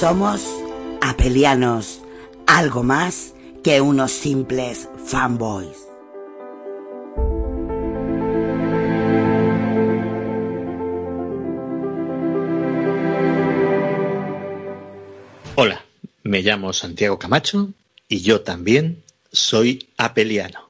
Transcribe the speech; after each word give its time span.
Somos 0.00 0.40
apelianos, 1.02 2.00
algo 2.46 2.82
más 2.82 3.34
que 3.62 3.82
unos 3.82 4.10
simples 4.10 4.88
fanboys. 5.04 5.76
Hola, 15.54 15.84
me 16.22 16.40
llamo 16.40 16.72
Santiago 16.72 17.18
Camacho 17.18 17.68
y 18.08 18.22
yo 18.22 18.40
también 18.40 19.04
soy 19.30 19.86
apeliano. 19.98 20.69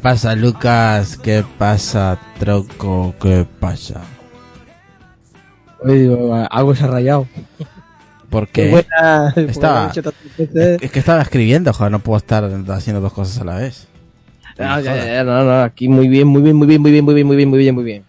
Pasa, 0.00 0.34
Lucas? 0.34 1.16
¿Qué 1.16 1.44
pasa, 1.58 2.18
Troco? 2.38 3.14
¿Qué 3.20 3.46
pasa? 3.60 4.00
Oye, 5.82 5.94
digo, 6.00 6.34
algo 6.50 6.74
se 6.74 6.84
ha 6.84 6.88
rayado. 6.88 7.26
Porque 8.28 8.70
buena- 8.70 9.32
estaba, 9.36 9.92
es 10.80 10.90
que 10.92 10.98
estaba 10.98 11.20
escribiendo, 11.22 11.72
joder, 11.72 11.90
no 11.90 11.98
puedo 11.98 12.18
estar 12.18 12.44
haciendo 12.68 13.00
dos 13.00 13.12
cosas 13.12 13.40
a 13.40 13.44
la 13.44 13.56
vez. 13.56 13.88
No, 14.58 14.80
no, 15.24 15.44
no, 15.44 15.62
aquí 15.62 15.88
muy 15.88 16.06
bien, 16.08 16.28
muy 16.28 16.42
bien, 16.42 16.54
muy 16.56 16.66
bien, 16.68 16.80
muy 16.82 16.90
bien, 16.92 17.04
muy 17.04 17.14
bien, 17.14 17.26
muy 17.26 17.36
bien, 17.36 17.48
muy 17.48 17.58
bien, 17.58 17.74
muy 17.74 17.84
bien. 17.84 18.04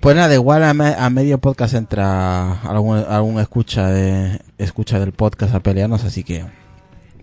Pues 0.00 0.14
nada, 0.14 0.34
igual 0.34 0.62
a, 0.64 0.74
me- 0.74 0.94
a 0.96 1.10
medio 1.10 1.38
podcast 1.38 1.74
entra 1.74 2.60
algún, 2.62 2.98
algún 2.98 3.40
escucha 3.40 3.88
de 3.88 4.40
escucha 4.58 4.98
del 5.00 5.12
podcast 5.12 5.54
a 5.54 5.60
pelearnos, 5.60 6.04
así 6.04 6.22
que 6.22 6.44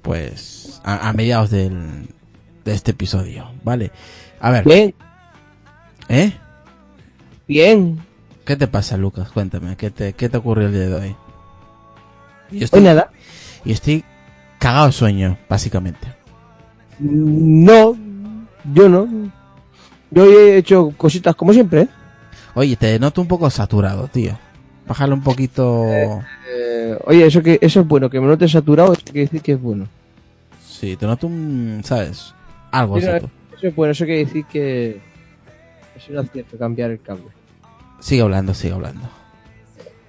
pues 0.01 0.81
a, 0.83 1.07
a 1.09 1.13
mediados 1.13 1.49
del, 1.49 2.09
de 2.69 2.75
este 2.75 2.91
episodio, 2.91 3.51
¿vale? 3.63 3.91
A 4.39 4.51
ver, 4.51 4.63
Bien, 4.65 4.93
¿eh? 6.07 6.33
bien. 7.47 7.99
¿Qué 8.45 8.55
te 8.55 8.67
pasa, 8.67 8.97
Lucas? 8.97 9.29
Cuéntame, 9.31 9.75
¿qué 9.75 9.91
te, 9.91 10.13
qué 10.13 10.29
te 10.29 10.37
ocurrió 10.37 10.67
el 10.67 10.73
día 10.73 10.81
de 10.87 10.93
hoy? 10.93 11.15
Yo 12.51 12.67
Hoy 12.71 12.81
nada. 12.81 13.11
y 13.63 13.71
estoy 13.71 14.03
cagado 14.57 14.87
de 14.87 14.91
sueño, 14.91 15.37
básicamente. 15.47 16.07
No, 16.99 17.95
yo 18.73 18.89
no. 18.89 19.07
Yo 20.11 20.25
he 20.25 20.57
hecho 20.57 20.91
cositas 20.97 21.35
como 21.35 21.53
siempre, 21.53 21.81
¿eh? 21.81 21.87
Oye, 22.55 22.75
te 22.75 22.97
noto 22.97 23.21
un 23.21 23.27
poco 23.27 23.49
saturado, 23.49 24.07
tío. 24.07 24.37
Bájale 24.87 25.13
un 25.13 25.21
poquito... 25.21 25.85
Eh, 26.49 26.97
oye, 27.05 27.27
eso 27.27 27.43
que 27.43 27.59
eso 27.61 27.81
es 27.81 27.87
bueno, 27.87 28.09
que 28.09 28.19
me 28.19 28.25
note 28.25 28.47
saturado, 28.47 28.93
eso 28.93 29.03
quiere 29.05 29.21
decir 29.21 29.41
que 29.41 29.51
es 29.53 29.61
bueno. 29.61 29.87
Sí, 30.67 30.95
te 30.95 31.05
noto 31.05 31.27
un... 31.27 31.81
¿Sabes? 31.85 32.33
Algo 32.71 32.99
Sí, 32.99 33.05
no, 33.05 33.11
saturado. 33.11 33.31
Eso 33.57 33.67
es 33.67 33.75
bueno, 33.75 33.91
eso 33.91 34.05
quiere 34.05 34.25
decir 34.25 34.45
que 34.45 34.99
es 35.97 36.09
un 36.09 36.17
acierto 36.17 36.57
cambiar 36.57 36.91
el 36.91 37.01
cable. 37.01 37.25
Sigue 37.99 38.21
hablando, 38.21 38.53
sigue 38.53 38.73
hablando. 38.73 39.09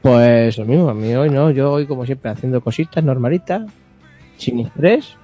Pues 0.02 0.56
lo 0.56 0.64
mismo, 0.64 0.88
a 0.88 0.94
mí 0.94 1.14
hoy 1.14 1.28
no, 1.30 1.50
yo 1.50 1.72
hoy 1.72 1.86
como 1.86 2.06
siempre 2.06 2.30
haciendo 2.30 2.60
cositas 2.60 3.02
normalitas, 3.04 3.62
sin 4.38 4.60
estrés. 4.60 5.14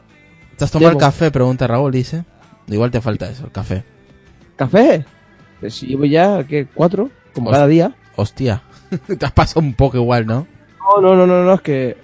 ¿Te 0.56 0.65
has 0.65 0.71
tomado 0.71 0.91
el 0.91 0.97
Llevo- 0.97 1.00
café? 1.00 1.31
Pregunta 1.31 1.67
Raúl, 1.67 1.93
dice. 1.93 2.25
Igual 2.67 2.91
te 2.91 3.00
falta 3.00 3.29
eso, 3.31 3.44
el 3.44 3.53
café. 3.53 3.85
¿Café? 4.56 5.05
Pues 5.61 5.75
si 5.75 5.87
llevo 5.87 6.05
ya, 6.05 6.44
¿qué? 6.44 6.67
¿Cuatro? 6.75 7.11
Como 7.33 7.50
cada 7.50 7.67
día. 7.67 7.94
Hostia. 8.17 8.62
te 9.19 9.25
has 9.25 9.33
pasado 9.33 9.61
un 9.61 9.75
poco 9.75 9.97
igual, 9.99 10.27
¿no? 10.27 10.47
No, 10.81 11.00
no, 11.00 11.15
no, 11.17 11.27
no, 11.27 11.44
no, 11.44 11.55
es 11.55 11.61
que... 11.61 11.97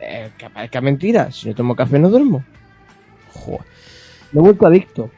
Eh, 0.00 0.30
que 0.38 0.48
parezca 0.50 0.80
mentira, 0.80 1.30
si 1.32 1.48
no 1.48 1.54
tomo 1.54 1.74
café 1.74 1.98
no 1.98 2.08
duermo. 2.10 2.44
Joder. 3.32 3.60
Me 4.32 4.40
he 4.40 4.42
vuelto 4.42 4.66
adicto. 4.66 5.10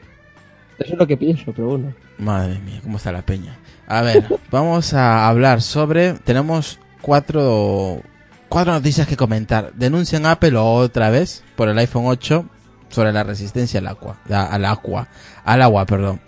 Eso 0.79 0.93
es 0.93 0.99
lo 0.99 1.07
que 1.07 1.17
pienso, 1.17 1.51
pero 1.53 1.69
bueno. 1.69 1.93
Madre 2.17 2.59
mía, 2.59 2.79
cómo 2.83 2.97
está 2.97 3.11
la 3.11 3.21
peña. 3.21 3.57
A 3.87 4.01
ver, 4.01 4.25
vamos 4.51 4.93
a 4.93 5.27
hablar 5.27 5.61
sobre... 5.61 6.13
Tenemos 6.13 6.79
cuatro... 7.01 8.01
Cuatro 8.49 8.73
noticias 8.73 9.07
que 9.07 9.15
comentar. 9.15 9.71
Denuncian 9.75 10.25
Apple 10.25 10.57
otra 10.57 11.09
vez 11.09 11.43
por 11.55 11.69
el 11.69 11.77
iPhone 11.77 12.03
8 12.07 12.45
sobre 12.89 13.13
la 13.13 13.23
resistencia 13.23 13.79
al 13.79 13.87
agua, 13.87 14.17
al 14.29 14.65
agua, 14.65 15.07
al 15.45 15.61
agua, 15.61 15.85
perdón. 15.85 16.19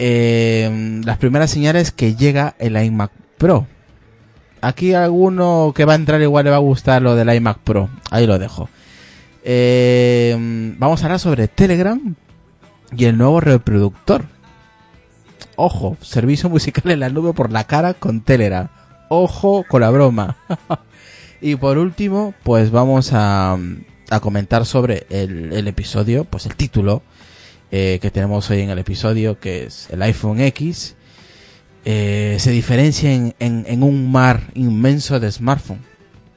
Eh, 0.00 1.00
las 1.04 1.18
primeras 1.18 1.52
señales 1.52 1.92
que 1.92 2.16
llega 2.16 2.56
el 2.58 2.76
iMac 2.76 3.12
Pro. 3.38 3.68
Aquí 4.60 4.94
alguno 4.94 5.72
que 5.74 5.84
va 5.84 5.92
a 5.92 5.96
entrar 5.96 6.20
igual 6.20 6.44
le 6.44 6.50
va 6.50 6.56
a 6.56 6.60
gustar 6.60 7.00
lo 7.00 7.14
del 7.14 7.32
iMac 7.32 7.58
Pro. 7.58 7.88
Ahí 8.10 8.26
lo 8.26 8.40
dejo. 8.40 8.68
Eh, 9.44 10.36
vamos 10.78 11.02
a 11.02 11.06
hablar 11.06 11.18
sobre 11.20 11.48
Telegram 11.48 12.14
y 12.96 13.04
el 13.06 13.16
nuevo 13.18 13.40
reproductor. 13.40 14.24
Ojo, 15.56 15.96
servicio 16.00 16.48
musical 16.48 16.90
en 16.92 17.00
la 17.00 17.08
nube 17.08 17.32
por 17.32 17.50
la 17.50 17.64
cara 17.64 17.94
con 17.94 18.20
Telegram. 18.20 18.68
Ojo 19.08 19.64
con 19.68 19.80
la 19.82 19.90
broma. 19.90 20.36
y 21.40 21.56
por 21.56 21.78
último, 21.78 22.34
pues 22.42 22.70
vamos 22.70 23.10
a, 23.12 23.58
a 24.10 24.20
comentar 24.20 24.64
sobre 24.64 25.06
el, 25.10 25.66
episodio, 25.68 26.24
pues 26.24 26.46
el 26.46 26.54
título 26.56 27.02
eh, 27.70 27.98
que 28.00 28.10
tenemos 28.10 28.48
hoy 28.50 28.60
en 28.60 28.70
el 28.70 28.78
episodio, 28.78 29.38
que 29.38 29.64
es 29.64 29.88
el 29.90 30.02
iPhone 30.02 30.40
X. 30.40 30.94
eh, 31.84 32.36
se 32.38 32.50
diferencia 32.52 33.12
en, 33.12 33.34
en- 33.40 33.64
en 33.66 33.82
un 33.82 34.10
mar 34.12 34.40
inmenso 34.54 35.18
de 35.20 35.30
smartphone. 35.32 35.80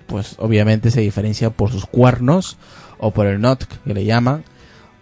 Pues 0.07 0.35
obviamente 0.37 0.91
se 0.91 1.01
diferencia 1.01 1.49
por 1.49 1.71
sus 1.71 1.85
cuernos 1.87 2.57
o 2.99 3.11
por 3.11 3.27
el 3.27 3.39
NOT 3.41 3.63
que 3.85 3.93
le 3.93 4.05
llaman 4.05 4.43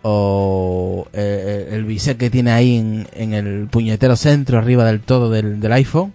o 0.01 1.07
eh, 1.13 1.69
el 1.71 1.85
bisel 1.85 2.17
que 2.17 2.29
tiene 2.29 2.51
ahí 2.51 2.75
en, 3.13 3.33
el 3.33 3.67
puñetero 3.69 4.15
centro 4.15 4.57
arriba 4.57 4.85
del 4.85 4.99
todo 4.99 5.29
del, 5.29 5.71
iPhone, 5.71 6.13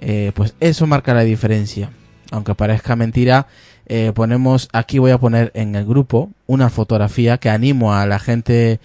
eh, 0.00 0.32
pues 0.34 0.54
eso 0.60 0.86
marca 0.86 1.12
la 1.14 1.22
diferencia. 1.22 1.90
Aunque 2.30 2.54
parezca 2.54 2.96
mentira, 2.96 3.46
eh, 3.86 4.12
ponemos 4.14 4.68
aquí 4.72 4.98
voy 4.98 5.10
a 5.10 5.18
poner 5.18 5.50
en 5.54 5.74
el 5.76 5.84
grupo 5.86 6.30
una 6.46 6.70
fotografía 6.70 7.38
que 7.38 7.50
animo 7.50 7.94
a 7.94 8.06
la 8.06 8.18
gente 8.18 8.80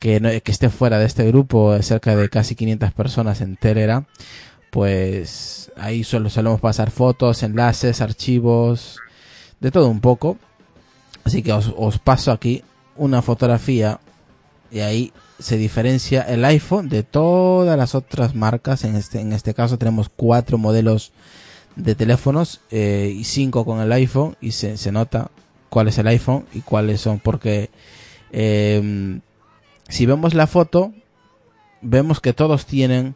que, 0.00 0.20
no- 0.20 0.28
que 0.28 0.52
esté 0.52 0.70
fuera 0.70 0.98
de 0.98 1.06
este 1.06 1.24
grupo, 1.26 1.80
cerca 1.82 2.16
de 2.16 2.28
casi 2.28 2.54
500 2.56 2.92
personas 2.92 3.40
en 3.40 3.56
Telegram, 3.56 4.04
pues 4.70 5.70
ahí 5.76 6.02
solo 6.02 6.30
solemos 6.30 6.60
pasar 6.60 6.90
fotos, 6.90 7.42
enlaces, 7.44 8.00
archivos, 8.00 8.98
de 9.60 9.70
todo 9.70 9.88
un 9.88 10.00
poco. 10.00 10.36
Así 11.24 11.42
que 11.42 11.52
os, 11.52 11.98
paso 11.98 12.32
aquí 12.32 12.62
una 12.96 13.22
fotografía 13.22 14.00
y 14.70 14.80
ahí 14.80 15.12
se 15.38 15.56
diferencia 15.56 16.22
el 16.22 16.44
iPhone 16.44 16.88
de 16.88 17.02
todas 17.02 17.76
las 17.76 17.94
otras 17.94 18.34
marcas. 18.34 18.84
En 18.84 18.96
este, 18.96 19.20
en 19.20 19.32
este 19.32 19.54
caso 19.54 19.78
tenemos 19.78 20.08
cuatro 20.08 20.58
modelos 20.58 21.12
de 21.76 21.94
teléfonos 21.94 22.60
eh, 22.70 23.12
y 23.16 23.24
cinco 23.24 23.64
con 23.64 23.80
el 23.80 23.90
iPhone 23.92 24.36
y 24.40 24.52
se, 24.52 24.76
se 24.76 24.92
nota 24.92 25.30
cuál 25.70 25.88
es 25.88 25.98
el 25.98 26.06
iPhone 26.06 26.44
y 26.54 26.60
cuáles 26.60 27.00
son 27.00 27.18
porque 27.18 27.70
eh, 28.30 29.18
si 29.88 30.06
vemos 30.06 30.34
la 30.34 30.46
foto 30.46 30.92
vemos 31.84 32.20
que 32.20 32.32
todos 32.32 32.66
tienen 32.66 33.14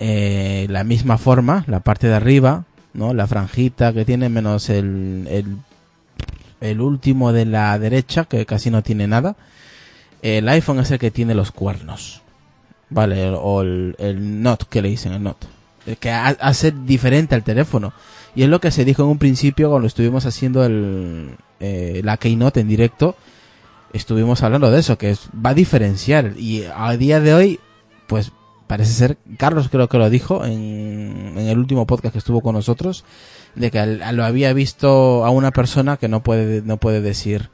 eh, 0.00 0.66
la 0.70 0.82
misma 0.82 1.18
forma, 1.18 1.64
la 1.68 1.80
parte 1.80 2.08
de 2.08 2.14
arriba, 2.14 2.64
¿no? 2.94 3.12
La 3.12 3.26
franjita 3.26 3.92
que 3.92 4.04
tiene 4.04 4.28
menos 4.28 4.70
el, 4.70 5.58
el 6.60 6.80
último 6.80 7.32
de 7.32 7.46
la 7.46 7.78
derecha 7.78 8.24
que 8.24 8.44
casi 8.46 8.70
no 8.70 8.82
tiene 8.82 9.06
nada. 9.06 9.36
El 10.22 10.48
iPhone 10.48 10.80
es 10.80 10.90
el 10.90 10.98
que 10.98 11.10
tiene 11.10 11.34
los 11.34 11.50
cuernos, 11.52 12.20
¿vale? 12.90 13.30
O 13.30 13.62
el, 13.62 13.94
el 13.98 14.42
Note 14.42 14.66
que 14.68 14.82
le 14.82 14.88
dicen 14.90 15.12
el 15.12 15.22
Note. 15.22 15.46
El 15.86 15.96
que 15.96 16.10
ha- 16.10 16.36
hace 16.40 16.72
diferente 16.72 17.34
al 17.34 17.42
teléfono. 17.42 17.92
Y 18.34 18.42
es 18.42 18.48
lo 18.48 18.60
que 18.60 18.70
se 18.70 18.84
dijo 18.84 19.02
en 19.02 19.08
un 19.08 19.18
principio 19.18 19.70
cuando 19.70 19.86
estuvimos 19.88 20.26
haciendo 20.26 20.64
el, 20.64 21.30
eh, 21.58 22.00
la 22.04 22.16
Keynote 22.18 22.60
en 22.60 22.68
directo. 22.68 23.16
Estuvimos 23.92 24.42
hablando 24.42 24.70
de 24.70 24.78
eso, 24.80 24.98
que 24.98 25.10
es- 25.10 25.28
va 25.34 25.50
a 25.50 25.54
diferenciar. 25.54 26.34
Y 26.36 26.64
a 26.76 26.96
día 26.96 27.20
de 27.20 27.34
hoy, 27.34 27.60
pues 28.06 28.30
parece 28.66 28.92
ser, 28.92 29.18
Carlos 29.36 29.68
creo 29.68 29.88
que 29.88 29.98
lo 29.98 30.10
dijo 30.10 30.44
en, 30.44 31.32
en 31.36 31.48
el 31.48 31.58
último 31.58 31.86
podcast 31.86 32.12
que 32.12 32.18
estuvo 32.18 32.40
con 32.40 32.54
nosotros, 32.54 33.04
de 33.54 33.70
que 33.70 33.84
lo 34.12 34.24
había 34.24 34.52
visto 34.52 35.24
a 35.24 35.30
una 35.30 35.50
persona 35.50 35.96
que 35.96 36.08
no 36.08 36.22
puede, 36.22 36.62
no 36.62 36.76
puede 36.76 37.00
decir 37.00 37.50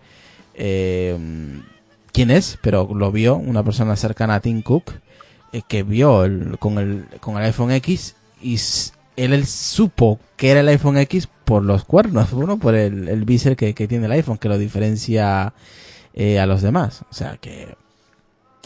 eh, 0.54 1.16
quién 2.12 2.30
es, 2.30 2.58
pero 2.62 2.88
lo 2.94 3.12
vio, 3.12 3.36
una 3.36 3.62
persona 3.62 3.96
cercana 3.96 4.36
a 4.36 4.40
Tim 4.40 4.62
Cook, 4.62 4.92
eh, 5.52 5.62
que 5.66 5.82
vio 5.82 6.24
con, 6.58 6.78
el, 6.78 7.06
con 7.20 7.36
el 7.36 7.44
iPhone 7.44 7.72
X 7.72 8.16
y 8.42 8.58
él, 9.16 9.46
supo 9.46 10.18
que 10.36 10.50
era 10.50 10.60
el 10.60 10.68
iPhone 10.68 10.98
X 10.98 11.28
por 11.44 11.62
los 11.62 11.84
cuernos, 11.84 12.30
bueno, 12.32 12.58
por 12.58 12.74
el, 12.74 13.08
el 13.08 13.24
bisel 13.24 13.56
que, 13.56 13.74
que 13.74 13.88
tiene 13.88 14.06
el 14.06 14.12
iPhone, 14.12 14.38
que 14.38 14.48
lo 14.48 14.58
diferencia 14.58 15.54
eh, 16.12 16.40
a 16.40 16.46
los 16.46 16.62
demás. 16.62 17.02
O 17.10 17.14
sea 17.14 17.36
que 17.36 17.76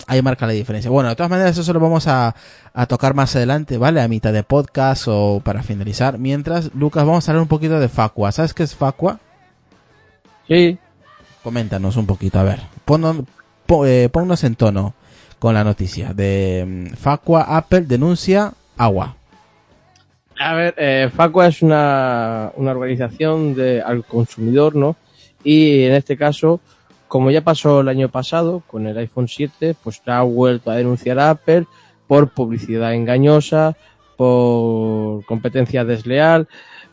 ahí 0.06 0.22
marca 0.22 0.46
la 0.46 0.52
diferencia. 0.52 0.90
Bueno, 0.90 1.08
de 1.08 1.16
todas 1.16 1.30
maneras, 1.30 1.56
eso 1.56 1.72
lo 1.72 1.80
vamos 1.80 2.06
a, 2.06 2.34
a 2.72 2.86
tocar 2.86 3.14
más 3.14 3.34
adelante, 3.36 3.78
¿vale? 3.78 4.00
A 4.00 4.08
mitad 4.08 4.32
de 4.32 4.42
podcast 4.42 5.04
o 5.08 5.40
para 5.44 5.62
finalizar. 5.62 6.18
Mientras, 6.18 6.74
Lucas, 6.74 7.04
vamos 7.04 7.28
a 7.28 7.32
hablar 7.32 7.42
un 7.42 7.48
poquito 7.48 7.78
de 7.80 7.88
Facua. 7.88 8.32
¿Sabes 8.32 8.54
qué 8.54 8.62
es 8.62 8.74
Facua? 8.74 9.18
Sí, 10.48 10.78
Coméntanos 11.42 11.96
un 11.96 12.06
poquito, 12.06 12.38
a 12.38 12.42
ver. 12.42 12.60
Ponnos, 12.84 13.16
po- 13.66 13.86
eh, 13.86 14.08
ponnos 14.10 14.44
en 14.44 14.56
tono 14.56 14.92
con 15.38 15.54
la 15.54 15.64
noticia 15.64 16.12
de 16.12 16.64
mm, 16.92 16.96
Facua 16.96 17.56
Apple 17.56 17.82
denuncia 17.82 18.52
agua. 18.76 19.16
A 20.38 20.54
ver, 20.54 20.74
eh, 20.76 21.10
Facua 21.14 21.46
es 21.46 21.62
una, 21.62 22.50
una 22.56 22.72
organización 22.72 23.54
de, 23.54 23.80
al 23.80 24.04
consumidor, 24.04 24.74
¿no? 24.76 24.96
Y 25.42 25.84
en 25.84 25.94
este 25.94 26.16
caso, 26.18 26.60
como 27.10 27.32
ya 27.32 27.40
pasó 27.42 27.80
el 27.80 27.88
año 27.88 28.08
pasado 28.08 28.62
con 28.68 28.86
el 28.86 28.96
iPhone 28.96 29.26
7, 29.26 29.74
pues 29.82 30.00
ha 30.06 30.22
vuelto 30.22 30.70
a 30.70 30.76
denunciar 30.76 31.18
a 31.18 31.30
Apple 31.30 31.66
por 32.06 32.30
publicidad 32.30 32.94
engañosa, 32.94 33.76
por 34.16 35.24
competencia 35.24 35.84
desleal, 35.84 36.46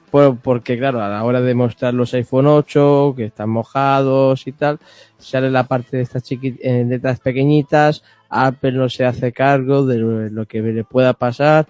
por, 0.09 0.37
porque 0.39 0.75
claro, 0.75 1.03
a 1.03 1.09
la 1.09 1.23
hora 1.23 1.39
de 1.41 1.53
mostrar 1.53 1.93
los 1.93 2.15
iPhone 2.15 2.47
8, 2.47 3.13
que 3.15 3.25
están 3.25 3.51
mojados 3.51 4.47
y 4.47 4.53
tal, 4.53 4.79
sale 5.19 5.51
la 5.51 5.65
parte 5.65 5.97
de 5.97 6.03
estas 6.03 6.23
chiqui- 6.23 6.57
en 6.61 6.89
letras 6.89 7.19
pequeñitas, 7.19 8.01
Apple 8.27 8.71
no 8.71 8.89
se 8.89 9.06
hace 9.06 9.31
cargo 9.31 9.85
de 9.85 9.99
lo 10.31 10.45
que 10.47 10.61
le 10.63 10.83
pueda 10.83 11.13
pasar 11.13 11.68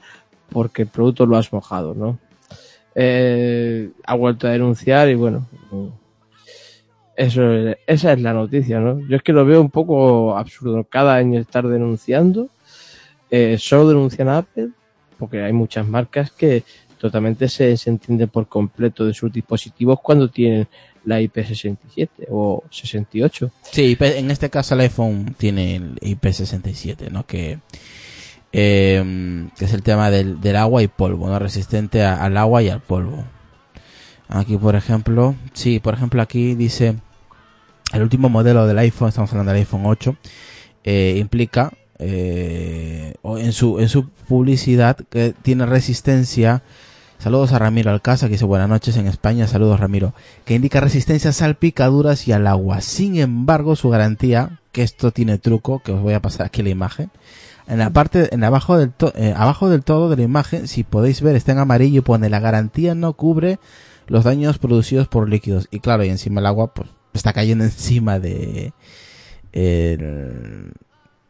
porque 0.50 0.84
el 0.84 0.88
producto 0.88 1.26
lo 1.26 1.36
has 1.36 1.52
mojado, 1.52 1.94
¿no? 1.94 2.18
Eh, 2.96 3.90
ha 4.06 4.16
vuelto 4.16 4.48
a 4.48 4.52
denunciar 4.52 5.10
y 5.10 5.16
bueno, 5.16 5.46
eso, 7.18 7.42
esa 7.88 8.14
es 8.14 8.22
la 8.22 8.32
noticia, 8.32 8.80
¿no? 8.80 9.00
Yo 9.08 9.18
es 9.18 9.24
que 9.24 9.34
lo 9.34 9.44
veo 9.44 9.60
un 9.60 9.72
poco 9.72 10.38
absurdo. 10.38 10.84
Cada 10.84 11.16
año 11.16 11.40
estar 11.40 11.68
denunciando, 11.68 12.50
eh, 13.32 13.58
solo 13.60 13.88
denuncian 13.90 14.30
a 14.30 14.38
Apple, 14.38 14.70
porque 15.18 15.42
hay 15.42 15.52
muchas 15.52 15.88
marcas 15.88 16.30
que 16.30 16.64
totalmente 17.00 17.50
se, 17.50 17.76
se 17.76 17.90
entienden 17.90 18.30
por 18.30 18.48
completo 18.48 19.04
de 19.04 19.16
sus 19.16 19.34
dispositivos 19.34 20.00
cuando 20.00 20.30
tienen 20.30 20.68
la 21.06 21.20
IP67 21.20 22.10
o 22.30 22.64
68. 22.70 23.52
Sí, 23.72 23.98
en 24.00 24.30
este 24.30 24.52
caso 24.52 24.76
el 24.76 24.82
iPhone 24.82 25.34
tiene 25.40 25.76
el 25.76 25.96
IP67, 25.96 27.10
¿no? 27.10 27.26
Que, 27.26 27.58
eh, 28.52 29.48
que 29.58 29.66
es 29.66 29.74
el 29.74 29.82
tema 29.82 30.12
del, 30.12 30.40
del 30.40 30.56
agua 30.56 30.84
y 30.84 30.88
polvo, 30.88 31.30
¿no? 31.30 31.40
Resistente 31.40 32.04
al 32.04 32.38
agua 32.38 32.62
y 32.62 32.70
al 32.70 32.82
polvo. 32.82 33.24
Aquí, 34.30 34.56
por 34.58 34.76
ejemplo, 34.76 35.36
sí, 35.54 35.80
por 35.80 35.96
ejemplo, 35.96 36.22
aquí 36.22 36.54
dice 36.54 36.98
el 37.94 38.02
último 38.02 38.30
modelo 38.30 38.68
del 38.68 38.78
iPhone, 38.80 39.10
estamos 39.10 39.32
hablando 39.32 39.52
del 39.52 39.60
iPhone 39.62 39.84
8, 39.86 40.16
eh, 40.84 41.16
implica 41.20 41.72
eh, 42.00 43.14
en 43.24 43.52
su 43.54 43.80
en 43.80 43.90
su 43.90 44.10
publicidad 44.10 44.98
que 45.10 45.34
tiene 45.42 45.66
resistencia. 45.66 46.64
Saludos 47.20 47.52
a 47.52 47.58
Ramiro 47.60 47.90
Alcázar 47.90 48.30
que 48.30 48.34
dice 48.34 48.46
buenas 48.46 48.70
noches 48.70 48.96
en 48.98 49.08
España. 49.08 49.48
Saludos 49.48 49.80
Ramiro. 49.80 50.14
Que 50.46 50.54
indica 50.54 50.80
resistencia 50.80 51.32
a 51.32 51.34
salpicaduras 51.34 52.28
y 52.28 52.32
al 52.32 52.46
agua. 52.46 52.82
Sin 52.82 53.18
embargo, 53.18 53.76
su 53.76 53.90
garantía, 53.90 54.60
que 54.72 54.84
esto 54.84 55.12
tiene 55.12 55.40
truco, 55.40 55.80
que 55.80 55.92
os 55.94 56.02
voy 56.02 56.14
a 56.14 56.22
pasar 56.22 56.46
aquí 56.46 56.62
la 56.62 56.70
imagen. 56.70 57.10
En 57.68 57.80
la 57.80 57.90
parte, 57.90 58.34
en 58.34 58.44
abajo 58.44 58.78
del, 58.78 58.92
to- 58.92 59.14
eh, 59.16 59.34
abajo 59.36 59.68
del 59.70 59.84
todo 59.84 60.10
de 60.10 60.18
la 60.18 60.22
imagen, 60.22 60.68
si 60.68 60.84
podéis 60.84 61.22
ver, 61.22 61.36
está 61.36 61.54
en 61.54 61.58
amarillo 61.58 61.98
y 62.00 62.02
pone 62.02 62.30
la 62.30 62.40
garantía 62.40 62.94
no 62.94 63.14
cubre 63.14 63.58
los 64.06 64.24
daños 64.24 64.60
producidos 64.60 65.08
por 65.08 65.28
líquidos. 65.28 65.68
Y 65.72 65.80
claro, 65.80 66.04
y 66.06 66.10
encima 66.10 66.40
el 66.40 66.46
agua, 66.46 66.72
pues, 66.74 66.88
está 67.18 67.34
cayendo 67.34 67.64
encima 67.66 68.20
de, 68.20 68.74
el- 69.52 70.72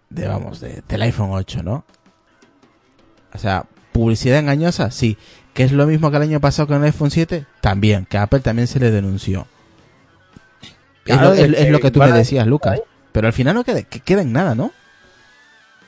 de 0.09 0.27
vamos, 0.27 0.59
de- 0.59 0.83
del 0.87 1.01
iPhone 1.01 1.29
8, 1.31 1.63
¿no? 1.63 1.85
O 3.33 3.37
sea, 3.37 3.65
publicidad 3.91 4.39
engañosa, 4.39 4.91
sí. 4.91 5.17
Que 5.53 5.63
es 5.63 5.71
lo 5.71 5.87
mismo 5.87 6.11
que 6.11 6.17
el 6.17 6.23
año 6.23 6.39
pasado 6.39 6.67
con 6.67 6.77
el 6.77 6.83
iPhone 6.83 7.11
7, 7.11 7.45
también, 7.61 8.05
que 8.05 8.17
a 8.17 8.23
Apple 8.23 8.39
también 8.41 8.67
se 8.67 8.79
le 8.79 8.91
denunció. 8.91 9.47
Es 11.05 11.19
lo, 11.21 11.33
es- 11.33 11.39
es 11.39 11.59
es 11.59 11.69
lo 11.71 11.79
que 11.79 11.91
tú 11.91 11.99
me 11.99 12.11
decías, 12.11 12.45
Lucas. 12.47 12.79
Pero 13.11 13.27
al 13.27 13.33
final 13.33 13.55
no 13.55 13.63
queda, 13.63 13.81
que 13.83 13.99
queda 14.01 14.21
en 14.21 14.31
nada, 14.33 14.53
¿no? 14.55 14.71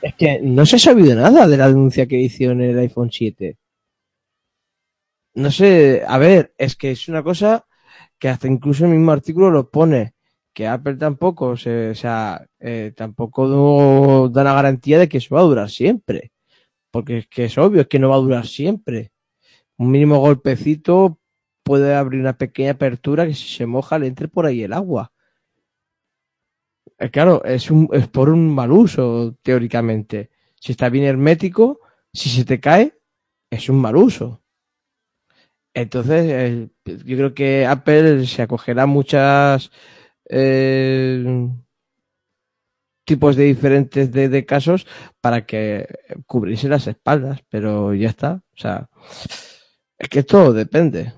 Es 0.02 0.14
que 0.14 0.40
no 0.42 0.64
se 0.66 0.76
ha 0.76 0.78
sabido 0.78 1.14
nada 1.14 1.46
de 1.46 1.56
la 1.56 1.68
denuncia 1.68 2.06
que 2.06 2.16
hicieron 2.18 2.60
en 2.62 2.70
el 2.70 2.78
iPhone 2.78 3.10
7. 3.12 3.56
No 5.34 5.50
sé, 5.52 6.02
a 6.08 6.18
ver, 6.18 6.52
es 6.58 6.74
que 6.74 6.90
es 6.90 7.06
una 7.08 7.22
cosa 7.22 7.66
que 8.20 8.28
hasta 8.28 8.46
incluso 8.46 8.84
el 8.84 8.92
mismo 8.92 9.10
artículo 9.10 9.50
lo 9.50 9.70
pone, 9.70 10.14
que 10.52 10.68
Apple 10.68 10.96
tampoco, 10.96 11.56
se, 11.56 11.90
o 11.90 11.94
sea, 11.94 12.46
eh, 12.60 12.92
tampoco 12.94 14.28
da 14.28 14.44
la 14.44 14.52
garantía 14.54 14.98
de 14.98 15.08
que 15.08 15.18
eso 15.18 15.34
va 15.34 15.40
a 15.40 15.44
durar 15.44 15.70
siempre. 15.70 16.32
Porque 16.92 17.18
es 17.18 17.28
que 17.28 17.46
es 17.46 17.58
obvio, 17.58 17.82
es 17.82 17.88
que 17.88 17.98
no 17.98 18.10
va 18.10 18.16
a 18.16 18.20
durar 18.20 18.46
siempre. 18.46 19.12
Un 19.78 19.90
mínimo 19.90 20.18
golpecito 20.18 21.18
puede 21.62 21.94
abrir 21.94 22.20
una 22.20 22.36
pequeña 22.36 22.72
apertura 22.72 23.26
que 23.26 23.34
si 23.34 23.48
se 23.56 23.66
moja 23.66 23.98
le 23.98 24.06
entre 24.08 24.28
por 24.28 24.46
ahí 24.46 24.62
el 24.62 24.72
agua. 24.72 25.12
Claro, 27.12 27.42
es, 27.44 27.70
un, 27.70 27.88
es 27.92 28.08
por 28.08 28.28
un 28.28 28.54
mal 28.54 28.72
uso, 28.72 29.36
teóricamente. 29.42 30.30
Si 30.56 30.72
está 30.72 30.90
bien 30.90 31.06
hermético, 31.06 31.80
si 32.12 32.28
se 32.28 32.44
te 32.44 32.60
cae, 32.60 32.98
es 33.50 33.70
un 33.70 33.80
mal 33.80 33.96
uso. 33.96 34.39
Entonces, 35.74 36.24
eh, 36.28 36.68
yo 36.84 37.16
creo 37.16 37.34
que 37.34 37.66
Apple 37.66 38.26
se 38.26 38.42
acogerá 38.42 38.84
a 38.84 38.86
muchas 38.86 39.70
eh, 40.28 41.48
tipos 43.04 43.36
de 43.36 43.44
diferentes 43.44 44.12
de, 44.12 44.46
casos 44.46 44.86
para 45.20 45.46
que 45.46 45.86
cubrirse 46.26 46.68
las 46.68 46.86
espaldas, 46.86 47.40
pero 47.48 47.94
ya 47.94 48.08
está. 48.08 48.42
O 48.54 48.56
sea, 48.56 48.88
es 49.98 50.08
que 50.08 50.22
todo 50.22 50.52
depende. 50.52 51.12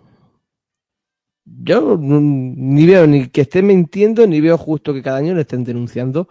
Yo 1.45 1.99
ni 1.99 2.87
veo 2.87 3.07
ni 3.07 3.29
que 3.29 3.43
esté 3.43 3.63
mintiendo, 3.63 4.27
ni 4.27 4.41
veo 4.41 4.57
justo 4.59 4.95
que 4.95 5.03
cada 5.03 5.19
año 5.19 5.35
le 5.35 5.43
estén 5.43 5.65
denunciando 5.65 6.29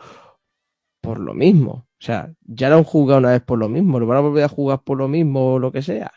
por 1.02 1.20
lo 1.20 1.34
mismo. 1.34 1.72
O 1.72 2.04
sea, 2.04 2.34
ya 2.42 2.70
lo 2.70 2.78
han 2.78 2.84
jugado 2.84 3.20
una 3.20 3.32
vez 3.32 3.42
por 3.42 3.60
lo 3.60 3.70
mismo, 3.70 4.00
lo 4.00 4.08
van 4.08 4.18
a 4.18 4.22
volver 4.22 4.44
a 4.44 4.50
jugar 4.50 4.82
por 4.84 4.98
lo 4.98 5.08
mismo 5.08 5.54
o 5.54 5.60
lo 5.60 5.72
que 5.72 5.82
sea. 5.82 6.12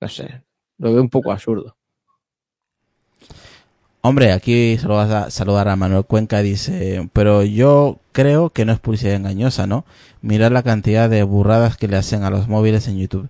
No 0.00 0.08
sé, 0.08 0.44
lo 0.82 0.92
veo 0.92 1.00
un 1.00 1.08
poco 1.08 1.30
absurdo. 1.30 1.76
Hombre, 4.00 4.32
aquí 4.32 4.76
solo 4.78 4.96
vas 4.96 5.10
a 5.10 5.30
saludar 5.30 5.68
a 5.68 5.76
Manuel 5.76 6.04
Cuenca, 6.04 6.42
dice, 6.42 7.08
pero 7.12 7.44
yo 7.44 8.00
creo 8.10 8.50
que 8.50 8.64
no 8.64 8.72
es 8.72 8.80
publicidad 8.80 9.14
engañosa, 9.14 9.68
¿no? 9.68 9.84
Mirar 10.22 10.50
la 10.50 10.64
cantidad 10.64 11.08
de 11.08 11.22
burradas 11.22 11.76
que 11.76 11.86
le 11.86 11.96
hacen 11.96 12.24
a 12.24 12.30
los 12.30 12.48
móviles 12.48 12.88
en 12.88 12.98
YouTube. 12.98 13.28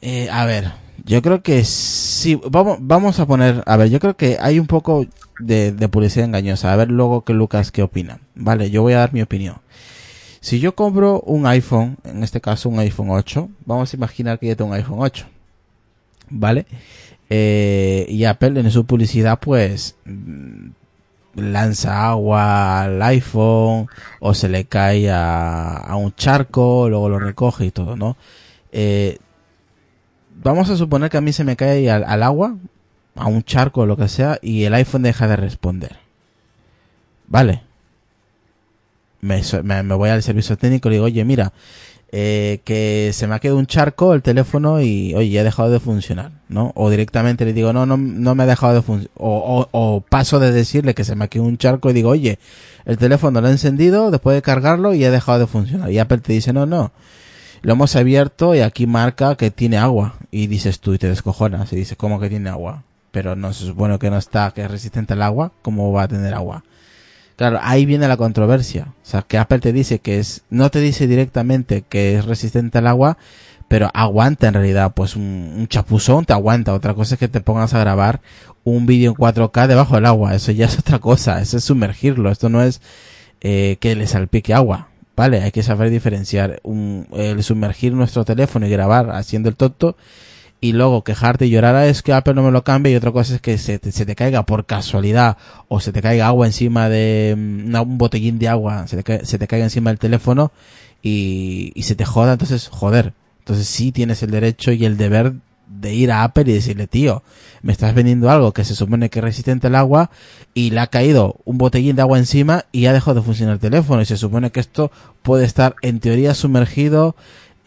Eh, 0.00 0.30
a 0.30 0.46
ver, 0.46 0.72
yo 1.04 1.20
creo 1.20 1.42
que 1.42 1.62
sí, 1.64 2.40
vamos, 2.50 2.78
vamos 2.80 3.20
a 3.20 3.26
poner, 3.26 3.62
a 3.66 3.76
ver, 3.76 3.90
yo 3.90 4.00
creo 4.00 4.16
que 4.16 4.38
hay 4.40 4.58
un 4.58 4.66
poco 4.66 5.04
de, 5.38 5.72
de 5.72 5.88
publicidad 5.90 6.24
engañosa. 6.24 6.72
A 6.72 6.76
ver 6.76 6.90
luego 6.90 7.22
que 7.22 7.34
Lucas 7.34 7.70
qué 7.70 7.82
opina. 7.82 8.20
Vale, 8.34 8.70
yo 8.70 8.80
voy 8.80 8.94
a 8.94 9.00
dar 9.00 9.12
mi 9.12 9.20
opinión. 9.20 9.56
Si 10.40 10.58
yo 10.58 10.74
compro 10.74 11.20
un 11.20 11.46
iPhone, 11.46 11.98
en 12.04 12.22
este 12.24 12.40
caso 12.40 12.70
un 12.70 12.78
iPhone 12.78 13.10
8, 13.10 13.50
vamos 13.66 13.92
a 13.92 13.96
imaginar 13.96 14.38
que 14.38 14.46
yo 14.48 14.56
tengo 14.56 14.70
un 14.70 14.76
iPhone 14.76 14.98
8. 15.00 15.26
¿Vale? 16.32 16.66
Eh, 17.28 18.06
y 18.08 18.24
Apple 18.24 18.58
en 18.58 18.70
su 18.70 18.84
publicidad 18.84 19.38
pues 19.38 19.96
lanza 21.34 22.08
agua 22.08 22.82
al 22.82 23.02
iPhone 23.02 23.88
o 24.20 24.34
se 24.34 24.48
le 24.48 24.64
cae 24.64 25.10
a, 25.10 25.76
a 25.76 25.96
un 25.96 26.14
charco, 26.14 26.88
luego 26.88 27.08
lo 27.08 27.18
recoge 27.18 27.66
y 27.66 27.70
todo, 27.70 27.96
¿no? 27.96 28.16
Eh, 28.72 29.18
vamos 30.42 30.70
a 30.70 30.76
suponer 30.76 31.10
que 31.10 31.18
a 31.18 31.22
mí 31.22 31.32
se 31.32 31.44
me 31.44 31.56
cae 31.56 31.90
al, 31.90 32.22
agua, 32.22 32.56
a 33.14 33.26
un 33.26 33.42
charco 33.42 33.82
o 33.82 33.86
lo 33.86 33.96
que 33.96 34.08
sea, 34.08 34.38
y 34.42 34.64
el 34.64 34.74
iPhone 34.74 35.02
deja 35.02 35.28
de 35.28 35.36
responder. 35.36 35.96
Vale. 37.28 37.62
Me, 39.20 39.40
me, 39.62 39.82
me 39.82 39.94
voy 39.94 40.10
al 40.10 40.22
servicio 40.22 40.56
técnico 40.58 40.88
y 40.88 40.90
le 40.90 40.96
digo, 40.96 41.06
oye, 41.06 41.24
mira, 41.24 41.52
eh, 42.14 42.60
que 42.64 43.10
se 43.14 43.26
me 43.26 43.34
ha 43.34 43.38
quedado 43.38 43.58
un 43.58 43.66
charco 43.66 44.12
el 44.12 44.20
teléfono 44.20 44.82
y, 44.82 45.14
oye, 45.14 45.40
ha 45.40 45.44
dejado 45.44 45.70
de 45.70 45.80
funcionar, 45.80 46.32
¿no? 46.50 46.72
O 46.74 46.90
directamente 46.90 47.46
le 47.46 47.54
digo, 47.54 47.72
no, 47.72 47.86
no, 47.86 47.96
no 47.96 48.34
me 48.34 48.42
ha 48.42 48.46
dejado 48.46 48.74
de 48.74 48.82
funcionar. 48.82 49.10
O, 49.16 49.30
o, 49.32 49.68
o, 49.72 50.00
paso 50.02 50.38
de 50.38 50.52
decirle 50.52 50.94
que 50.94 51.04
se 51.04 51.16
me 51.16 51.24
ha 51.24 51.28
quedado 51.28 51.48
un 51.48 51.56
charco 51.56 51.88
y 51.88 51.94
digo, 51.94 52.10
oye, 52.10 52.38
el 52.84 52.98
teléfono 52.98 53.40
lo 53.40 53.48
he 53.48 53.50
encendido 53.50 54.10
después 54.10 54.34
de 54.34 54.42
cargarlo 54.42 54.92
y 54.92 55.04
ha 55.04 55.10
dejado 55.10 55.38
de 55.38 55.46
funcionar. 55.46 55.90
Y 55.90 55.98
Apple 55.98 56.18
te 56.18 56.34
dice, 56.34 56.52
no, 56.52 56.66
no. 56.66 56.92
Lo 57.62 57.72
hemos 57.72 57.96
abierto 57.96 58.54
y 58.54 58.60
aquí 58.60 58.86
marca 58.86 59.36
que 59.36 59.50
tiene 59.50 59.78
agua. 59.78 60.16
Y 60.30 60.48
dices 60.48 60.80
tú 60.80 60.92
y 60.92 60.98
te 60.98 61.08
descojonas 61.08 61.72
y 61.72 61.76
dices, 61.76 61.96
¿cómo 61.96 62.20
que 62.20 62.28
tiene 62.28 62.50
agua? 62.50 62.82
Pero 63.10 63.36
no 63.36 63.54
se 63.54 63.64
supone 63.64 63.98
que 63.98 64.10
no 64.10 64.18
está, 64.18 64.50
que 64.50 64.62
es 64.62 64.70
resistente 64.70 65.14
al 65.14 65.22
agua. 65.22 65.52
¿Cómo 65.62 65.92
va 65.92 66.02
a 66.02 66.08
tener 66.08 66.34
agua? 66.34 66.62
Claro, 67.36 67.58
ahí 67.62 67.86
viene 67.86 68.08
la 68.08 68.16
controversia. 68.16 68.94
O 69.02 69.06
sea, 69.06 69.22
que 69.22 69.38
Apple 69.38 69.60
te 69.60 69.72
dice 69.72 69.98
que 69.98 70.18
es, 70.18 70.42
no 70.50 70.70
te 70.70 70.80
dice 70.80 71.06
directamente 71.06 71.82
que 71.82 72.16
es 72.16 72.24
resistente 72.24 72.78
al 72.78 72.86
agua, 72.86 73.18
pero 73.68 73.90
aguanta 73.94 74.48
en 74.48 74.54
realidad, 74.54 74.92
pues 74.94 75.16
un, 75.16 75.54
un 75.56 75.66
chapuzón 75.68 76.24
te 76.24 76.32
aguanta. 76.32 76.74
Otra 76.74 76.94
cosa 76.94 77.14
es 77.14 77.18
que 77.18 77.28
te 77.28 77.40
pongas 77.40 77.74
a 77.74 77.80
grabar 77.80 78.20
un 78.64 78.86
vídeo 78.86 79.10
en 79.10 79.16
4K 79.16 79.66
debajo 79.66 79.94
del 79.94 80.06
agua. 80.06 80.34
Eso 80.34 80.52
ya 80.52 80.66
es 80.66 80.78
otra 80.78 80.98
cosa. 80.98 81.40
Eso 81.40 81.56
es 81.56 81.64
sumergirlo. 81.64 82.30
Esto 82.30 82.48
no 82.48 82.62
es 82.62 82.80
eh, 83.40 83.78
que 83.80 83.96
le 83.96 84.06
salpique 84.06 84.54
agua. 84.54 84.88
Vale, 85.16 85.42
hay 85.42 85.50
que 85.50 85.62
saber 85.62 85.90
diferenciar 85.90 86.60
un, 86.62 87.06
el 87.12 87.42
sumergir 87.42 87.92
nuestro 87.92 88.24
teléfono 88.24 88.66
y 88.66 88.70
grabar 88.70 89.10
haciendo 89.10 89.48
el 89.48 89.56
tonto 89.56 89.96
y 90.62 90.72
luego 90.72 91.02
quejarte 91.02 91.44
y 91.46 91.50
llorar 91.50 91.74
a 91.74 91.88
es 91.88 92.02
que 92.02 92.12
Apple 92.12 92.34
no 92.34 92.44
me 92.44 92.52
lo 92.52 92.62
cambia 92.62 92.92
y 92.92 92.94
otra 92.94 93.10
cosa 93.10 93.34
es 93.34 93.40
que 93.40 93.58
se 93.58 93.80
te, 93.80 93.90
se 93.90 94.06
te 94.06 94.14
caiga 94.14 94.46
por 94.46 94.64
casualidad 94.64 95.36
o 95.66 95.80
se 95.80 95.90
te 95.92 96.00
caiga 96.00 96.28
agua 96.28 96.46
encima 96.46 96.88
de 96.88 97.34
una, 97.36 97.82
un 97.82 97.98
botellín 97.98 98.38
de 98.38 98.48
agua, 98.48 98.86
se 98.86 99.02
te, 99.02 99.26
se 99.26 99.38
te 99.38 99.48
caiga 99.48 99.64
encima 99.64 99.90
del 99.90 99.98
teléfono 99.98 100.52
y, 101.02 101.72
y 101.74 101.82
se 101.82 101.96
te 101.96 102.04
joda, 102.04 102.34
entonces 102.34 102.68
joder, 102.68 103.12
entonces 103.40 103.66
sí 103.66 103.90
tienes 103.90 104.22
el 104.22 104.30
derecho 104.30 104.70
y 104.70 104.84
el 104.84 104.96
deber 104.96 105.34
de 105.66 105.94
ir 105.94 106.12
a 106.12 106.22
Apple 106.22 106.44
y 106.46 106.52
decirle, 106.52 106.86
tío, 106.86 107.24
me 107.62 107.72
estás 107.72 107.92
vendiendo 107.92 108.30
algo 108.30 108.52
que 108.52 108.64
se 108.64 108.76
supone 108.76 109.10
que 109.10 109.18
es 109.18 109.24
resistente 109.24 109.66
al 109.66 109.74
agua 109.74 110.10
y 110.54 110.70
le 110.70 110.78
ha 110.78 110.86
caído 110.86 111.40
un 111.44 111.58
botellín 111.58 111.96
de 111.96 112.02
agua 112.02 112.18
encima 112.18 112.66
y 112.70 112.86
ha 112.86 112.92
dejado 112.92 113.16
de 113.16 113.26
funcionar 113.26 113.54
el 113.54 113.60
teléfono 113.60 114.00
y 114.00 114.06
se 114.06 114.16
supone 114.16 114.52
que 114.52 114.60
esto 114.60 114.92
puede 115.22 115.44
estar 115.44 115.74
en 115.82 115.98
teoría 115.98 116.34
sumergido 116.34 117.16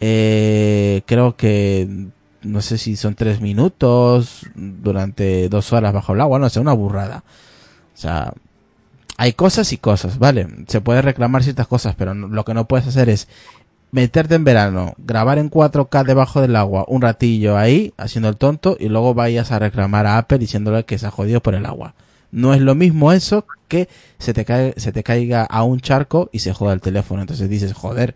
eh, 0.00 1.02
creo 1.06 1.36
que 1.36 2.08
no 2.46 2.62
sé 2.62 2.78
si 2.78 2.96
son 2.96 3.14
tres 3.14 3.40
minutos 3.40 4.46
durante 4.54 5.48
dos 5.48 5.72
horas 5.72 5.92
bajo 5.92 6.14
el 6.14 6.20
agua, 6.20 6.38
no 6.38 6.48
sé, 6.48 6.60
una 6.60 6.72
burrada. 6.72 7.24
O 7.94 7.98
sea, 7.98 8.32
hay 9.16 9.32
cosas 9.32 9.72
y 9.72 9.78
cosas, 9.78 10.18
¿vale? 10.18 10.46
Se 10.68 10.80
puede 10.80 11.02
reclamar 11.02 11.42
ciertas 11.42 11.66
cosas, 11.66 11.94
pero 11.96 12.14
lo 12.14 12.44
que 12.44 12.54
no 12.54 12.68
puedes 12.68 12.86
hacer 12.86 13.08
es 13.08 13.28
meterte 13.90 14.34
en 14.34 14.44
verano, 14.44 14.94
grabar 14.98 15.38
en 15.38 15.50
4K 15.50 16.04
debajo 16.04 16.40
del 16.40 16.56
agua 16.56 16.84
un 16.88 17.02
ratillo 17.02 17.56
ahí, 17.56 17.94
haciendo 17.96 18.28
el 18.28 18.36
tonto, 18.36 18.76
y 18.78 18.88
luego 18.88 19.14
vayas 19.14 19.52
a 19.52 19.58
reclamar 19.58 20.06
a 20.06 20.18
Apple 20.18 20.38
diciéndole 20.38 20.84
que 20.84 20.98
se 20.98 21.06
ha 21.06 21.10
jodido 21.10 21.40
por 21.40 21.54
el 21.54 21.66
agua. 21.66 21.94
No 22.30 22.52
es 22.52 22.60
lo 22.60 22.74
mismo 22.74 23.12
eso 23.12 23.46
que 23.68 23.88
se 24.18 24.34
te, 24.34 24.44
cae, 24.44 24.74
se 24.76 24.92
te 24.92 25.02
caiga 25.02 25.44
a 25.44 25.62
un 25.62 25.80
charco 25.80 26.28
y 26.32 26.40
se 26.40 26.52
joda 26.52 26.74
el 26.74 26.80
teléfono. 26.80 27.22
Entonces 27.22 27.48
dices, 27.48 27.72
joder, 27.72 28.14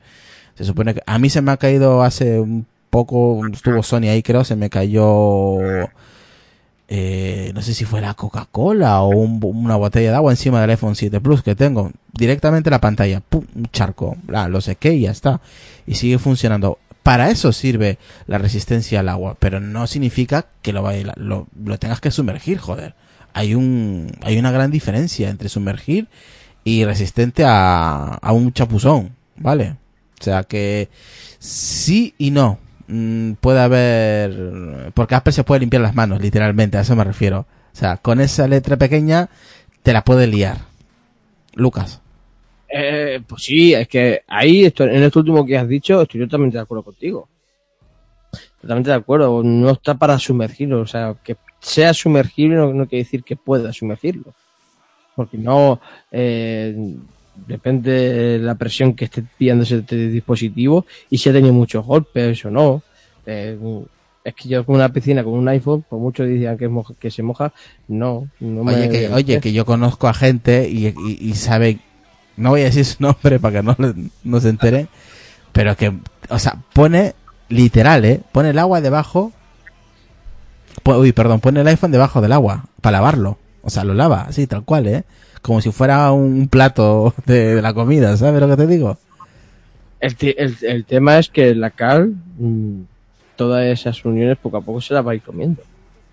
se 0.54 0.64
supone 0.64 0.94
que 0.94 1.02
a 1.06 1.18
mí 1.18 1.30
se 1.30 1.40
me 1.40 1.52
ha 1.52 1.56
caído 1.56 2.02
hace 2.02 2.40
un 2.40 2.66
poco 2.90 3.40
estuvo 3.46 3.82
Sony 3.82 4.08
ahí 4.10 4.22
creo 4.22 4.44
se 4.44 4.56
me 4.56 4.68
cayó 4.68 5.58
eh, 6.92 7.52
no 7.54 7.62
sé 7.62 7.72
si 7.72 7.84
fue 7.84 8.00
la 8.00 8.14
Coca-Cola 8.14 9.00
o 9.02 9.10
un, 9.10 9.38
una 9.42 9.76
botella 9.76 10.10
de 10.10 10.16
agua 10.16 10.32
encima 10.32 10.60
del 10.60 10.70
iPhone 10.70 10.96
7 10.96 11.20
Plus 11.20 11.40
que 11.40 11.54
tengo. 11.54 11.92
Directamente 12.12 12.68
la 12.68 12.80
pantalla 12.80 13.20
¡pum! 13.20 13.44
un 13.54 13.66
charco 13.66 14.16
ah, 14.34 14.48
lo 14.48 14.60
sequé 14.60 14.94
y 14.94 15.02
ya 15.02 15.12
está. 15.12 15.40
Y 15.86 15.94
sigue 15.94 16.18
funcionando. 16.18 16.78
Para 17.04 17.30
eso 17.30 17.52
sirve 17.52 17.98
la 18.26 18.38
resistencia 18.38 19.00
al 19.00 19.08
agua 19.08 19.36
pero 19.38 19.60
no 19.60 19.86
significa 19.86 20.46
que 20.62 20.72
lo, 20.72 20.82
vaya, 20.82 21.12
lo, 21.16 21.46
lo 21.64 21.78
tengas 21.78 22.00
que 22.00 22.10
sumergir 22.10 22.58
joder. 22.58 22.96
Hay 23.34 23.54
un 23.54 24.10
hay 24.22 24.36
una 24.36 24.50
gran 24.50 24.72
diferencia 24.72 25.30
entre 25.30 25.48
sumergir 25.48 26.08
y 26.64 26.84
resistente 26.84 27.44
a, 27.46 28.14
a 28.14 28.32
un 28.32 28.52
chapuzón 28.52 29.14
vale 29.36 29.76
o 30.20 30.24
sea 30.24 30.42
que 30.42 30.90
sí 31.38 32.14
y 32.18 32.32
no 32.32 32.58
mmm, 32.90 33.32
puede 33.34 33.60
haber... 33.60 34.92
Porque 34.94 35.14
Apple 35.14 35.32
se 35.32 35.44
puede 35.44 35.60
limpiar 35.60 35.82
las 35.82 35.94
manos, 35.94 36.20
literalmente, 36.20 36.76
a 36.76 36.82
eso 36.82 36.96
me 36.96 37.04
refiero. 37.04 37.46
O 37.72 37.76
sea, 37.76 37.96
con 37.96 38.20
esa 38.20 38.48
letra 38.48 38.76
pequeña 38.76 39.28
te 39.82 39.92
la 39.92 40.04
puede 40.04 40.26
liar. 40.26 40.58
Lucas. 41.54 42.00
Eh, 42.68 43.20
pues 43.26 43.42
sí, 43.42 43.74
es 43.74 43.88
que 43.88 44.22
ahí, 44.28 44.64
esto, 44.64 44.84
en 44.84 45.02
esto 45.02 45.20
último 45.20 45.44
que 45.44 45.58
has 45.58 45.68
dicho, 45.68 46.02
estoy 46.02 46.20
totalmente 46.20 46.56
de 46.56 46.62
acuerdo 46.62 46.84
contigo. 46.84 47.28
Totalmente 48.60 48.90
de 48.90 48.96
acuerdo. 48.96 49.42
No 49.42 49.70
está 49.70 49.94
para 49.94 50.18
sumergirlo. 50.18 50.80
O 50.80 50.86
sea, 50.86 51.16
que 51.22 51.36
sea 51.60 51.94
sumergible 51.94 52.56
no, 52.56 52.72
no 52.72 52.86
quiere 52.86 53.04
decir 53.04 53.22
que 53.24 53.36
pueda 53.36 53.72
sumergirlo. 53.72 54.34
Porque 55.16 55.38
no... 55.38 55.80
Eh, 56.10 56.76
depende 57.34 57.90
de 57.90 58.38
la 58.38 58.54
presión 58.54 58.94
que 58.94 59.06
esté 59.06 59.24
pillando 59.38 59.64
ese 59.64 59.82
dispositivo 59.82 60.86
y 61.08 61.18
si 61.18 61.28
ha 61.28 61.32
tenido 61.32 61.54
muchos 61.54 61.84
golpes 61.84 62.44
o 62.44 62.50
no. 62.50 62.82
Eh, 63.26 63.58
es 64.22 64.34
que 64.34 64.48
yo 64.48 64.64
con 64.66 64.74
una 64.74 64.90
piscina 64.90 65.24
con 65.24 65.32
un 65.32 65.48
iPhone, 65.48 65.84
por 65.88 65.98
mucho 65.98 66.24
decían 66.24 66.58
que, 66.58 66.68
moja, 66.68 66.94
que 66.98 67.10
se 67.10 67.22
moja, 67.22 67.52
no. 67.88 68.28
no 68.38 68.62
oye, 68.62 68.76
me, 68.76 68.88
que, 68.90 69.08
oye, 69.08 69.40
que 69.40 69.52
yo 69.52 69.64
conozco 69.64 70.08
a 70.08 70.14
gente 70.14 70.68
y, 70.68 70.88
y, 70.88 71.18
y, 71.20 71.34
sabe, 71.34 71.78
no 72.36 72.50
voy 72.50 72.62
a 72.62 72.64
decir 72.64 72.84
su 72.84 72.96
nombre 73.02 73.38
para 73.40 73.60
que 73.60 73.62
no, 73.62 73.76
no 74.24 74.40
se 74.40 74.50
entere, 74.50 74.88
pero 75.52 75.76
que, 75.76 75.92
o 76.28 76.38
sea, 76.38 76.58
pone 76.74 77.14
literal, 77.48 78.04
¿eh? 78.04 78.20
Pone 78.32 78.50
el 78.50 78.58
agua 78.58 78.80
debajo, 78.80 79.32
uy, 80.84 81.12
perdón, 81.12 81.40
pone 81.40 81.60
el 81.60 81.68
iPhone 81.68 81.90
debajo 81.90 82.20
del 82.20 82.32
agua 82.32 82.66
para 82.80 82.98
lavarlo. 82.98 83.38
O 83.62 83.70
sea, 83.70 83.84
lo 83.84 83.94
lava, 83.94 84.22
así, 84.22 84.46
tal 84.46 84.64
cual, 84.64 84.86
¿eh? 84.86 85.04
Como 85.42 85.60
si 85.60 85.70
fuera 85.72 86.12
un 86.12 86.48
plato 86.48 87.14
de, 87.26 87.54
de 87.56 87.62
la 87.62 87.72
comida, 87.74 88.16
¿sabes 88.16 88.40
lo 88.40 88.48
que 88.48 88.56
te 88.56 88.66
digo? 88.66 88.98
El, 90.00 90.16
el- 90.36 90.56
el 90.62 90.84
tema 90.84 91.18
es 91.18 91.28
que 91.28 91.54
la 91.54 91.70
cal, 91.70 92.14
mm, 92.38 92.80
todas 93.36 93.66
esas 93.66 94.04
uniones 94.04 94.38
poco 94.38 94.56
a 94.58 94.60
poco 94.62 94.80
se 94.80 94.94
las 94.94 95.06
va 95.06 95.12
a 95.12 95.14
ir 95.14 95.22
comiendo. 95.22 95.62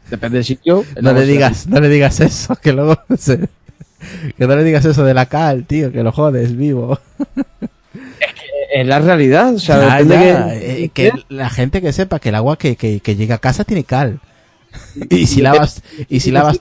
Depende 0.09 0.37
del 0.37 0.45
sitio. 0.45 0.85
No 1.01 1.11
le 1.13 1.25
digas, 1.25 1.67
no 1.67 1.79
le 1.81 1.89
digas 1.89 2.19
eso, 2.21 2.55
que 2.55 2.71
luego 2.73 2.97
se- 3.17 3.49
que 4.37 4.47
no 4.47 4.55
le 4.55 4.63
digas 4.63 4.85
eso 4.85 5.03
de 5.03 5.13
la 5.13 5.25
cal, 5.25 5.65
tío, 5.65 5.91
que 5.91 6.03
lo 6.03 6.11
jodes 6.11 6.55
vivo. 6.55 6.99
Es 8.73 8.85
la 8.85 8.99
realidad, 8.99 9.55
o 9.55 9.59
sea, 9.59 9.79
depende 9.79 10.15
ya, 10.15 10.49
que- 10.59 10.83
eh, 10.83 10.89
que 10.89 11.11
la 11.29 11.49
gente 11.49 11.81
que 11.81 11.93
sepa 11.93 12.19
que 12.19 12.29
el 12.29 12.35
agua 12.35 12.57
que, 12.57 12.75
que, 12.75 12.99
que 12.99 13.15
llega 13.15 13.35
a 13.35 13.39
casa 13.39 13.63
tiene 13.63 13.83
cal. 13.83 14.19
Y 15.09 15.25
si 15.27 15.41
lavas, 15.41 15.81
y 16.09 16.19
si 16.19 16.31
lavas, 16.31 16.59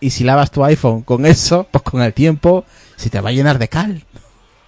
y 0.00 0.10
si 0.10 0.24
lavas 0.24 0.50
tu 0.50 0.64
iPhone 0.64 1.02
con 1.02 1.26
eso, 1.26 1.66
pues 1.70 1.82
con 1.82 2.02
el 2.02 2.12
tiempo 2.12 2.64
se 2.96 3.10
te 3.10 3.20
va 3.20 3.28
a 3.30 3.32
llenar 3.32 3.58
de 3.58 3.68
cal. 3.68 4.04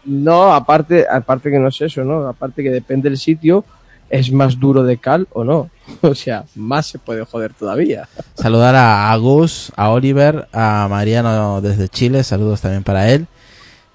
No, 0.04 0.52
aparte, 0.52 1.06
aparte 1.10 1.50
que 1.50 1.58
no 1.58 1.68
es 1.68 1.80
eso, 1.80 2.04
¿no? 2.04 2.26
Aparte 2.26 2.62
que 2.62 2.70
depende 2.70 3.08
del 3.08 3.18
sitio, 3.18 3.64
es 4.10 4.30
más 4.32 4.58
duro 4.58 4.82
de 4.82 4.98
cal 4.98 5.26
o 5.32 5.44
no. 5.44 5.70
O 6.02 6.14
sea, 6.14 6.44
más 6.54 6.86
se 6.86 6.98
puede 6.98 7.24
joder 7.24 7.54
todavía. 7.54 8.08
Saludar 8.34 8.74
a, 8.74 9.10
a 9.12 9.16
Gus, 9.16 9.72
a 9.76 9.90
Oliver, 9.90 10.48
a 10.52 10.86
Mariano 10.90 11.60
desde 11.60 11.88
Chile, 11.88 12.24
saludos 12.24 12.60
también 12.60 12.82
para 12.82 13.10
él. 13.10 13.26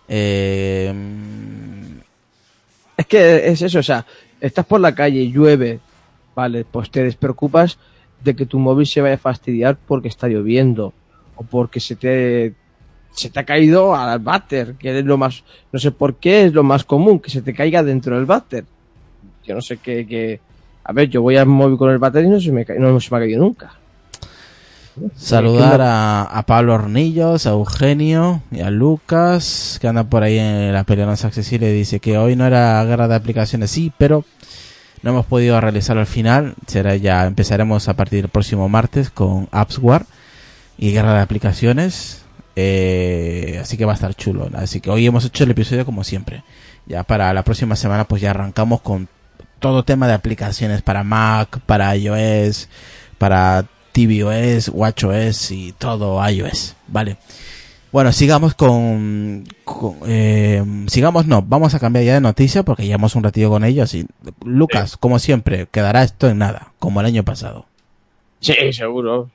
Eh, 0.07 0.93
Es 2.95 3.05
que 3.05 3.47
es 3.49 3.61
eso, 3.61 3.79
o 3.79 3.83
sea, 3.83 4.05
estás 4.41 4.65
por 4.65 4.79
la 4.79 4.95
calle, 4.95 5.29
llueve, 5.29 5.79
vale, 6.35 6.65
pues 6.65 6.89
te 6.89 7.03
despreocupas 7.03 7.77
de 8.23 8.35
que 8.35 8.45
tu 8.45 8.57
móvil 8.59 8.87
se 8.87 9.01
vaya 9.01 9.15
a 9.15 9.19
fastidiar 9.19 9.77
porque 9.87 10.07
está 10.07 10.27
lloviendo 10.27 10.93
o 11.37 11.43
porque 11.43 11.79
se 11.79 11.95
te 11.95 12.53
se 13.15 13.31
te 13.31 13.39
ha 13.39 13.45
caído 13.45 13.95
al 13.95 14.19
váter, 14.19 14.75
que 14.75 14.99
es 14.99 15.03
lo 15.05 15.17
más, 15.17 15.43
no 15.71 15.79
sé 15.79 15.91
por 15.91 16.17
qué 16.17 16.45
es 16.45 16.53
lo 16.53 16.61
más 16.63 16.83
común, 16.83 17.19
que 17.19 17.31
se 17.31 17.41
te 17.41 17.53
caiga 17.53 17.81
dentro 17.81 18.15
del 18.15 18.25
váter. 18.27 18.65
Yo 19.43 19.55
no 19.55 19.61
sé 19.61 19.77
qué, 19.77 20.05
qué- 20.05 20.39
a 20.83 20.93
ver, 20.93 21.09
yo 21.09 21.21
voy 21.23 21.35
al 21.37 21.47
móvil 21.47 21.77
con 21.77 21.89
el 21.89 21.97
váter 21.97 22.25
y 22.25 22.29
no 22.29 22.39
se 22.39 22.51
me, 22.51 22.63
no 22.77 22.99
se 22.99 23.09
me 23.11 23.17
ha 23.17 23.21
caído 23.21 23.41
nunca. 23.41 23.73
saludar 25.15 25.81
a, 25.81 26.23
a 26.23 26.43
Pablo 26.43 26.73
Hornillos, 26.75 27.45
a 27.45 27.51
Eugenio 27.51 28.41
y 28.51 28.61
a 28.61 28.69
Lucas, 28.71 29.77
que 29.81 29.87
andan 29.87 30.07
por 30.09 30.23
ahí 30.23 30.37
en 30.39 30.73
la 30.73 30.83
pelea 30.83 31.05
no 31.05 31.13
es 31.13 31.25
accesible. 31.25 31.71
Dice 31.71 31.99
que 31.99 32.17
hoy 32.17 32.35
no 32.35 32.45
era 32.45 32.83
guerra 32.85 33.07
de 33.07 33.15
aplicaciones, 33.15 33.71
sí, 33.71 33.91
pero 33.97 34.25
no 35.03 35.11
hemos 35.11 35.25
podido 35.25 35.59
realizarlo 35.61 36.01
al 36.01 36.07
final. 36.07 36.55
Será 36.67 36.95
ya, 36.95 37.25
empezaremos 37.25 37.87
a 37.89 37.95
partir 37.95 38.21
del 38.21 38.29
próximo 38.29 38.69
martes 38.69 39.09
con 39.09 39.47
AppsWare 39.51 40.05
y 40.77 40.91
guerra 40.91 41.13
de 41.13 41.21
aplicaciones. 41.21 42.23
Eh, 42.55 43.59
así 43.61 43.77
que 43.77 43.85
va 43.85 43.91
a 43.91 43.95
estar 43.95 44.15
chulo. 44.15 44.49
Así 44.53 44.81
que 44.81 44.89
hoy 44.89 45.05
hemos 45.05 45.25
hecho 45.25 45.43
el 45.43 45.51
episodio 45.51 45.85
como 45.85 46.03
siempre. 46.03 46.43
Ya 46.85 47.03
para 47.03 47.33
la 47.33 47.43
próxima 47.43 47.75
semana 47.75 48.05
pues 48.05 48.21
ya 48.21 48.31
arrancamos 48.31 48.81
con 48.81 49.07
todo 49.59 49.83
tema 49.83 50.07
de 50.07 50.13
aplicaciones 50.13 50.81
para 50.81 51.03
Mac, 51.03 51.59
para 51.65 51.95
iOS, 51.95 52.69
para 53.17 53.65
tvOS, 53.91 54.69
watchOS 54.69 55.51
y 55.51 55.73
todo 55.73 56.27
iOS. 56.27 56.75
Vale. 56.87 57.17
Bueno, 57.91 58.11
sigamos 58.11 58.53
con, 58.53 59.45
con, 59.63 59.95
eh, 60.05 60.63
sigamos 60.87 61.25
no, 61.25 61.41
vamos 61.41 61.73
a 61.73 61.79
cambiar 61.79 62.03
ya 62.03 62.13
de 62.15 62.21
noticia 62.21 62.63
porque 62.63 62.85
llevamos 62.85 63.15
un 63.15 63.23
ratito 63.23 63.49
con 63.49 63.63
ellos 63.63 63.93
y 63.93 64.05
Lucas, 64.43 64.97
como 64.97 65.19
siempre, 65.19 65.67
quedará 65.71 66.03
esto 66.03 66.29
en 66.29 66.37
nada, 66.37 66.73
como 66.79 66.99
el 66.99 67.05
año 67.07 67.23
pasado. 67.23 67.65
Sí, 68.39 68.53
seguro. 68.73 69.31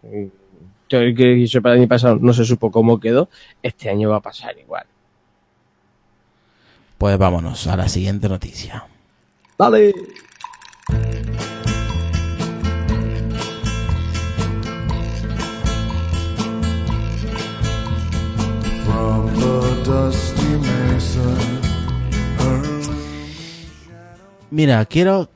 Yo 0.92 1.14
que 1.14 1.46
sepa 1.48 1.72
el 1.72 1.78
año 1.78 1.88
pasado 1.88 2.18
no 2.20 2.34
se 2.34 2.44
supo 2.44 2.70
cómo 2.70 3.00
quedó, 3.00 3.30
este 3.62 3.88
año 3.88 4.10
va 4.10 4.16
a 4.16 4.20
pasar 4.20 4.58
igual. 4.58 4.84
Pues 6.98 7.16
vámonos 7.16 7.66
a 7.66 7.76
la 7.76 7.88
siguiente 7.88 8.28
noticia. 8.28 8.84
Dale. 9.58 9.94
Mira, 24.50 24.84
quiero 24.84 25.30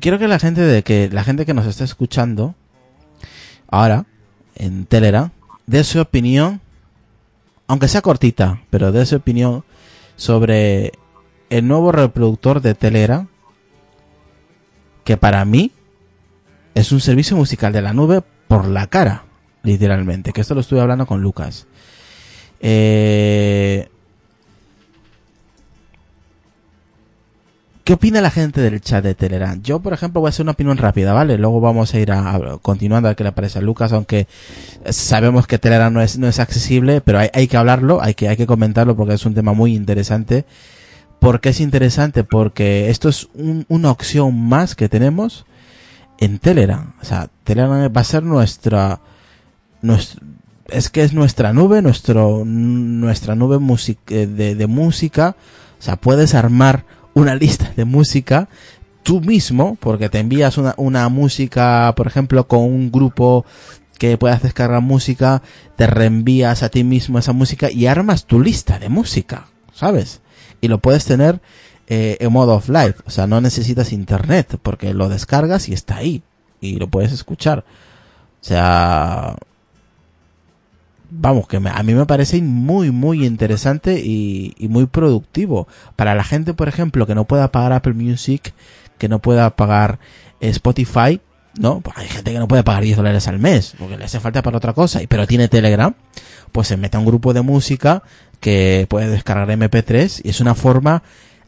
quiero 0.00 0.18
que 0.18 0.28
la 0.28 0.38
gente 0.38 0.60
de 0.60 0.82
que 0.82 1.08
la 1.10 1.24
gente 1.24 1.46
que 1.46 1.54
nos 1.54 1.64
está 1.64 1.84
escuchando 1.84 2.54
ahora 3.70 4.06
en 4.54 4.84
Telera 4.86 5.32
dé 5.66 5.84
su 5.84 6.00
opinión, 6.00 6.60
aunque 7.66 7.88
sea 7.88 8.02
cortita, 8.02 8.60
pero 8.70 8.92
dé 8.92 9.06
su 9.06 9.16
opinión 9.16 9.64
sobre 10.16 10.92
el 11.48 11.66
nuevo 11.66 11.92
reproductor 11.92 12.60
de 12.60 12.74
Telera 12.74 13.26
que 15.04 15.16
para 15.16 15.44
mí 15.44 15.72
es 16.74 16.92
un 16.92 17.00
servicio 17.00 17.36
musical 17.36 17.72
de 17.72 17.82
la 17.82 17.92
nube 17.92 18.22
por 18.48 18.68
la 18.68 18.86
cara, 18.86 19.24
literalmente, 19.62 20.32
que 20.32 20.40
esto 20.40 20.54
lo 20.54 20.60
estuve 20.60 20.80
hablando 20.80 21.06
con 21.06 21.22
Lucas. 21.22 21.66
Eh, 22.60 23.88
¿Qué 27.90 27.94
opina 27.94 28.20
la 28.20 28.30
gente 28.30 28.60
del 28.60 28.80
chat 28.80 29.02
de 29.02 29.16
Telegram? 29.16 29.60
Yo, 29.64 29.80
por 29.80 29.92
ejemplo, 29.92 30.20
voy 30.20 30.28
a 30.28 30.30
hacer 30.30 30.44
una 30.44 30.52
opinión 30.52 30.78
rápida, 30.78 31.12
¿vale? 31.12 31.36
Luego 31.38 31.60
vamos 31.60 31.92
a 31.92 31.98
ir 31.98 32.12
a, 32.12 32.38
continuando 32.62 33.08
a 33.08 33.16
qué 33.16 33.24
le 33.24 33.32
parece 33.32 33.58
a 33.58 33.62
Lucas, 33.62 33.92
aunque 33.92 34.28
sabemos 34.90 35.48
que 35.48 35.58
Telegram 35.58 35.92
no 35.92 36.00
es, 36.00 36.16
no 36.16 36.28
es 36.28 36.38
accesible, 36.38 37.00
pero 37.00 37.18
hay, 37.18 37.30
hay 37.34 37.48
que 37.48 37.56
hablarlo, 37.56 38.00
hay 38.00 38.14
que, 38.14 38.28
hay 38.28 38.36
que 38.36 38.46
comentarlo 38.46 38.94
porque 38.94 39.14
es 39.14 39.26
un 39.26 39.34
tema 39.34 39.54
muy 39.54 39.74
interesante. 39.74 40.44
¿Por 41.18 41.40
qué 41.40 41.48
es 41.48 41.58
interesante? 41.58 42.22
Porque 42.22 42.90
esto 42.90 43.08
es 43.08 43.26
un- 43.34 43.66
una 43.68 43.90
opción 43.90 44.40
más 44.40 44.76
que 44.76 44.88
tenemos 44.88 45.44
en 46.18 46.38
Telegram. 46.38 46.92
O 47.02 47.04
sea, 47.04 47.28
Telegram 47.42 47.90
va 47.92 48.00
a 48.02 48.04
ser 48.04 48.22
nuestra, 48.22 49.00
nuestra 49.82 50.22
es 50.68 50.90
que 50.90 51.02
es 51.02 51.12
nuestra 51.12 51.52
nube, 51.52 51.82
nuestro, 51.82 52.44
nuestra 52.44 53.34
nube 53.34 53.58
music- 53.58 53.98
eh, 54.10 54.28
de, 54.28 54.54
de 54.54 54.66
música. 54.68 55.34
O 55.80 55.82
sea, 55.82 55.96
puedes 55.96 56.36
armar 56.36 56.84
una 57.14 57.34
lista 57.34 57.72
de 57.76 57.84
música 57.84 58.48
tú 59.02 59.20
mismo, 59.20 59.76
porque 59.80 60.08
te 60.08 60.18
envías 60.18 60.58
una, 60.58 60.74
una 60.76 61.08
música, 61.08 61.92
por 61.96 62.06
ejemplo, 62.06 62.46
con 62.46 62.60
un 62.60 62.92
grupo 62.92 63.44
que 63.98 64.16
puedas 64.16 64.42
descargar 64.42 64.80
música, 64.80 65.42
te 65.76 65.86
reenvías 65.86 66.62
a 66.62 66.68
ti 66.70 66.84
mismo 66.84 67.18
esa 67.18 67.32
música 67.32 67.70
y 67.70 67.86
armas 67.86 68.24
tu 68.24 68.40
lista 68.40 68.78
de 68.78 68.88
música, 68.88 69.46
¿sabes? 69.74 70.20
Y 70.60 70.68
lo 70.68 70.78
puedes 70.78 71.04
tener 71.04 71.40
eh, 71.86 72.16
en 72.20 72.32
modo 72.32 72.54
offline, 72.54 72.94
o 73.04 73.10
sea, 73.10 73.26
no 73.26 73.40
necesitas 73.40 73.92
internet, 73.92 74.58
porque 74.62 74.94
lo 74.94 75.08
descargas 75.08 75.68
y 75.68 75.74
está 75.74 75.96
ahí, 75.96 76.22
y 76.60 76.76
lo 76.76 76.88
puedes 76.88 77.12
escuchar. 77.12 77.64
O 78.40 78.44
sea, 78.44 79.36
vamos, 81.10 81.48
que 81.48 81.56
a 81.56 81.82
mí 81.82 81.94
me 81.94 82.06
parece 82.06 82.40
muy, 82.42 82.90
muy 82.90 83.26
interesante 83.26 84.00
y, 84.00 84.54
y 84.58 84.68
muy 84.68 84.86
productivo. 84.86 85.68
Para 85.96 86.14
la 86.14 86.24
gente, 86.24 86.54
por 86.54 86.68
ejemplo, 86.68 87.06
que 87.06 87.14
no 87.14 87.24
pueda 87.24 87.52
pagar 87.52 87.72
Apple 87.72 87.94
Music, 87.94 88.54
que 88.98 89.08
no 89.08 89.18
pueda 89.18 89.56
pagar 89.56 89.98
eh, 90.40 90.48
Spotify, 90.50 91.20
¿no? 91.58 91.80
Pues 91.80 91.96
hay 91.98 92.08
gente 92.08 92.32
que 92.32 92.38
no 92.38 92.48
puede 92.48 92.62
pagar 92.62 92.82
10 92.82 92.96
dólares 92.96 93.26
al 93.28 93.38
mes, 93.38 93.74
porque 93.78 93.96
le 93.96 94.04
hace 94.04 94.20
falta 94.20 94.42
para 94.42 94.58
otra 94.58 94.72
cosa, 94.72 95.00
pero 95.08 95.26
tiene 95.26 95.48
Telegram, 95.48 95.94
pues 96.52 96.68
se 96.68 96.76
mete 96.76 96.96
a 96.96 97.00
un 97.00 97.06
grupo 97.06 97.32
de 97.32 97.42
música 97.42 98.02
que 98.38 98.86
puede 98.88 99.08
descargar 99.08 99.48
MP3 99.48 100.22
y 100.24 100.28
es 100.30 100.40
una 100.40 100.54
forma 100.54 101.02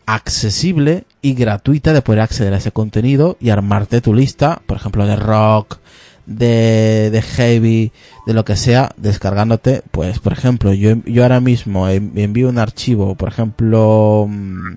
accesible 0.06 1.04
y 1.20 1.34
gratuita 1.34 1.92
de 1.92 2.02
poder 2.02 2.20
acceder 2.20 2.52
a 2.52 2.56
ese 2.56 2.72
contenido 2.72 3.36
y 3.40 3.50
armarte 3.50 4.00
tu 4.00 4.12
lista, 4.12 4.60
por 4.66 4.76
ejemplo, 4.76 5.06
de 5.06 5.16
rock, 5.16 5.78
de, 6.26 7.10
de 7.10 7.22
heavy, 7.22 7.92
de 8.26 8.34
lo 8.34 8.44
que 8.44 8.56
sea, 8.56 8.90
descargándote, 8.96 9.82
pues, 9.90 10.18
por 10.20 10.32
ejemplo, 10.32 10.72
yo, 10.72 10.96
yo 11.06 11.22
ahora 11.22 11.40
mismo 11.40 11.88
en- 11.88 12.12
envío 12.16 12.48
un 12.48 12.58
archivo, 12.58 13.14
por 13.14 13.28
ejemplo, 13.28 14.26
mm, 14.28 14.76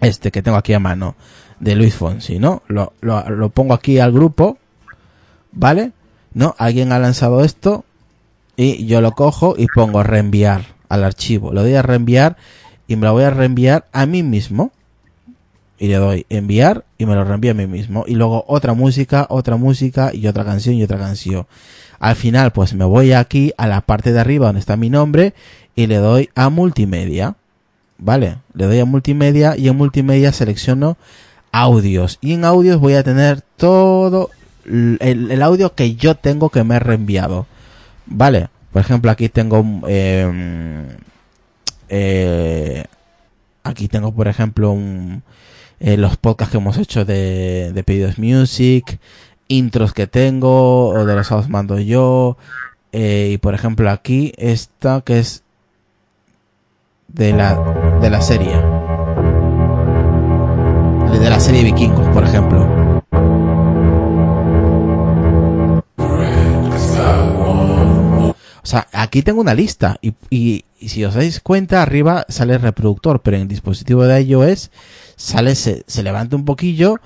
este 0.00 0.30
que 0.30 0.42
tengo 0.42 0.56
aquí 0.58 0.72
a 0.74 0.78
mano, 0.80 1.14
de 1.60 1.74
Luis 1.74 1.94
Fonsi, 1.94 2.38
¿no? 2.38 2.62
Lo, 2.68 2.92
lo, 3.00 3.28
lo 3.30 3.48
pongo 3.48 3.72
aquí 3.74 3.98
al 3.98 4.12
grupo, 4.12 4.58
¿vale? 5.52 5.92
¿No? 6.34 6.54
Alguien 6.58 6.92
ha 6.92 6.98
lanzado 6.98 7.42
esto 7.44 7.84
y 8.56 8.86
yo 8.86 9.00
lo 9.00 9.12
cojo 9.12 9.54
y 9.56 9.66
pongo 9.74 10.02
reenviar 10.02 10.66
al 10.90 11.02
archivo. 11.04 11.52
Lo 11.52 11.62
doy 11.62 11.74
a 11.74 11.82
reenviar 11.82 12.36
y 12.86 12.96
me 12.96 13.06
lo 13.06 13.12
voy 13.14 13.24
a 13.24 13.30
reenviar 13.30 13.86
a 13.92 14.04
mí 14.04 14.22
mismo. 14.22 14.70
Y 15.78 15.88
le 15.88 15.96
doy 15.96 16.26
enviar 16.28 16.84
y 16.98 17.06
me 17.06 17.14
lo 17.14 17.24
reenvía 17.24 17.50
a 17.50 17.54
mí 17.54 17.66
mismo. 17.66 18.04
Y 18.06 18.14
luego 18.14 18.44
otra 18.48 18.74
música, 18.74 19.26
otra 19.28 19.56
música 19.56 20.10
y 20.12 20.26
otra 20.26 20.44
canción 20.44 20.74
y 20.74 20.82
otra 20.82 20.98
canción. 20.98 21.46
Al 21.98 22.16
final 22.16 22.52
pues 22.52 22.74
me 22.74 22.84
voy 22.84 23.12
aquí 23.12 23.52
a 23.56 23.66
la 23.66 23.80
parte 23.82 24.12
de 24.12 24.20
arriba 24.20 24.46
donde 24.46 24.60
está 24.60 24.76
mi 24.76 24.90
nombre 24.90 25.34
y 25.74 25.86
le 25.86 25.96
doy 25.96 26.30
a 26.34 26.48
multimedia. 26.48 27.36
¿Vale? 27.98 28.38
Le 28.54 28.66
doy 28.66 28.78
a 28.78 28.84
multimedia 28.84 29.56
y 29.56 29.68
en 29.68 29.76
multimedia 29.76 30.32
selecciono 30.32 30.96
audios. 31.52 32.18
Y 32.20 32.34
en 32.34 32.44
audios 32.44 32.80
voy 32.80 32.94
a 32.94 33.02
tener 33.02 33.42
todo 33.56 34.30
el, 34.64 35.42
audio 35.42 35.74
que 35.74 35.94
yo 35.94 36.14
tengo 36.14 36.50
que 36.50 36.64
me 36.64 36.76
he 36.76 36.78
reenviado. 36.78 37.46
Vale, 38.06 38.48
Por 38.72 38.82
ejemplo, 38.82 39.10
aquí 39.10 39.28
tengo 39.28 39.64
eh, 39.88 40.86
eh, 41.88 42.84
aquí 43.62 43.88
tengo, 43.88 44.12
por 44.12 44.28
ejemplo, 44.28 44.70
un, 44.72 45.22
eh, 45.80 45.96
los 45.96 46.16
podcasts 46.16 46.52
que 46.52 46.58
hemos 46.58 46.78
hecho 46.78 47.04
de, 47.04 47.72
de 47.72 47.84
pedidos 47.84 48.18
music, 48.18 48.98
intros 49.48 49.92
que 49.92 50.06
tengo, 50.06 50.88
o 50.88 51.04
de 51.04 51.14
los 51.14 51.30
os 51.32 51.48
mando 51.48 51.78
yo. 51.78 52.36
eh, 52.92 53.30
y 53.32 53.38
por 53.38 53.54
ejemplo, 53.54 53.90
aquí 53.90 54.32
esta 54.36 55.00
que 55.02 55.18
es 55.18 55.42
de 57.08 57.32
la, 57.32 57.98
de 58.00 58.10
la 58.10 58.20
serie. 58.20 58.56
De 61.18 61.30
la 61.30 61.40
serie 61.40 61.64
Vikingos, 61.64 62.08
por 62.08 62.24
ejemplo. 62.24 62.85
O 68.66 68.68
sea, 68.68 68.88
aquí 68.90 69.22
tengo 69.22 69.40
una 69.40 69.54
lista 69.54 69.96
y, 70.02 70.14
y, 70.28 70.64
si 70.88 71.04
os 71.04 71.14
dais 71.14 71.38
cuenta, 71.38 71.82
arriba 71.82 72.26
sale 72.28 72.54
el 72.54 72.62
reproductor, 72.62 73.22
pero 73.22 73.36
en 73.36 73.42
el 73.42 73.48
dispositivo 73.48 74.02
de 74.02 74.20
iOS 74.22 74.72
sale, 75.14 75.54
se, 75.54 75.84
se 75.86 76.02
levanta 76.02 76.34
un 76.34 76.44
poquillo 76.44 76.96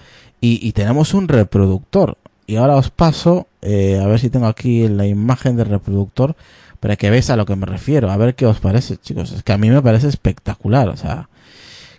y, 0.41 0.67
y 0.67 0.73
tenemos 0.73 1.13
un 1.13 1.29
reproductor. 1.29 2.17
Y 2.47 2.57
ahora 2.57 2.77
os 2.77 2.89
paso, 2.89 3.47
eh, 3.61 4.01
a 4.03 4.07
ver 4.07 4.21
si 4.21 4.31
tengo 4.31 4.47
aquí 4.47 4.89
la 4.89 5.07
imagen 5.07 5.59
del 5.59 5.67
reproductor 5.67 6.35
para 6.81 6.97
que 6.97 7.11
veáis 7.11 7.29
a 7.29 7.37
lo 7.37 7.45
que 7.45 7.57
me 7.57 7.67
refiero. 7.67 8.11
A 8.11 8.17
ver 8.17 8.35
qué 8.35 8.47
os 8.47 8.59
parece, 8.59 8.97
chicos. 8.97 9.31
Es 9.33 9.43
que 9.43 9.53
a 9.53 9.59
mí 9.59 9.69
me 9.69 9.83
parece 9.83 10.09
espectacular. 10.09 10.89
O 10.89 10.97
sea, 10.97 11.29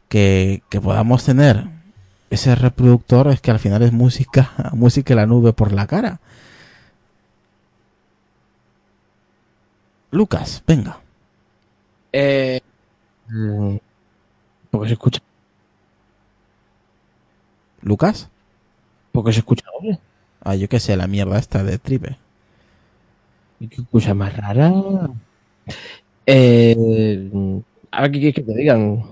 que, 0.10 0.64
que 0.70 0.82
podamos 0.82 1.24
tener 1.24 1.68
ese 2.32 2.56
reproductor 2.56 3.28
es 3.28 3.42
que 3.42 3.52
al 3.52 3.60
final 3.60 3.84
es 3.84 3.92
música, 3.92 4.54
música 4.74 5.14
en 5.14 5.18
la 5.18 5.28
nube 5.28 5.54
por 5.54 5.72
la 5.72 5.86
cara. 5.86 6.20
Lucas, 10.12 10.64
venga. 10.68 11.00
Eh, 12.14 12.60
mm, 13.30 13.78
porque 14.72 14.88
se 14.90 14.94
escucha, 14.94 15.22
Lucas. 17.82 18.30
porque 19.12 19.34
se 19.34 19.40
escucha 19.40 19.66
doble. 19.74 20.00
Ah, 20.44 20.56
yo 20.56 20.68
qué 20.70 20.80
sé, 20.80 20.96
la 20.98 21.08
mierda 21.08 21.38
esta 21.40 21.64
de 21.64 21.78
Tribe. 21.78 22.18
¿Y 23.60 23.68
qué 23.68 23.84
cosa 23.92 24.14
más 24.14 24.36
rara? 24.36 24.72
Eh, 26.26 27.62
a 27.92 28.02
ver 28.02 28.12
qué 28.12 28.20
quieres 28.20 28.36
que 28.36 28.42
te 28.42 28.54
digan. 28.56 29.04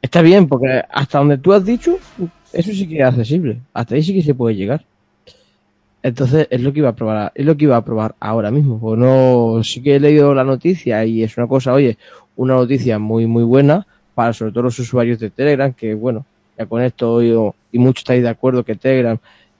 Está 0.00 0.22
bien, 0.22 0.48
porque 0.48 0.82
hasta 0.90 1.18
donde 1.18 1.38
tú 1.38 1.52
has 1.52 1.64
dicho, 1.64 1.96
eso 2.52 2.72
sí 2.72 2.88
que 2.88 2.98
es 2.98 3.04
accesible. 3.04 3.60
Hasta 3.72 3.94
ahí 3.94 4.02
sí 4.02 4.14
que 4.14 4.22
se 4.22 4.34
puede 4.34 4.56
llegar. 4.56 4.84
Entonces 6.02 6.48
es 6.50 6.60
lo 6.60 6.72
que 6.72 6.80
iba 6.80 6.88
a 6.88 6.96
probar, 6.96 7.32
es 7.34 7.46
lo 7.46 7.56
que 7.56 7.64
iba 7.64 7.76
a 7.76 7.84
probar 7.84 8.14
ahora 8.18 8.50
mismo. 8.50 8.78
Pues 8.80 8.98
no, 8.98 9.60
sí 9.62 9.82
que 9.82 9.96
he 9.96 10.00
leído 10.00 10.34
la 10.34 10.44
noticia 10.44 11.04
y 11.04 11.22
es 11.22 11.36
una 11.36 11.46
cosa, 11.46 11.72
oye, 11.72 11.96
una 12.36 12.54
noticia 12.54 12.98
muy 12.98 13.26
muy 13.26 13.44
buena 13.44 13.86
para 14.14 14.32
sobre 14.32 14.52
todo 14.52 14.64
los 14.64 14.78
usuarios 14.78 15.18
de 15.18 15.30
Telegram, 15.30 15.72
que 15.72 15.94
bueno, 15.94 16.26
ya 16.58 16.66
con 16.66 16.82
esto 16.82 17.22
yo, 17.22 17.54
y 17.70 17.78
muchos 17.78 18.02
estáis 18.02 18.22
de 18.22 18.28
acuerdo 18.28 18.64
que 18.64 18.74
Telegram 18.74 19.18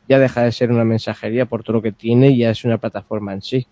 ya 0.08 0.18
deja 0.18 0.42
de 0.42 0.52
ser 0.52 0.70
una 0.72 0.84
mensajería 0.84 1.46
por 1.46 1.62
todo 1.62 1.74
lo 1.74 1.82
que 1.82 1.92
tiene 1.92 2.30
y 2.30 2.38
ya 2.38 2.50
es 2.50 2.64
una 2.64 2.78
plataforma 2.78 3.32
en 3.32 3.42
sí. 3.42 3.66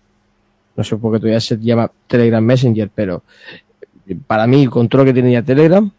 No 0.75 0.83
sé 0.83 0.95
por 0.95 1.13
qué 1.13 1.19
todavía 1.19 1.41
se 1.41 1.57
llama 1.57 1.91
Telegram 2.07 2.43
Messenger, 2.43 2.89
pero 2.93 3.23
para 4.27 4.47
mí, 4.47 4.65
con 4.67 4.87
todo 4.87 5.01
lo 5.01 5.05
que 5.05 5.13
tiene 5.13 5.31
ya 5.31 5.43
Telegram, 5.43 5.89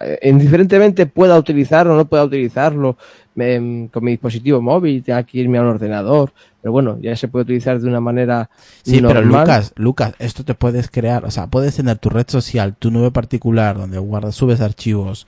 eh, 0.00 0.18
indiferentemente 0.22 1.06
pueda 1.06 1.38
utilizarlo 1.38 1.94
o 1.94 1.96
no 1.96 2.04
pueda 2.06 2.24
utilizarlo 2.24 2.96
em, 3.36 3.88
con 3.88 4.04
mi 4.04 4.12
dispositivo 4.12 4.60
móvil, 4.60 5.02
tenga 5.02 5.22
que 5.22 5.38
irme 5.38 5.58
a 5.58 5.62
un 5.62 5.68
ordenador, 5.68 6.32
pero 6.60 6.72
bueno, 6.72 6.98
ya 7.00 7.16
se 7.16 7.26
puede 7.26 7.42
utilizar 7.42 7.80
de 7.80 7.88
una 7.88 8.00
manera 8.00 8.48
Sí, 8.84 9.00
pero. 9.00 9.20
Lucas, 9.20 9.72
Lucas, 9.74 10.14
esto 10.20 10.44
te 10.44 10.54
puedes 10.54 10.90
crear, 10.90 11.24
o 11.24 11.30
sea, 11.30 11.48
puedes 11.48 11.74
tener 11.74 11.98
tu 11.98 12.08
red 12.08 12.26
social, 12.28 12.76
tu 12.78 12.90
nube 12.90 13.10
particular, 13.10 13.76
donde 13.76 13.98
guardas, 13.98 14.36
subes 14.36 14.60
archivos, 14.60 15.26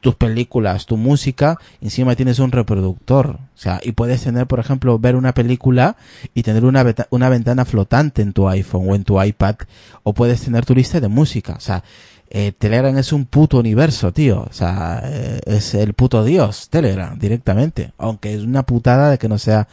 tus 0.00 0.14
películas, 0.14 0.86
tu 0.86 0.96
música, 0.96 1.58
y 1.80 1.86
encima 1.86 2.16
tienes 2.16 2.38
un 2.38 2.50
reproductor, 2.50 3.38
o 3.54 3.58
sea, 3.58 3.80
y 3.82 3.92
puedes 3.92 4.22
tener, 4.22 4.46
por 4.46 4.58
ejemplo, 4.58 4.98
ver 4.98 5.16
una 5.16 5.34
película 5.34 5.96
y 6.34 6.42
tener 6.42 6.64
una, 6.64 6.84
una 7.10 7.28
ventana 7.28 7.64
flotante 7.66 8.22
en 8.22 8.32
tu 8.32 8.48
iPhone 8.48 8.88
o 8.88 8.94
en 8.94 9.04
tu 9.04 9.22
iPad, 9.22 9.56
o 10.02 10.14
puedes 10.14 10.40
tener 10.42 10.64
tu 10.64 10.74
lista 10.74 11.00
de 11.00 11.08
música, 11.08 11.54
o 11.58 11.60
sea, 11.60 11.84
eh, 12.30 12.52
Telegram 12.52 12.96
es 12.96 13.12
un 13.12 13.26
puto 13.26 13.58
universo, 13.58 14.12
tío, 14.12 14.46
o 14.48 14.52
sea, 14.52 15.02
eh, 15.04 15.40
es 15.46 15.74
el 15.74 15.94
puto 15.94 16.22
dios, 16.24 16.68
Telegram, 16.70 17.18
directamente, 17.18 17.92
aunque 17.98 18.34
es 18.34 18.42
una 18.42 18.62
putada 18.62 19.10
de 19.10 19.18
que 19.18 19.28
no 19.28 19.36
sea 19.36 19.66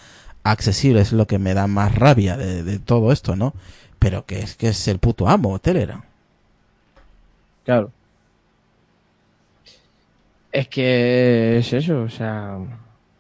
accesible, 0.43 1.01
es 1.01 1.13
lo 1.13 1.27
que 1.27 1.37
me 1.37 1.53
da 1.53 1.67
más 1.67 1.93
rabia 1.93 2.35
de, 2.35 2.63
de 2.63 2.79
todo 2.79 3.11
esto, 3.11 3.35
¿no? 3.35 3.53
Pero 3.99 4.25
que 4.25 4.39
es 4.39 4.55
que 4.55 4.69
es 4.69 4.87
el 4.87 4.97
puto 4.99 5.27
amo, 5.27 5.59
Telegram. 5.59 6.03
Claro. 7.63 7.91
Es 10.51 10.67
que 10.67 11.59
es 11.59 11.73
eso, 11.73 12.01
o 12.01 12.09
sea, 12.09 12.57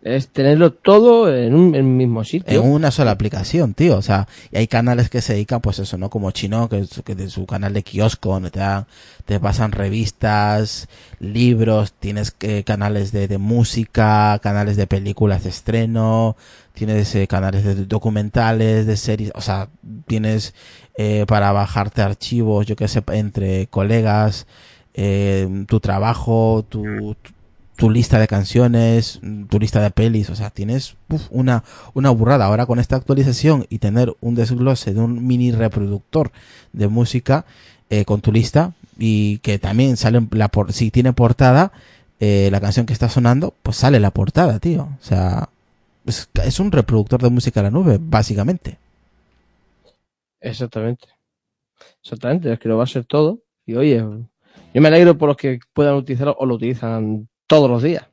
es 0.03 0.29
tenerlo 0.29 0.71
todo 0.71 1.35
en 1.35 1.53
un 1.55 1.75
en 1.75 1.97
mismo 1.97 2.23
sitio. 2.23 2.61
En 2.63 2.71
una 2.71 2.91
sola 2.91 3.11
aplicación, 3.11 3.73
tío. 3.73 3.97
O 3.97 4.01
sea, 4.01 4.27
y 4.51 4.57
hay 4.57 4.67
canales 4.67 5.09
que 5.09 5.21
se 5.21 5.33
dedican, 5.33 5.59
pues 5.59 5.79
eso, 5.79 5.97
¿no? 5.97 6.09
Como 6.09 6.31
Chino, 6.31 6.69
que, 6.69 6.85
que 7.03 7.15
de 7.15 7.29
su 7.29 7.45
canal 7.45 7.73
de 7.73 7.83
kiosco, 7.83 8.29
donde 8.29 8.51
te, 8.51 8.59
dan- 8.59 8.85
te 9.25 9.39
pasan 9.39 9.71
revistas, 9.71 10.87
libros, 11.19 11.93
tienes 11.93 12.31
que, 12.31 12.63
canales 12.63 13.11
de, 13.11 13.27
de 13.27 13.37
música, 13.37 14.39
canales 14.41 14.77
de 14.77 14.87
películas 14.87 15.43
de 15.43 15.49
estreno, 15.49 16.37
tienes 16.73 17.13
eh, 17.15 17.27
canales 17.27 17.63
de 17.63 17.75
documentales, 17.85 18.85
de 18.85 18.97
series, 18.97 19.31
o 19.35 19.41
sea, 19.41 19.67
tienes 20.05 20.53
eh, 20.97 21.25
para 21.27 21.51
bajarte 21.51 22.01
archivos, 22.01 22.65
yo 22.65 22.75
que 22.75 22.87
sé, 22.87 23.03
entre 23.13 23.67
colegas, 23.67 24.47
eh, 24.93 25.65
tu 25.67 25.79
trabajo, 25.79 26.65
tu, 26.69 26.83
tu- 27.21 27.33
tu 27.77 27.89
lista 27.91 28.19
de 28.19 28.27
canciones, 28.27 29.21
tu 29.49 29.59
lista 29.59 29.81
de 29.81 29.91
pelis, 29.91 30.29
o 30.29 30.35
sea, 30.35 30.49
tienes 30.49 30.97
una, 31.29 31.63
una 31.93 32.09
burrada. 32.09 32.45
Ahora 32.45 32.65
con 32.65 32.79
esta 32.79 32.95
actualización 32.95 33.65
y 33.69 33.77
tener 33.77 34.15
un 34.19 34.35
desglose 34.35 34.93
de 34.93 34.99
un 34.99 35.25
mini 35.25 35.51
reproductor 35.51 36.31
de 36.73 36.87
música 36.87 37.45
eh, 37.89 38.03
con 38.03 38.21
tu 38.21 38.31
lista 38.31 38.73
y 38.97 39.37
que 39.39 39.59
también 39.59 39.95
sale 39.95 40.27
la 40.31 40.47
por 40.47 40.73
si 40.73 40.89
tiene 40.89 41.13
portada 41.13 41.71
eh, 42.19 42.49
la 42.51 42.59
canción 42.59 42.87
que 42.87 42.93
está 42.93 43.09
sonando, 43.09 43.53
pues 43.61 43.77
sale 43.77 43.99
la 43.99 44.09
portada, 44.09 44.57
tío. 44.59 44.89
O 44.99 45.03
sea, 45.03 45.49
es, 46.05 46.27
es 46.43 46.59
un 46.59 46.71
reproductor 46.71 47.21
de 47.21 47.29
música 47.29 47.59
a 47.59 47.63
la 47.63 47.71
nube, 47.71 47.99
básicamente. 48.01 48.79
Exactamente. 50.41 51.07
Exactamente, 52.01 52.51
es 52.51 52.59
que 52.59 52.69
lo 52.69 52.77
va 52.77 52.85
a 52.85 52.87
ser 52.87 53.05
todo. 53.05 53.43
Y 53.67 53.75
oye, 53.75 53.97
yo 53.97 54.81
me 54.81 54.87
alegro 54.87 55.15
por 55.15 55.29
los 55.29 55.37
que 55.37 55.59
puedan 55.73 55.93
utilizarlo 55.93 56.35
o 56.39 56.45
lo 56.47 56.55
utilizan 56.55 57.29
todos 57.47 57.69
los 57.69 57.81
días. 57.81 58.05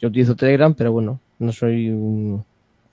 Yo 0.00 0.08
utilizo 0.08 0.36
Telegram, 0.36 0.74
pero 0.74 0.92
bueno, 0.92 1.20
no 1.38 1.52
soy 1.52 1.90
un... 1.90 2.44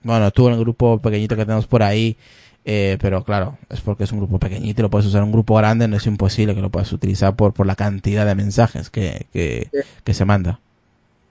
Bueno, 0.03 0.31
tú 0.31 0.47
en 0.47 0.53
el 0.55 0.59
grupo 0.59 0.97
pequeñito 0.99 1.35
que 1.35 1.45
tenemos 1.45 1.67
por 1.67 1.83
ahí, 1.83 2.17
eh, 2.65 2.97
pero 2.99 3.23
claro, 3.23 3.57
es 3.69 3.81
porque 3.81 4.05
es 4.05 4.11
un 4.11 4.19
grupo 4.19 4.39
pequeñito 4.39 4.81
y 4.81 4.83
lo 4.83 4.89
puedes 4.89 5.05
usar 5.05 5.19
en 5.19 5.25
un 5.25 5.31
grupo 5.31 5.55
grande, 5.55 5.87
no 5.87 5.97
es 5.97 6.07
imposible 6.07 6.55
que 6.55 6.61
lo 6.61 6.69
puedas 6.69 6.91
utilizar 6.91 7.35
por, 7.35 7.53
por 7.53 7.67
la 7.67 7.75
cantidad 7.75 8.25
de 8.25 8.33
mensajes 8.35 8.89
que, 8.89 9.27
que, 9.31 9.69
que 10.03 10.13
se 10.13 10.25
manda. 10.25 10.59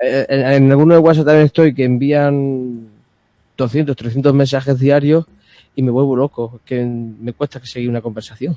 Eh, 0.00 0.26
En, 0.28 0.40
en 0.40 0.70
alguno 0.70 0.94
de 0.94 1.00
WhatsApp 1.00 1.26
también 1.26 1.46
estoy 1.46 1.74
que 1.74 1.84
envían 1.84 2.88
200, 3.56 3.96
300 3.96 4.34
mensajes 4.34 4.78
diarios 4.78 5.26
y 5.74 5.82
me 5.82 5.90
vuelvo 5.90 6.16
loco, 6.16 6.60
que 6.64 6.84
me 6.84 7.32
cuesta 7.32 7.60
que 7.60 7.66
seguir 7.66 7.90
una 7.90 8.00
conversación. 8.00 8.56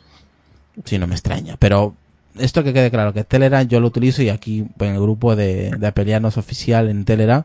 Sí, 0.86 0.98
no 0.98 1.08
me 1.08 1.14
extraña. 1.16 1.56
Pero 1.60 1.96
esto 2.38 2.64
que 2.64 2.74
quede 2.74 2.90
claro, 2.92 3.14
que 3.14 3.24
Telegram 3.24 3.68
yo 3.68 3.80
lo 3.80 3.88
utilizo 3.88 4.22
y 4.24 4.30
aquí 4.30 4.66
en 4.80 4.88
el 4.96 5.00
grupo 5.02 5.36
de, 5.36 5.72
de 5.72 5.88
Apelianos 5.88 6.38
oficial 6.38 6.90
en 6.90 7.06
Telegram, 7.06 7.44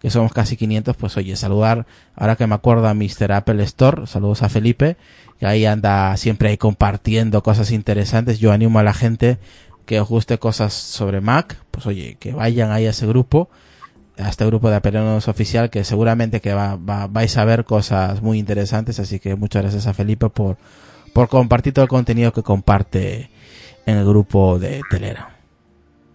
que 0.00 0.10
somos 0.10 0.32
casi 0.32 0.56
500, 0.56 0.96
pues 0.96 1.16
oye, 1.16 1.36
saludar, 1.36 1.86
ahora 2.16 2.36
que 2.36 2.46
me 2.46 2.54
acuerdo 2.54 2.88
a 2.88 2.94
Mr. 2.94 3.32
Apple 3.32 3.62
Store, 3.64 4.06
saludos 4.06 4.42
a 4.42 4.48
Felipe, 4.48 4.96
que 5.38 5.46
ahí 5.46 5.64
anda 5.64 6.16
siempre 6.16 6.48
ahí 6.50 6.56
compartiendo 6.56 7.42
cosas 7.42 7.70
interesantes. 7.70 8.38
Yo 8.40 8.52
animo 8.52 8.78
a 8.78 8.82
la 8.82 8.94
gente 8.94 9.38
que 9.86 10.00
os 10.00 10.08
guste 10.08 10.38
cosas 10.38 10.72
sobre 10.72 11.20
Mac, 11.20 11.56
pues 11.70 11.86
oye, 11.86 12.16
que 12.18 12.32
vayan 12.32 12.70
ahí 12.72 12.86
a 12.86 12.90
ese 12.90 13.06
grupo, 13.06 13.48
a 14.18 14.28
este 14.28 14.44
grupo 14.46 14.70
de 14.70 14.76
Apelianos 14.76 15.26
oficial, 15.28 15.70
que 15.70 15.84
seguramente 15.84 16.40
que 16.40 16.52
va, 16.54 16.76
va- 16.76 17.06
vais 17.06 17.36
a 17.36 17.44
ver 17.44 17.64
cosas 17.64 18.22
muy 18.22 18.38
interesantes, 18.38 18.98
así 19.00 19.18
que 19.20 19.34
muchas 19.36 19.62
gracias 19.62 19.86
a 19.86 19.94
Felipe 19.94 20.28
por, 20.30 20.56
por 21.12 21.28
compartir 21.28 21.72
todo 21.72 21.84
el 21.84 21.88
contenido 21.88 22.32
que 22.32 22.42
comparte 22.42 23.30
en 23.86 23.96
el 23.96 24.04
grupo 24.04 24.58
de 24.58 24.80
Telegram 24.90 25.28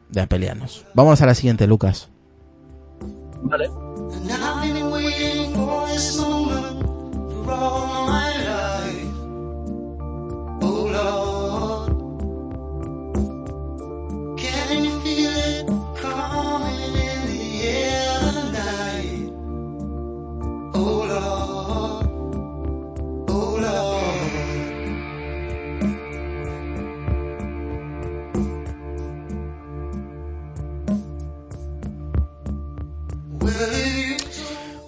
de 0.09 0.21
Apelianos. 0.21 0.85
Vamos 0.93 1.21
a 1.21 1.25
la 1.25 1.33
siguiente, 1.33 1.67
Lucas. 1.67 2.09
Vale. 3.43 3.69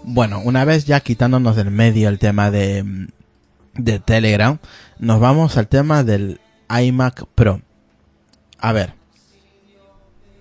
Bueno, 0.04 0.42
una 0.44 0.66
vez 0.66 0.86
ya 0.86 1.00
quitándonos 1.02 1.56
del 1.56 1.72
medio 1.72 2.10
el 2.10 2.20
tema 2.20 2.52
de, 2.52 3.08
de 3.76 4.00
Telegram, 4.00 4.58
nos 4.98 5.20
vamos 5.20 5.58
al 5.58 5.68
tema 5.68 6.04
del 6.04 6.40
iMac 6.70 7.26
Pro. 7.36 7.62
A 8.60 8.74
ver, 8.74 8.94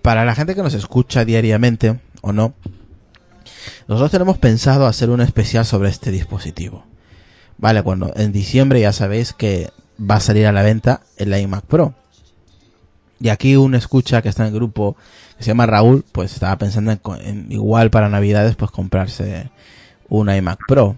para 0.03 0.25
la 0.25 0.35
gente 0.35 0.55
que 0.55 0.63
nos 0.63 0.75
escucha 0.75 1.25
diariamente 1.25 2.01
o 2.23 2.33
no, 2.33 2.55
nosotros 3.87 4.11
tenemos 4.11 4.39
pensado 4.39 4.87
hacer 4.87 5.11
un 5.11 5.21
especial 5.21 5.65
sobre 5.65 5.91
este 5.91 6.11
dispositivo. 6.11 6.85
Vale, 7.59 7.83
cuando 7.83 8.13
en 8.17 8.33
diciembre 8.33 8.81
ya 8.81 8.93
sabéis 8.93 9.33
que 9.33 9.71
va 9.99 10.17
a 10.17 10.21
salir 10.21 10.47
a 10.47 10.53
la 10.53 10.63
venta 10.63 11.03
el 11.17 11.37
iMac 11.37 11.65
Pro. 11.65 11.95
Y 13.21 13.31
aquí 13.31 13.57
un 13.57 13.75
escucha 13.75 14.23
que 14.23 14.29
está 14.29 14.43
en 14.45 14.49
el 14.49 14.55
grupo, 14.55 14.97
que 15.37 15.45
se 15.45 15.49
llama 15.49 15.67
Raúl, 15.67 16.05
pues 16.13 16.33
estaba 16.33 16.57
pensando 16.57 16.93
en, 16.93 17.47
igual 17.51 17.91
para 17.91 18.09
Navidades, 18.09 18.57
pues 18.57 18.71
comprarse 18.71 19.51
un 20.09 20.31
iMac 20.31 20.61
Pro. 20.67 20.97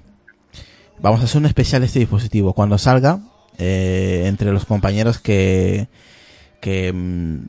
Vamos 1.01 1.21
a 1.21 1.25
hacer 1.25 1.39
un 1.39 1.47
especial 1.47 1.83
este 1.83 1.99
dispositivo. 1.99 2.53
Cuando 2.53 2.77
salga, 2.77 3.21
eh, 3.59 4.25
entre 4.27 4.53
los 4.53 4.67
compañeros 4.67 5.19
que, 5.19 5.89
que, 6.61 6.93
mm, 6.93 7.47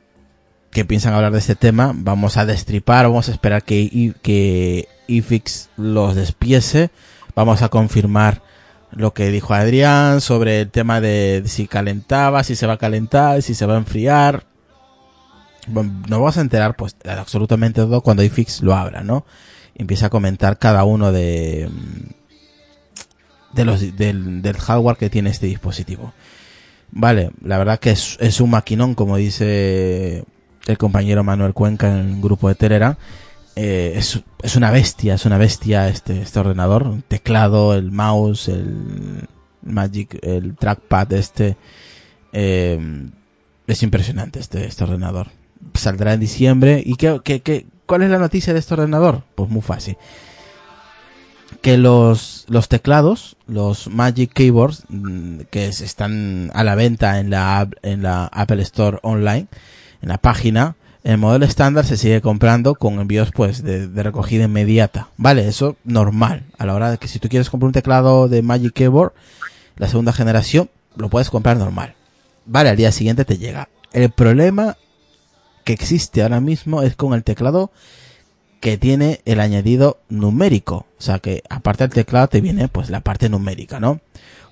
que 0.70 0.84
piensan 0.86 1.12
hablar 1.12 1.32
de 1.32 1.38
este 1.38 1.54
tema, 1.54 1.92
vamos 1.94 2.38
a 2.38 2.46
destripar, 2.46 3.06
vamos 3.06 3.28
a 3.28 3.32
esperar 3.32 3.62
que, 3.62 4.14
que 4.22 4.88
IFIX 5.06 5.68
los 5.76 6.14
despiese, 6.14 6.90
vamos 7.34 7.60
a 7.60 7.68
confirmar 7.68 8.42
lo 8.90 9.14
que 9.14 9.30
dijo 9.30 9.54
Adrián 9.54 10.20
sobre 10.20 10.62
el 10.62 10.70
tema 10.70 11.00
de 11.00 11.42
si 11.46 11.66
calentaba, 11.66 12.44
si 12.44 12.56
se 12.56 12.66
va 12.66 12.74
a 12.74 12.78
calentar, 12.78 13.42
si 13.42 13.54
se 13.54 13.66
va 13.66 13.74
a 13.74 13.78
enfriar, 13.78 14.44
nos 15.68 16.08
vamos 16.08 16.36
a 16.36 16.40
enterar 16.40 16.76
pues 16.76 16.96
absolutamente 17.04 17.80
todo 17.80 18.00
cuando 18.00 18.22
iFix 18.22 18.62
lo 18.62 18.74
abra, 18.74 19.02
¿no? 19.02 19.24
empieza 19.74 20.06
a 20.06 20.10
comentar 20.10 20.58
cada 20.58 20.84
uno 20.84 21.12
de 21.12 21.68
de 23.52 23.64
los 23.64 23.96
del, 23.96 24.40
del, 24.40 24.56
hardware 24.56 24.96
que 24.96 25.10
tiene 25.10 25.28
este 25.28 25.46
dispositivo. 25.46 26.14
Vale, 26.90 27.30
la 27.42 27.58
verdad 27.58 27.78
que 27.78 27.90
es, 27.90 28.16
es, 28.20 28.40
un 28.40 28.50
maquinón, 28.50 28.94
como 28.94 29.18
dice 29.18 30.24
el 30.66 30.78
compañero 30.78 31.22
Manuel 31.22 31.52
Cuenca 31.52 31.88
en 31.88 32.14
el 32.14 32.20
grupo 32.20 32.48
de 32.48 32.54
Telegram. 32.54 32.96
Eh, 33.54 33.92
es, 33.96 34.22
es, 34.42 34.56
una 34.56 34.70
bestia, 34.70 35.14
es 35.14 35.26
una 35.26 35.36
bestia 35.36 35.88
este, 35.88 36.22
este 36.22 36.40
ordenador. 36.40 37.02
Teclado, 37.08 37.74
el 37.74 37.92
mouse, 37.92 38.48
el 38.48 39.28
Magic, 39.62 40.18
el 40.22 40.56
trackpad 40.56 41.12
este. 41.12 41.56
Eh, 42.32 43.10
es 43.66 43.82
impresionante 43.82 44.40
este, 44.40 44.64
este 44.64 44.84
ordenador 44.84 45.28
saldrá 45.74 46.14
en 46.14 46.20
diciembre. 46.20 46.82
¿Y 46.84 46.96
qué, 46.96 47.20
qué, 47.24 47.40
qué, 47.40 47.66
cuál 47.86 48.02
es 48.02 48.10
la 48.10 48.18
noticia 48.18 48.52
de 48.52 48.58
este 48.58 48.74
ordenador? 48.74 49.22
Pues 49.34 49.50
muy 49.50 49.62
fácil. 49.62 49.96
Que 51.60 51.76
los, 51.78 52.44
los 52.48 52.68
teclados, 52.68 53.36
los 53.46 53.88
Magic 53.88 54.32
Keyboards, 54.32 54.84
mm, 54.88 55.40
que 55.50 55.66
están 55.66 56.50
a 56.54 56.64
la 56.64 56.74
venta 56.74 57.20
en 57.20 57.30
la, 57.30 57.68
en 57.82 58.02
la 58.02 58.26
Apple 58.26 58.62
Store 58.62 58.98
Online, 59.02 59.46
en 60.00 60.08
la 60.08 60.18
página, 60.18 60.76
el 61.04 61.18
modelo 61.18 61.44
estándar 61.44 61.84
se 61.84 61.96
sigue 61.96 62.20
comprando 62.20 62.74
con 62.76 63.00
envíos 63.00 63.30
pues 63.32 63.62
de, 63.62 63.88
de, 63.88 64.02
recogida 64.02 64.44
inmediata. 64.44 65.08
Vale, 65.16 65.48
eso 65.48 65.76
normal. 65.84 66.44
A 66.58 66.66
la 66.66 66.74
hora 66.74 66.90
de 66.90 66.98
que 66.98 67.08
si 67.08 67.18
tú 67.18 67.28
quieres 67.28 67.50
comprar 67.50 67.66
un 67.66 67.72
teclado 67.72 68.28
de 68.28 68.42
Magic 68.42 68.72
Keyboard, 68.72 69.12
la 69.76 69.88
segunda 69.88 70.12
generación, 70.12 70.70
lo 70.96 71.08
puedes 71.08 71.30
comprar 71.30 71.56
normal. 71.56 71.94
Vale, 72.46 72.70
al 72.70 72.76
día 72.76 72.92
siguiente 72.92 73.24
te 73.24 73.38
llega. 73.38 73.68
El 73.92 74.10
problema 74.10 74.76
que 75.64 75.72
existe 75.72 76.22
ahora 76.22 76.40
mismo 76.40 76.82
es 76.82 76.96
con 76.96 77.14
el 77.14 77.24
teclado 77.24 77.70
que 78.60 78.78
tiene 78.78 79.20
el 79.24 79.40
añadido 79.40 79.98
numérico. 80.08 80.86
O 80.98 81.02
sea 81.02 81.18
que 81.18 81.42
aparte 81.50 81.84
del 81.84 81.92
teclado 81.92 82.28
te 82.28 82.40
viene 82.40 82.68
pues 82.68 82.90
la 82.90 83.00
parte 83.00 83.28
numérica, 83.28 83.80
¿no? 83.80 84.00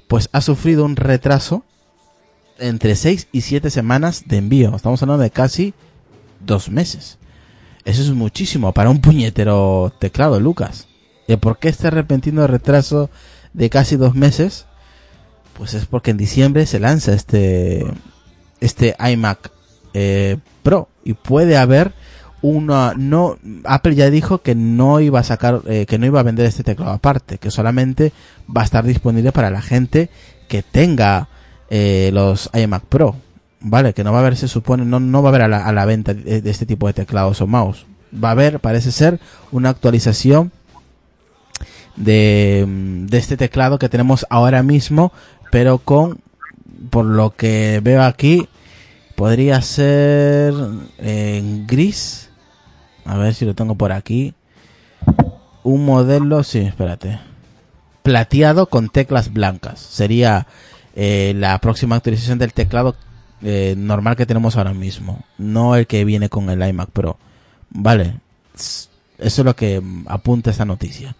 Pues 0.08 0.28
ha 0.32 0.40
sufrido 0.40 0.84
un 0.84 0.96
retraso 0.96 1.64
entre 2.58 2.96
6 2.96 3.28
y 3.32 3.42
7 3.42 3.70
semanas 3.70 4.24
de 4.26 4.38
envío. 4.38 4.74
Estamos 4.74 5.00
hablando 5.02 5.22
de 5.22 5.30
casi 5.30 5.74
dos 6.40 6.70
meses. 6.70 7.18
Eso 7.84 8.02
es 8.02 8.10
muchísimo 8.10 8.72
para 8.72 8.90
un 8.90 9.00
puñetero 9.00 9.92
teclado, 9.98 10.40
Lucas. 10.40 10.88
¿Y 11.28 11.36
por 11.36 11.58
qué 11.58 11.68
este 11.68 11.90
repentino 11.90 12.46
retraso 12.46 13.10
de 13.52 13.70
casi 13.70 13.96
dos 13.96 14.14
meses? 14.16 14.66
Pues 15.56 15.74
es 15.74 15.86
porque 15.86 16.10
en 16.10 16.16
diciembre 16.16 16.66
se 16.66 16.80
lanza 16.80 17.14
este, 17.14 17.86
este 18.60 18.96
iMac 18.98 19.52
eh, 19.94 20.36
Pro 20.62 20.88
y 21.04 21.14
puede 21.14 21.56
haber 21.56 21.92
una 22.42 22.94
no 22.96 23.36
Apple 23.64 23.94
ya 23.94 24.10
dijo 24.10 24.38
que 24.38 24.54
no 24.54 25.00
iba 25.00 25.20
a 25.20 25.24
sacar 25.24 25.62
eh, 25.66 25.86
que 25.86 25.98
no 25.98 26.06
iba 26.06 26.20
a 26.20 26.24
vender 26.24 26.46
este 26.46 26.64
teclado 26.64 26.92
aparte 26.92 27.38
que 27.38 27.50
solamente 27.50 28.12
va 28.48 28.62
a 28.62 28.64
estar 28.64 28.84
disponible 28.84 29.32
para 29.32 29.50
la 29.50 29.60
gente 29.60 30.10
que 30.48 30.62
tenga 30.62 31.28
eh, 31.68 32.10
los 32.12 32.50
iMac 32.54 32.84
Pro 32.84 33.16
vale 33.60 33.92
que 33.92 34.04
no 34.04 34.12
va 34.12 34.18
a 34.18 34.20
haber 34.22 34.36
se 34.36 34.48
supone 34.48 34.84
no 34.84 35.00
no 35.00 35.22
va 35.22 35.28
a 35.28 35.32
haber 35.34 35.42
a 35.42 35.72
la, 35.72 35.84
venta 35.84 36.14
de, 36.14 36.42
este 36.44 36.66
tipo 36.66 36.86
de 36.86 36.94
teclados 36.94 37.40
o 37.40 37.46
mouse. 37.46 37.86
Va 38.12 38.28
a 38.28 38.32
haber 38.32 38.58
parece 38.58 38.90
ser 38.90 39.20
una 39.52 39.68
actualización 39.68 40.50
de, 41.96 42.64
de 43.06 43.18
este 43.18 43.36
teclado 43.36 43.78
que 43.78 43.88
tenemos 43.88 44.26
ahora 44.30 44.62
mismo 44.62 45.12
pero 45.50 45.78
con 45.78 46.18
por 46.88 47.04
lo 47.04 47.30
que 47.36 47.80
veo 47.82 48.02
aquí 48.02 48.48
Podría 49.20 49.60
ser 49.60 50.54
en 50.96 51.66
gris. 51.66 52.30
A 53.04 53.18
ver 53.18 53.34
si 53.34 53.44
lo 53.44 53.54
tengo 53.54 53.74
por 53.74 53.92
aquí. 53.92 54.32
Un 55.62 55.84
modelo, 55.84 56.42
sí, 56.42 56.60
espérate. 56.60 57.20
Plateado 58.02 58.70
con 58.70 58.88
teclas 58.88 59.30
blancas. 59.30 59.78
Sería 59.78 60.46
eh, 60.96 61.34
la 61.36 61.58
próxima 61.58 61.96
actualización 61.96 62.38
del 62.38 62.54
teclado 62.54 62.96
eh, 63.42 63.74
normal 63.76 64.16
que 64.16 64.24
tenemos 64.24 64.56
ahora 64.56 64.72
mismo. 64.72 65.22
No 65.36 65.76
el 65.76 65.86
que 65.86 66.06
viene 66.06 66.30
con 66.30 66.48
el 66.48 66.66
iMac 66.66 66.88
Pro. 66.88 67.18
Vale. 67.68 68.20
Eso 68.54 68.88
es 69.18 69.38
lo 69.44 69.54
que 69.54 69.82
apunta 70.06 70.50
esta 70.50 70.64
noticia. 70.64 71.14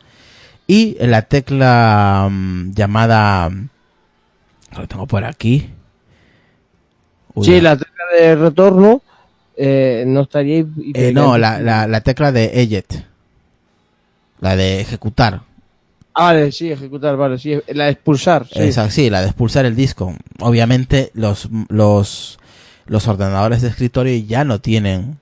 Y 0.67 0.97
la 1.07 1.21
tecla 1.21 2.31
mm, 2.31 2.73
llamada... 2.73 3.51
Lo 4.75 4.89
tengo 4.89 5.07
por 5.07 5.23
aquí 5.23 5.69
sí, 7.43 7.61
la 7.61 7.77
tecla 7.77 8.05
de 8.19 8.35
retorno 8.37 9.03
eh, 9.57 10.05
no 10.07 10.23
estaría. 10.23 10.65
Eh, 10.95 11.13
no, 11.13 11.37
la, 11.37 11.61
la, 11.61 11.87
la, 11.87 12.01
tecla 12.01 12.33
de 12.33 12.63
Ejet. 12.63 13.05
La 14.41 14.57
de 14.57 14.81
ejecutar. 14.81 15.43
Ah, 16.15 16.25
vale, 16.25 16.51
sí, 16.51 16.73
ejecutar, 16.73 17.17
vale, 17.17 17.39
sí, 17.39 17.59
la 17.69 17.85
de 17.85 17.91
expulsar. 17.91 18.47
Sí. 18.47 18.61
Exacto, 18.61 18.91
sí, 18.93 19.11
la 19.11 19.21
de 19.21 19.27
expulsar 19.27 19.67
el 19.67 19.77
disco. 19.77 20.15
Obviamente 20.41 21.11
los, 21.15 21.49
los, 21.69 22.39
los 22.87 23.07
ordenadores 23.07 23.63
de 23.63 23.69
escritorio 23.69 24.17
ya 24.27 24.45
no 24.45 24.61
tienen 24.61 25.19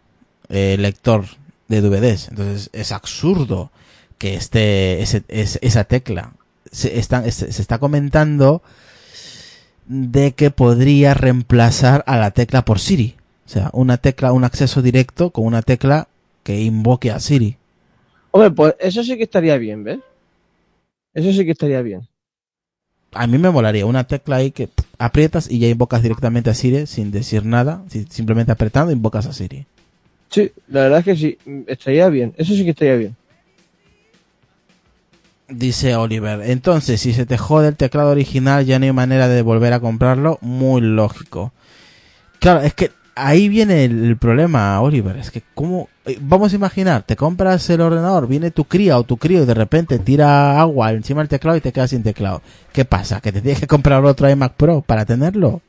eh, 0.49 0.77
lector 0.79 1.25
de 1.67 1.81
DVDs. 1.81 2.29
Entonces 2.29 2.71
es 2.73 2.93
absurdo 2.93 3.71
que 4.19 4.35
esté 4.35 5.03
ese, 5.03 5.25
esa 5.29 5.85
tecla. 5.85 6.33
Se, 6.71 6.99
están, 6.99 7.31
se, 7.33 7.53
se 7.53 7.63
está 7.63 7.79
comentando 7.79 8.63
de 9.88 10.33
que 10.33 10.51
podría 10.51 11.14
reemplazar 11.14 12.05
a 12.07 12.16
la 12.16 12.31
tecla 12.31 12.64
por 12.64 12.79
Siri. 12.79 13.14
O 13.46 13.48
sea, 13.48 13.70
una 13.72 13.96
tecla, 13.96 14.33
un 14.33 14.44
acceso 14.44 14.83
directo 14.83 15.31
con 15.31 15.46
una 15.46 15.62
tecla 15.62 16.09
que 16.42 16.61
invoque 16.61 17.11
a 17.11 17.18
Siri. 17.18 17.57
Hombre, 18.31 18.51
pues 18.51 18.74
eso 18.79 19.03
sí 19.03 19.16
que 19.16 19.24
estaría 19.24 19.57
bien, 19.57 19.85
¿ves? 19.85 19.98
Eso 21.14 21.33
sí 21.33 21.44
que 21.44 21.53
estaría 21.53 21.81
bien. 21.81 22.07
A 23.12 23.27
mí 23.27 23.38
me 23.38 23.51
molaría 23.51 23.87
una 23.87 24.05
tecla 24.05 24.37
ahí 24.37 24.51
que 24.51 24.68
aprietas 24.98 25.51
y 25.51 25.59
ya 25.59 25.68
invocas 25.68 26.03
directamente 26.03 26.51
a 26.51 26.55
Siri 26.55 26.87
sin 26.87 27.11
decir 27.11 27.46
nada, 27.46 27.83
simplemente 28.11 28.53
apretando 28.53 28.92
invocas 28.92 29.27
a 29.27 29.33
Siri. 29.33 29.64
Sí, 30.31 30.53
la 30.68 30.83
verdad 30.83 30.98
es 30.98 31.05
que 31.07 31.16
sí, 31.16 31.38
estaría 31.66 32.09
bien. 32.11 32.35
Eso 32.37 32.53
sí 32.53 32.64
que 32.64 32.70
estaría 32.70 32.96
bien. 32.96 33.16
Dice 35.49 35.97
Oliver, 35.97 36.43
entonces 36.45 37.01
si 37.01 37.15
se 37.15 37.25
te 37.25 37.39
jode 37.39 37.69
el 37.69 37.77
teclado 37.77 38.11
original 38.11 38.67
ya 38.67 38.79
no 38.79 38.85
hay 38.85 38.93
manera 38.93 39.29
de 39.29 39.41
volver 39.41 39.73
a 39.73 39.81
comprarlo, 39.81 40.39
muy 40.43 40.83
lógico. 40.83 41.53
Claro, 42.39 42.61
es 42.61 42.75
que 42.75 42.91
ahí 43.15 43.49
viene 43.49 43.87
el, 43.87 44.19
problema, 44.19 44.79
Oliver, 44.83 45.17
es 45.17 45.31
que 45.31 45.43
como 45.55 45.89
eh, 46.05 46.19
vamos 46.21 46.53
a 46.53 46.57
imaginar, 46.57 47.03
te 47.03 47.17
compras 47.17 47.69
el 47.71 47.81
ordenador, 47.81 48.29
viene 48.29 48.51
tu 48.51 48.65
cría 48.65 48.99
o 48.99 49.05
tu 49.05 49.17
crío 49.17 49.43
y 49.43 49.47
de 49.47 49.55
repente 49.55 49.99
tira 49.99 50.61
agua 50.61 50.93
encima 50.93 51.23
del 51.23 51.29
teclado 51.29 51.57
y 51.57 51.63
te 51.63 51.73
quedas 51.73 51.91
sin 51.91 52.03
teclado. 52.03 52.43
¿Qué 52.73 52.85
pasa? 52.85 53.23
¿Que 53.23 53.33
te 53.33 53.41
tienes 53.41 53.59
que 53.59 53.67
comprar 53.67 54.05
otro 54.05 54.29
iMac 54.29 54.53
Pro 54.53 54.83
para 54.83 55.07
tenerlo? 55.07 55.63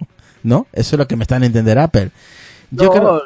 ¿No? 0.44 0.68
Eso 0.74 0.96
es 0.96 1.00
lo 1.00 1.08
que 1.08 1.16
me 1.16 1.24
están 1.24 1.44
a 1.44 1.46
entender 1.46 1.80
Apple. 1.80 2.12
Yo 2.72 2.92
creo 2.92 3.22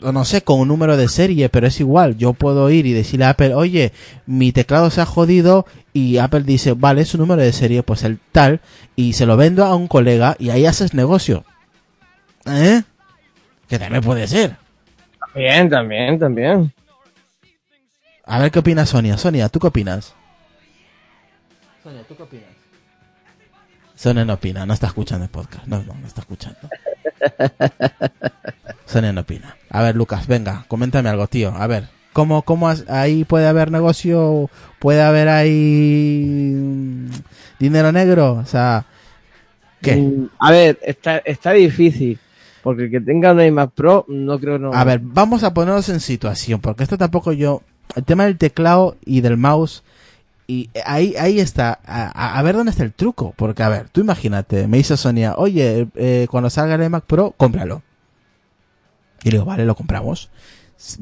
no 0.00 0.24
sé, 0.24 0.42
con 0.42 0.60
un 0.60 0.68
número 0.68 0.96
de 0.96 1.08
serie, 1.08 1.48
pero 1.48 1.66
es 1.66 1.80
igual. 1.80 2.16
Yo 2.16 2.32
puedo 2.32 2.70
ir 2.70 2.86
y 2.86 2.92
decirle 2.92 3.26
a 3.26 3.30
Apple, 3.30 3.54
oye, 3.54 3.92
mi 4.26 4.52
teclado 4.52 4.90
se 4.90 5.00
ha 5.00 5.06
jodido 5.06 5.66
y 5.92 6.18
Apple 6.18 6.42
dice, 6.42 6.72
vale, 6.72 7.02
es 7.02 7.14
un 7.14 7.20
número 7.20 7.42
de 7.42 7.52
serie, 7.52 7.82
pues 7.82 8.04
el 8.04 8.18
tal, 8.32 8.60
y 8.96 9.12
se 9.12 9.26
lo 9.26 9.36
vendo 9.36 9.64
a 9.64 9.74
un 9.74 9.88
colega 9.88 10.36
y 10.38 10.50
ahí 10.50 10.66
haces 10.66 10.94
negocio. 10.94 11.44
¿Eh? 12.46 12.82
Que 13.68 13.78
también 13.78 14.02
puede 14.02 14.26
ser. 14.26 14.56
También, 15.18 15.68
también, 15.68 16.18
también. 16.18 16.72
A 18.24 18.38
ver 18.38 18.50
qué 18.50 18.60
opina 18.60 18.86
Sonia. 18.86 19.18
Sonia, 19.18 19.48
¿tú 19.48 19.60
qué 19.60 19.66
opinas? 19.66 20.14
Sonia, 21.82 22.02
¿tú 22.08 22.16
qué 22.16 22.22
opinas? 22.22 22.48
Sonia 23.94 24.24
no 24.24 24.34
opina, 24.34 24.64
no 24.64 24.72
está 24.72 24.86
escuchando 24.86 25.24
el 25.24 25.30
podcast. 25.30 25.66
No, 25.66 25.82
no, 25.82 25.94
no 25.94 26.06
está 26.06 26.22
escuchando. 26.22 26.58
Sonia 28.90 29.12
no 29.12 29.20
opina. 29.22 29.56
A 29.70 29.82
ver, 29.82 29.96
Lucas, 29.96 30.26
venga, 30.26 30.64
coméntame 30.68 31.08
algo, 31.08 31.26
tío. 31.26 31.54
A 31.56 31.66
ver, 31.66 31.88
¿cómo, 32.12 32.42
cómo 32.42 32.68
has- 32.68 32.88
ahí 32.88 33.24
puede 33.24 33.46
haber 33.46 33.70
negocio? 33.70 34.50
¿Puede 34.78 35.02
haber 35.02 35.28
ahí 35.28 36.54
mm, 36.56 37.10
dinero 37.58 37.92
negro? 37.92 38.34
O 38.34 38.46
sea, 38.46 38.86
¿qué? 39.80 39.96
Mm, 39.96 40.28
A 40.38 40.50
ver, 40.50 40.78
está, 40.82 41.18
está 41.18 41.52
difícil. 41.52 42.18
Porque 42.62 42.84
el 42.84 42.90
que 42.90 43.00
tenga 43.00 43.32
un 43.32 43.40
iMac 43.40 43.70
Pro, 43.70 44.04
no 44.08 44.38
creo 44.38 44.58
no. 44.58 44.74
A 44.74 44.84
ver, 44.84 45.00
vamos 45.02 45.44
a 45.44 45.54
ponernos 45.54 45.88
en 45.88 46.00
situación, 46.00 46.60
porque 46.60 46.82
esto 46.82 46.98
tampoco 46.98 47.32
yo. 47.32 47.62
El 47.96 48.04
tema 48.04 48.24
del 48.24 48.36
teclado 48.38 48.96
y 49.04 49.20
del 49.22 49.36
mouse, 49.38 49.82
y 50.46 50.68
ahí, 50.84 51.14
ahí 51.18 51.40
está. 51.40 51.78
A, 51.86 52.06
a- 52.08 52.38
a 52.38 52.42
ver 52.42 52.56
dónde 52.56 52.70
está 52.70 52.82
el 52.84 52.92
truco. 52.92 53.32
Porque, 53.36 53.62
a 53.62 53.68
ver, 53.70 53.88
tú 53.88 54.00
imagínate, 54.02 54.66
me 54.68 54.76
dice 54.76 54.96
Sonia, 54.98 55.34
oye, 55.38 55.88
eh, 55.94 56.26
cuando 56.30 56.50
salga 56.50 56.74
el 56.74 56.82
iMac 56.84 57.04
Pro, 57.04 57.32
cómpralo. 57.36 57.82
Y 59.22 59.30
le 59.30 59.32
digo, 59.38 59.44
vale, 59.44 59.64
lo 59.64 59.74
compramos. 59.74 60.30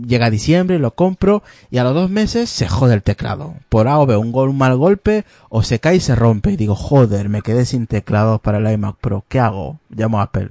Llega 0.04 0.28
diciembre, 0.30 0.80
lo 0.80 0.92
compro, 0.96 1.44
y 1.70 1.78
a 1.78 1.84
los 1.84 1.94
dos 1.94 2.10
meses 2.10 2.50
se 2.50 2.66
jode 2.66 2.94
el 2.94 3.02
teclado. 3.02 3.54
Por 3.68 3.86
A 3.86 3.98
o 4.00 4.06
B, 4.06 4.16
un, 4.16 4.32
gol, 4.32 4.48
un 4.48 4.58
mal 4.58 4.76
golpe, 4.76 5.24
o 5.50 5.62
se 5.62 5.78
cae 5.78 5.96
y 5.96 6.00
se 6.00 6.16
rompe. 6.16 6.50
Y 6.50 6.56
digo, 6.56 6.74
joder, 6.74 7.28
me 7.28 7.42
quedé 7.42 7.64
sin 7.64 7.86
teclado 7.86 8.40
para 8.40 8.58
el 8.58 8.68
iMac 8.72 8.96
Pro. 8.96 9.24
¿Qué 9.28 9.38
hago? 9.38 9.78
Llamo 9.90 10.18
a 10.18 10.24
Apple. 10.24 10.48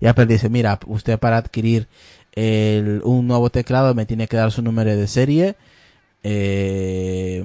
Y 0.00 0.06
Apple 0.06 0.26
dice, 0.26 0.48
mira, 0.48 0.80
usted 0.86 1.18
para 1.18 1.36
adquirir 1.36 1.86
el- 2.32 3.00
un 3.04 3.26
nuevo 3.28 3.50
teclado 3.50 3.94
me 3.94 4.04
tiene 4.04 4.26
que 4.26 4.36
dar 4.36 4.50
su 4.52 4.62
número 4.62 4.94
de 4.96 5.06
serie 5.06 5.54
eh, 6.22 7.44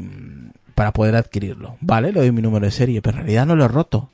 para 0.76 0.92
poder 0.92 1.16
adquirirlo. 1.16 1.78
Vale, 1.82 2.12
le 2.12 2.20
doy 2.20 2.32
mi 2.32 2.42
número 2.42 2.66
de 2.66 2.72
serie, 2.72 3.02
pero 3.02 3.18
en 3.18 3.24
realidad 3.24 3.46
no 3.46 3.56
lo 3.56 3.66
he 3.66 3.68
roto. 3.68 4.10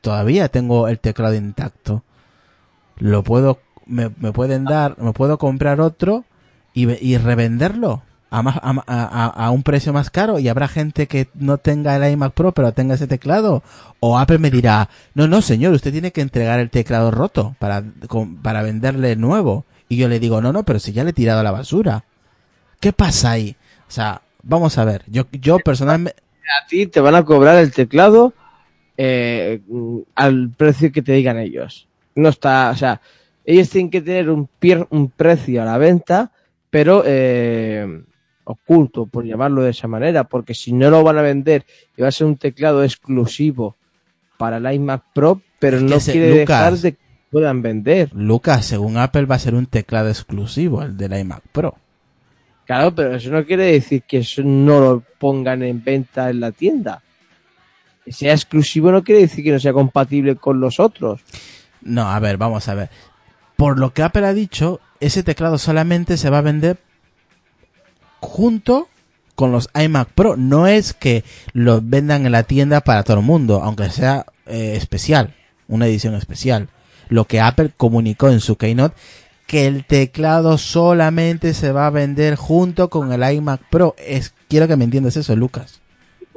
Todavía 0.00 0.48
tengo 0.48 0.88
el 0.88 0.98
teclado 0.98 1.34
intacto. 1.34 2.02
Lo 2.98 3.22
puedo, 3.22 3.60
me, 3.88 4.10
me 4.18 4.32
pueden 4.32 4.64
dar, 4.64 4.96
me 4.98 5.12
puedo 5.12 5.38
comprar 5.38 5.80
otro 5.80 6.24
y, 6.74 6.88
y 7.04 7.16
revenderlo 7.18 8.02
a, 8.30 8.42
más, 8.42 8.56
a, 8.58 8.74
a- 8.86 9.46
a 9.46 9.50
un 9.50 9.62
precio 9.62 9.92
más 9.92 10.10
caro. 10.10 10.38
Y 10.38 10.48
habrá 10.48 10.68
gente 10.68 11.06
que 11.06 11.28
no 11.34 11.58
tenga 11.58 11.96
el 11.96 12.12
iMac 12.12 12.32
Pro 12.34 12.52
pero 12.52 12.72
tenga 12.72 12.94
ese 12.94 13.06
teclado. 13.06 13.62
O 14.00 14.18
Apple 14.18 14.38
me 14.38 14.50
dirá 14.50 14.88
no 15.14 15.26
no 15.26 15.42
señor 15.42 15.72
usted 15.74 15.92
tiene 15.92 16.12
que 16.12 16.20
entregar 16.20 16.60
el 16.60 16.70
teclado 16.70 17.10
roto 17.10 17.56
para 17.58 17.82
con- 18.08 18.36
para 18.36 18.62
venderle 18.62 19.16
nuevo. 19.16 19.64
Y 19.88 19.96
yo 19.96 20.08
le 20.08 20.20
digo 20.20 20.40
no 20.40 20.52
no 20.52 20.62
pero 20.64 20.78
si 20.78 20.92
ya 20.92 21.04
le 21.04 21.10
he 21.10 21.14
tirado 21.14 21.40
a 21.40 21.44
la 21.44 21.50
basura. 21.52 22.04
Qué 22.80 22.92
pasa 22.92 23.32
ahí 23.32 23.56
o 23.88 23.90
sea 23.90 24.22
vamos 24.42 24.78
a 24.78 24.84
ver. 24.84 25.02
Yo 25.08 25.24
yo 25.32 25.58
personalmente 25.58 26.20
a 26.62 26.66
ti 26.66 26.86
te 26.86 27.00
van 27.00 27.14
a 27.14 27.24
cobrar 27.24 27.56
el 27.58 27.72
teclado 27.72 28.32
eh, 28.96 29.60
al 30.14 30.50
precio 30.56 30.92
que 30.92 31.02
te 31.02 31.12
digan 31.12 31.38
ellos. 31.38 31.86
No 32.14 32.28
está, 32.28 32.70
o 32.70 32.76
sea, 32.76 33.00
ellos 33.50 33.70
tienen 33.70 33.90
que 33.90 34.02
tener 34.02 34.28
un, 34.28 34.46
precio 35.16 35.62
a 35.62 35.64
la 35.64 35.78
venta, 35.78 36.30
pero 36.68 37.02
eh, 37.06 38.02
oculto, 38.44 39.06
por 39.06 39.24
llamarlo 39.24 39.62
de 39.62 39.70
esa 39.70 39.88
manera, 39.88 40.24
porque 40.24 40.52
si 40.52 40.72
no 40.74 40.90
lo 40.90 41.02
van 41.02 41.16
a 41.16 41.22
vender 41.22 41.64
y 41.96 42.02
va 42.02 42.08
a 42.08 42.12
ser 42.12 42.26
un 42.26 42.36
teclado 42.36 42.84
exclusivo 42.84 43.76
para 44.36 44.58
el 44.58 44.70
iMac 44.74 45.02
Pro, 45.14 45.40
pero 45.58 45.78
Es 45.78 45.82
que 45.82 45.88
no 45.88 45.96
ese- 45.96 46.12
quiere 46.12 46.40
Lucas. 46.40 46.46
dejar 46.58 46.72
de 46.78 46.92
que 46.92 46.98
puedan 47.30 47.62
vender. 47.62 48.10
Lucas 48.12 48.66
según 48.66 48.98
Apple 48.98 49.24
va 49.24 49.36
a 49.36 49.38
ser 49.38 49.54
un 49.54 49.64
teclado 49.66 50.10
exclusivo 50.10 50.82
el 50.82 50.96
del 50.96 51.18
iMac 51.18 51.42
Pro 51.50 51.74
Claro, 52.66 52.94
pero 52.94 53.14
eso 53.16 53.30
no 53.30 53.46
quiere 53.46 53.64
decir 53.64 54.02
que 54.06 54.18
eso 54.18 54.42
no 54.44 54.78
lo 54.80 55.02
pongan 55.18 55.62
en 55.62 55.82
venta 55.82 56.28
en 56.28 56.40
la 56.40 56.52
tienda. 56.52 57.00
Que 58.04 58.12
sea 58.12 58.34
exclusivo 58.34 58.92
no 58.92 59.02
quiere 59.02 59.22
decir 59.22 59.42
que 59.42 59.52
no 59.52 59.58
sea 59.58 59.72
compatible 59.72 60.36
con 60.36 60.60
los 60.60 60.78
otros. 60.78 61.22
No, 61.80 62.10
a 62.10 62.18
ver, 62.18 62.36
vamos 62.36 62.68
a 62.68 62.74
ver. 62.74 62.90
Por 63.58 63.76
lo 63.80 63.92
que 63.92 64.04
Apple 64.04 64.24
ha 64.24 64.32
dicho, 64.32 64.78
ese 65.00 65.24
teclado 65.24 65.58
solamente 65.58 66.16
se 66.16 66.30
va 66.30 66.38
a 66.38 66.42
vender 66.42 66.78
junto 68.20 68.86
con 69.34 69.50
los 69.50 69.68
iMac 69.74 70.10
Pro. 70.10 70.36
No 70.36 70.68
es 70.68 70.94
que 70.94 71.24
los 71.54 71.80
vendan 71.88 72.24
en 72.24 72.30
la 72.30 72.44
tienda 72.44 72.82
para 72.82 73.02
todo 73.02 73.16
el 73.16 73.24
mundo, 73.24 73.60
aunque 73.60 73.90
sea 73.90 74.26
eh, 74.46 74.74
especial, 74.76 75.34
una 75.66 75.88
edición 75.88 76.14
especial. 76.14 76.68
Lo 77.08 77.24
que 77.24 77.40
Apple 77.40 77.72
comunicó 77.76 78.28
en 78.28 78.38
su 78.38 78.54
keynote, 78.54 78.94
que 79.48 79.66
el 79.66 79.84
teclado 79.84 80.56
solamente 80.56 81.52
se 81.52 81.72
va 81.72 81.88
a 81.88 81.90
vender 81.90 82.36
junto 82.36 82.88
con 82.90 83.12
el 83.12 83.28
iMac 83.28 83.62
Pro. 83.70 83.96
Es, 83.98 84.34
quiero 84.46 84.68
que 84.68 84.76
me 84.76 84.84
entiendas 84.84 85.16
eso, 85.16 85.34
Lucas. 85.34 85.80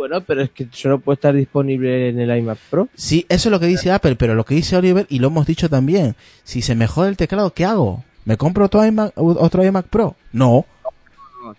Bueno, 0.01 0.21
pero 0.21 0.41
es 0.41 0.49
que 0.49 0.67
solo 0.71 0.97
puede 0.99 1.13
estar 1.13 1.31
disponible 1.35 2.09
en 2.09 2.19
el 2.19 2.35
iMac 2.39 2.57
Pro. 2.71 2.87
Sí, 2.95 3.23
eso 3.29 3.49
es 3.49 3.51
lo 3.51 3.59
que 3.59 3.67
dice 3.67 3.91
Apple, 3.91 4.15
pero 4.15 4.33
lo 4.33 4.43
que 4.45 4.55
dice 4.55 4.75
Oliver, 4.75 5.05
y 5.09 5.19
lo 5.19 5.27
hemos 5.27 5.45
dicho 5.45 5.69
también, 5.69 6.15
si 6.43 6.63
se 6.63 6.73
me 6.73 6.87
jode 6.87 7.09
el 7.09 7.17
teclado, 7.17 7.53
¿qué 7.53 7.65
hago? 7.65 8.03
¿Me 8.25 8.35
compro 8.35 8.65
otro 8.65 8.83
iMac, 8.83 9.13
otro 9.15 9.63
iMac 9.63 9.85
Pro? 9.85 10.15
No, 10.33 10.65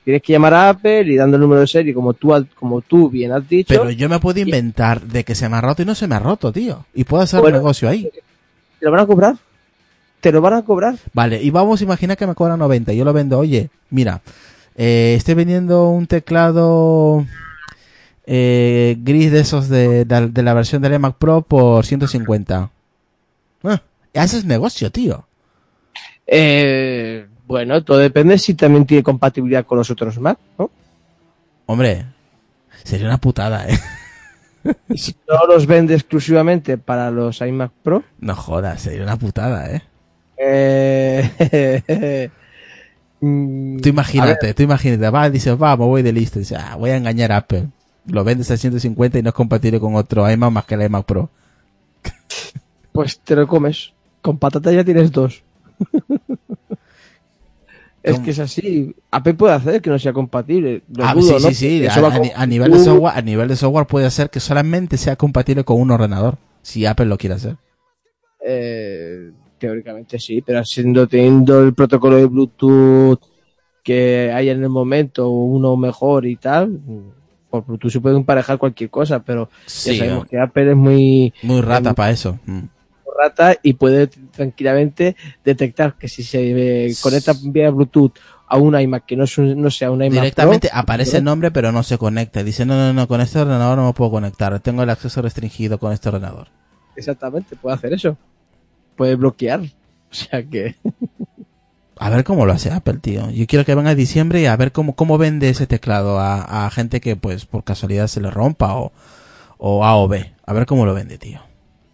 Tienes 0.04 0.22
que 0.22 0.32
llamar 0.32 0.54
a 0.54 0.70
Apple 0.70 1.04
y 1.12 1.14
dando 1.16 1.36
el 1.36 1.40
número 1.42 1.60
de 1.60 1.68
serie, 1.68 1.94
como 1.94 2.14
tú, 2.14 2.32
como 2.56 2.80
tú 2.80 3.08
bien 3.08 3.30
has 3.30 3.48
dicho. 3.48 3.68
pero 3.68 3.90
yo 3.90 4.08
me 4.08 4.18
puedo 4.18 4.40
inventar 4.40 5.02
de 5.02 5.22
que 5.22 5.36
se 5.36 5.48
me 5.48 5.54
ha 5.56 5.60
roto 5.60 5.82
y 5.82 5.84
no 5.84 5.94
se 5.94 6.08
me 6.08 6.16
ha 6.16 6.18
roto, 6.18 6.50
tío. 6.50 6.84
Y 6.94 7.04
puedo 7.04 7.22
hacer 7.22 7.40
Bueno. 7.40 7.58
negocio 7.58 7.88
ahí. 7.88 8.10
¿Te 8.80 8.86
lo 8.86 8.90
van 8.90 9.00
a 9.00 9.06
cobrar? 9.06 9.36
¿Te 10.20 10.32
lo 10.32 10.40
van 10.40 10.54
a 10.54 10.62
cobrar? 10.64 10.96
Vale, 11.12 11.40
y 11.40 11.50
vamos 11.50 11.80
a 11.80 11.84
imaginar 11.84 12.16
que 12.16 12.26
me 12.26 12.34
cobran 12.34 12.58
90. 12.58 12.92
Yo 12.92 13.04
lo 13.04 13.12
vendo, 13.12 13.38
oye, 13.38 13.70
mira, 13.90 14.20
eh, 14.76 15.14
estoy 15.16 15.34
vendiendo 15.34 15.88
un 15.90 16.08
teclado 16.08 17.24
eh, 18.26 18.96
gris 19.00 19.32
de 19.32 19.40
esos 19.40 19.68
de, 19.68 20.04
de, 20.04 20.28
de 20.28 20.42
la 20.42 20.54
versión 20.54 20.82
del 20.82 20.94
iMac 20.94 21.16
Pro 21.16 21.42
por 21.42 21.84
150. 21.84 22.70
Ah, 23.64 23.82
haces 24.14 24.44
negocio, 24.44 24.90
tío. 24.90 25.26
Eh, 26.26 27.26
bueno, 27.46 27.82
todo 27.84 27.98
depende 27.98 28.38
si 28.38 28.54
también 28.54 28.86
tiene 28.86 29.02
compatibilidad 29.02 29.66
con 29.66 29.78
los 29.78 29.90
otros 29.90 30.18
Mac, 30.18 30.38
¿no? 30.58 30.70
Hombre, 31.66 32.06
sería 32.84 33.06
una 33.06 33.18
putada, 33.18 33.68
eh. 33.68 33.78
Y 34.88 34.98
si 34.98 35.14
no 35.28 35.46
los 35.46 35.66
vende 35.66 35.94
exclusivamente 35.94 36.78
para 36.78 37.10
los 37.10 37.40
iMac 37.40 37.72
Pro, 37.82 38.04
No 38.20 38.34
jodas, 38.36 38.80
sería 38.82 39.02
una 39.02 39.16
putada, 39.16 39.70
eh. 39.70 39.82
eh, 40.38 42.30
mm, 43.20 43.80
Tú 43.80 43.88
imagínate, 43.88 44.54
tú 44.54 44.62
imagínate, 44.62 45.10
va, 45.10 45.28
dices, 45.28 45.60
va, 45.60 45.76
me 45.76 45.84
voy 45.84 46.02
de 46.02 46.12
listo, 46.12 46.38
dice, 46.38 46.56
ah, 46.56 46.76
voy 46.76 46.90
a 46.90 46.96
engañar 46.96 47.32
a 47.32 47.38
Apple. 47.38 47.66
Lo 48.06 48.24
vendes 48.24 48.50
a 48.50 48.56
150 48.56 49.18
y 49.18 49.22
no 49.22 49.28
es 49.28 49.34
compatible 49.34 49.78
con 49.80 49.94
otro 49.94 50.28
iMac 50.30 50.50
más 50.50 50.64
que 50.64 50.74
el 50.74 50.82
iMac 50.82 51.04
Pro. 51.06 51.30
pues 52.92 53.20
te 53.20 53.36
lo 53.36 53.46
comes. 53.46 53.92
Con 54.20 54.38
patata 54.38 54.72
ya 54.72 54.84
tienes 54.84 55.10
dos. 55.12 55.42
es 58.02 58.18
que 58.20 58.30
es 58.32 58.38
así. 58.40 58.94
Apple 59.10 59.34
puede 59.34 59.54
hacer 59.54 59.80
que 59.80 59.90
no 59.90 59.98
sea 59.98 60.12
compatible. 60.12 60.82
Lo 60.94 61.04
Ah, 61.04 61.14
dudo, 61.14 61.38
sí, 61.38 61.44
¿no? 61.44 61.50
sí, 61.50 61.54
sí, 61.54 61.84
Eso 61.84 62.00
a, 62.00 62.02
va 62.02 62.08
a 62.08 62.12
con- 62.18 62.22
ni- 62.22 62.32
a 62.34 62.46
nivel 62.46 62.72
de 62.72 62.78
Uh, 62.78 62.84
software, 62.84 63.12
a 63.16 63.22
nivel 63.22 63.48
de 63.48 63.56
software 63.56 63.86
puede 63.86 64.06
hacer 64.06 64.30
que 64.30 64.40
solamente 64.40 64.96
sea 64.96 65.16
compatible 65.16 65.64
con 65.64 65.80
un 65.80 65.90
ordenador, 65.92 66.38
si 66.62 66.84
Apple 66.86 67.06
lo 67.06 67.16
quiere 67.18 67.36
hacer. 67.36 67.56
Eh, 68.44 69.30
teóricamente 69.58 70.18
sí, 70.18 70.42
pero 70.42 70.64
siendo 70.64 71.06
teniendo 71.06 71.62
el 71.62 71.74
protocolo 71.74 72.16
de 72.16 72.26
Bluetooth 72.26 73.20
que 73.84 74.32
hay 74.34 74.48
en 74.48 74.62
el 74.62 74.68
momento, 74.68 75.28
uno 75.30 75.76
mejor 75.76 76.26
y 76.26 76.36
tal, 76.36 76.80
por 77.52 77.64
Bluetooth 77.66 77.92
se 77.92 78.00
puede 78.00 78.16
emparejar 78.16 78.58
cualquier 78.58 78.90
cosa, 78.90 79.20
pero 79.20 79.48
ya 79.68 79.94
sabemos 79.96 80.26
que 80.28 80.40
Apple 80.40 80.70
es 80.70 80.76
muy 80.76 81.32
muy 81.42 81.60
rata 81.60 81.90
em, 81.90 81.94
para 81.94 82.10
eso. 82.10 82.38
Mm. 82.46 82.62
rata 83.16 83.54
y 83.62 83.74
puede 83.74 84.06
tranquilamente 84.08 85.14
detectar 85.44 85.94
que 85.94 86.08
si 86.08 86.22
se 86.24 86.86
eh, 86.86 86.94
conecta 87.02 87.34
vía 87.44 87.70
Bluetooth 87.70 88.14
a 88.48 88.56
un 88.56 88.78
iMac 88.78 89.04
que 89.06 89.16
no, 89.16 89.24
es 89.24 89.36
un- 89.38 89.60
no 89.60 89.70
sea 89.70 89.90
un 89.90 90.02
iMac 90.02 90.12
Directamente 90.12 90.68
Pro, 90.68 90.78
aparece 90.78 91.18
el 91.18 91.24
nombre 91.24 91.50
pero 91.50 91.70
no 91.72 91.82
se 91.82 91.98
conecta. 91.98 92.42
Dice, 92.42 92.64
no, 92.66 92.74
no, 92.74 92.92
no, 92.92 93.06
con 93.08 93.20
este 93.20 93.38
ordenador 93.38 93.76
no 93.78 93.86
me 93.86 93.92
puedo 93.92 94.10
conectar. 94.10 94.58
Tengo 94.60 94.82
el 94.82 94.90
acceso 94.90 95.22
restringido 95.22 95.78
con 95.78 95.92
este 95.92 96.08
ordenador. 96.08 96.48
exactamente, 96.96 97.54
puede 97.56 97.76
hacer 97.76 97.92
eso. 97.92 98.16
Puede 98.96 99.14
bloquear. 99.16 99.60
O 100.12 100.14
sea 100.14 100.42
que 100.42 100.74
A 101.98 102.10
ver 102.10 102.24
cómo 102.24 102.46
lo 102.46 102.52
hace 102.52 102.70
Apple, 102.70 102.98
tío. 103.00 103.30
Yo 103.30 103.46
quiero 103.46 103.64
que 103.64 103.74
venga 103.74 103.94
diciembre 103.94 104.40
y 104.40 104.46
a 104.46 104.56
ver 104.56 104.72
cómo, 104.72 104.94
cómo 104.96 105.18
vende 105.18 105.48
ese 105.50 105.66
teclado 105.66 106.18
a, 106.18 106.66
a 106.66 106.70
gente 106.70 107.00
que, 107.00 107.16
pues, 107.16 107.46
por 107.46 107.64
casualidad 107.64 108.06
se 108.08 108.20
le 108.20 108.30
rompa 108.30 108.74
o, 108.76 108.92
o 109.58 109.84
A 109.84 109.96
o 109.96 110.08
B. 110.08 110.32
A 110.46 110.52
ver 110.54 110.66
cómo 110.66 110.86
lo 110.86 110.94
vende, 110.94 111.18
tío. 111.18 111.40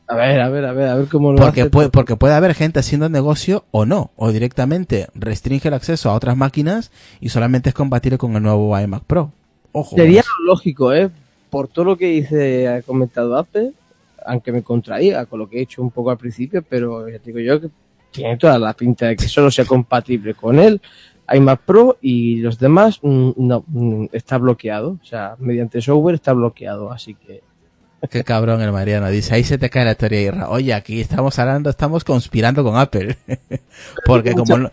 a 0.07 0.17
ver, 0.17 0.41
a 0.41 0.49
ver, 0.49 0.65
a 0.65 0.73
ver, 0.73 0.89
a 0.89 0.95
ver 0.97 1.09
cómo 1.09 1.33
lo 1.33 1.39
Porque 1.39 1.63
hace. 1.63 1.71
puede, 1.71 1.91
porque 1.91 2.17
puede 2.17 2.35
haber 2.35 2.55
gente 2.55 2.81
haciendo 2.81 3.09
negocio 3.09 3.65
o 3.71 3.87
no. 3.87 4.11
O 4.17 4.33
directamente 4.33 5.09
restringe 5.15 5.69
el 5.69 5.75
acceso 5.75 6.11
a 6.11 6.15
otras 6.15 6.37
máquinas 6.37 6.91
y 7.21 7.29
solamente 7.31 7.69
es 7.71 7.75
compatible 7.75 8.19
con 8.19 8.35
el 8.37 8.43
nuevo 8.43 8.79
iMac 8.79 9.05
Pro. 9.05 9.33
Ojo. 9.73 9.97
Sería 9.97 10.23
lo 10.41 10.53
lógico, 10.55 10.93
¿eh? 10.95 11.11
Por 11.51 11.69
todo 11.69 11.85
lo 11.87 11.97
que 11.97 12.07
dice, 12.07 12.69
ha 12.69 12.83
comentado 12.83 13.37
Apple, 13.37 13.73
aunque 14.27 14.53
me 14.53 14.63
contradiga 14.63 15.27
con 15.27 15.39
lo 15.41 15.49
que 15.49 15.59
he 15.59 15.63
hecho 15.63 15.83
un 15.83 15.91
poco 15.91 16.11
al 16.11 16.19
principio, 16.19 16.63
pero 16.63 17.09
ya 17.09 17.19
digo 17.19 17.39
yo 17.41 17.61
que 17.61 17.71
tiene 18.11 18.37
toda 18.37 18.59
la 18.59 18.73
pinta 18.75 19.07
de 19.07 19.17
que 19.17 19.29
solo 19.29 19.51
sea 19.51 19.65
compatible 19.65 20.35
con 20.35 20.59
él, 20.59 20.81
iMac 21.33 21.61
Pro 21.61 21.99
y 22.01 22.37
los 22.37 22.59
demás 22.59 23.01
mm, 23.03 23.31
no, 23.37 23.65
mm, 23.67 24.07
está 24.13 24.39
bloqueado. 24.39 24.99
O 25.03 25.05
sea, 25.05 25.37
mediante 25.39 25.81
software 25.81 26.15
está 26.15 26.33
bloqueado, 26.33 26.91
así 26.91 27.15
que 27.15 27.43
Qué 28.11 28.23
cabrón 28.23 28.61
el 28.63 28.71
Mariano. 28.71 29.09
Dice, 29.09 29.35
ahí 29.35 29.43
se 29.43 29.59
te 29.59 29.71
cae 29.71 29.85
la 29.85 29.97
teoría 29.97 30.21
Irra. 30.21 30.51
Oye, 30.51 30.73
aquí 30.73 31.01
estamos 31.01 31.37
hablando, 31.41 31.69
estamos 31.69 32.05
conspirando 32.05 32.63
con 32.63 32.77
Apple. 32.77 33.19
porque 34.07 34.35
como 34.35 34.57
no, 34.57 34.71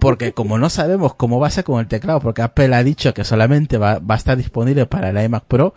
porque 0.00 0.32
como 0.32 0.58
no 0.58 0.68
sabemos 0.68 1.14
cómo 1.14 1.38
va 1.38 1.46
a 1.46 1.50
ser 1.50 1.62
con 1.62 1.78
el 1.78 1.86
teclado, 1.86 2.20
porque 2.20 2.42
Apple 2.42 2.74
ha 2.74 2.82
dicho 2.82 3.14
que 3.14 3.22
solamente 3.22 3.78
va, 3.78 4.00
va 4.00 4.16
a 4.16 4.18
estar 4.18 4.36
disponible 4.36 4.86
para 4.86 5.10
el 5.10 5.24
iMac 5.24 5.44
Pro. 5.44 5.74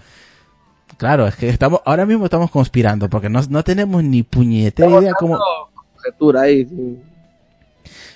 Claro, 0.97 1.27
es 1.27 1.35
que 1.35 1.47
estamos, 1.47 1.81
ahora 1.85 2.07
mismo 2.07 2.25
estamos 2.25 2.49
conspirando, 2.49 3.07
porque 3.07 3.29
no, 3.29 3.39
no 3.49 3.63
tenemos 3.63 4.03
ni 4.03 4.23
puñetera 4.23 4.89
idea 4.89 5.13
cómo... 5.13 5.37
conjetura 6.01 6.41
ahí. 6.41 6.65
sí. 6.65 6.97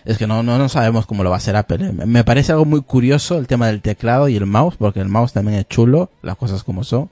Es 0.06 0.18
que 0.18 0.28
no, 0.28 0.44
no, 0.44 0.58
no 0.58 0.68
sabemos 0.68 1.06
cómo 1.06 1.24
lo 1.24 1.30
va 1.30 1.38
a 1.38 1.38
hacer 1.38 1.56
Apple. 1.56 1.94
Me 1.94 2.24
parece 2.26 2.52
algo 2.52 2.66
muy 2.66 2.82
curioso 2.82 3.38
el 3.38 3.48
tema 3.48 3.68
del 3.68 3.82
teclado 3.82 4.28
y 4.28 4.36
el 4.36 4.46
mouse, 4.46 4.76
porque 4.78 5.00
el 5.00 5.08
mouse 5.08 5.32
también 5.32 5.58
es 5.58 5.68
chulo, 5.68 6.10
las 6.22 6.36
cosas 6.36 6.64
como 6.64 6.84
son. 6.84 7.10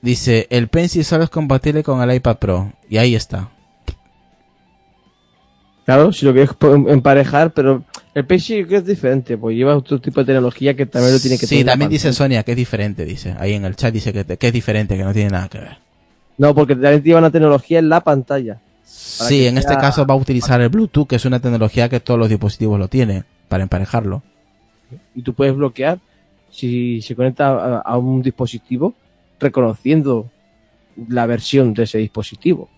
Dice, 0.00 0.46
el 0.48 0.68
Pencil 0.68 1.04
solo 1.04 1.24
es 1.24 1.30
compatible 1.30 1.82
con 1.82 2.00
el 2.00 2.14
iPad 2.16 2.38
Pro. 2.38 2.72
Y 2.88 2.96
ahí 2.96 3.14
está. 3.14 3.50
Claro, 5.84 6.12
si 6.12 6.24
lo 6.24 6.32
quieres 6.32 6.50
emparejar, 6.88 7.52
pero 7.52 7.84
el 8.14 8.26
que 8.26 8.76
es 8.76 8.86
diferente, 8.86 9.36
pues 9.36 9.56
lleva 9.56 9.76
otro 9.76 10.00
tipo 10.00 10.20
de 10.20 10.26
tecnología 10.26 10.74
que 10.74 10.86
también 10.86 11.14
lo 11.14 11.20
tiene 11.20 11.36
que 11.36 11.46
Sí, 11.46 11.56
tener. 11.56 11.66
la 11.66 11.72
también 11.72 11.90
dice. 11.90 12.12
Sonia 12.12 12.42
que 12.44 12.52
es 12.52 12.56
diferente, 12.56 13.04
dice. 13.04 13.34
Ahí 13.38 13.54
en 13.54 13.64
el 13.64 13.76
chat 13.76 13.92
dice 13.92 14.12
que, 14.12 14.24
que 14.24 14.46
es 14.46 14.52
diferente, 14.52 14.96
que 14.96 15.04
no 15.04 15.12
tiene 15.12 15.30
nada 15.30 15.48
que 15.48 15.58
ver. 15.58 15.78
No, 16.38 16.54
porque 16.54 16.74
también 16.74 17.02
lleva 17.02 17.18
una 17.18 17.30
tecnología 17.30 17.78
en 17.78 17.88
la 17.88 18.00
pantalla. 18.00 18.58
Sí, 18.90 19.46
en 19.46 19.58
este 19.58 19.76
caso 19.76 20.06
va 20.06 20.14
a 20.14 20.16
utilizar 20.16 20.60
el 20.60 20.68
Bluetooth, 20.68 21.06
que 21.06 21.16
es 21.16 21.24
una 21.24 21.40
tecnología 21.40 21.88
que 21.88 22.00
todos 22.00 22.18
los 22.18 22.28
dispositivos 22.28 22.78
lo 22.78 22.88
tienen, 22.88 23.24
para 23.48 23.62
emparejarlo. 23.62 24.22
Y 25.14 25.22
tú 25.22 25.34
puedes 25.34 25.54
bloquear 25.54 26.00
si 26.50 27.00
se 27.02 27.14
conecta 27.14 27.50
a, 27.50 27.78
a 27.78 27.98
un 27.98 28.22
dispositivo 28.22 28.94
reconociendo 29.38 30.30
la 31.08 31.26
versión 31.26 31.74
de 31.74 31.84
ese 31.84 31.98
dispositivo. 31.98 32.68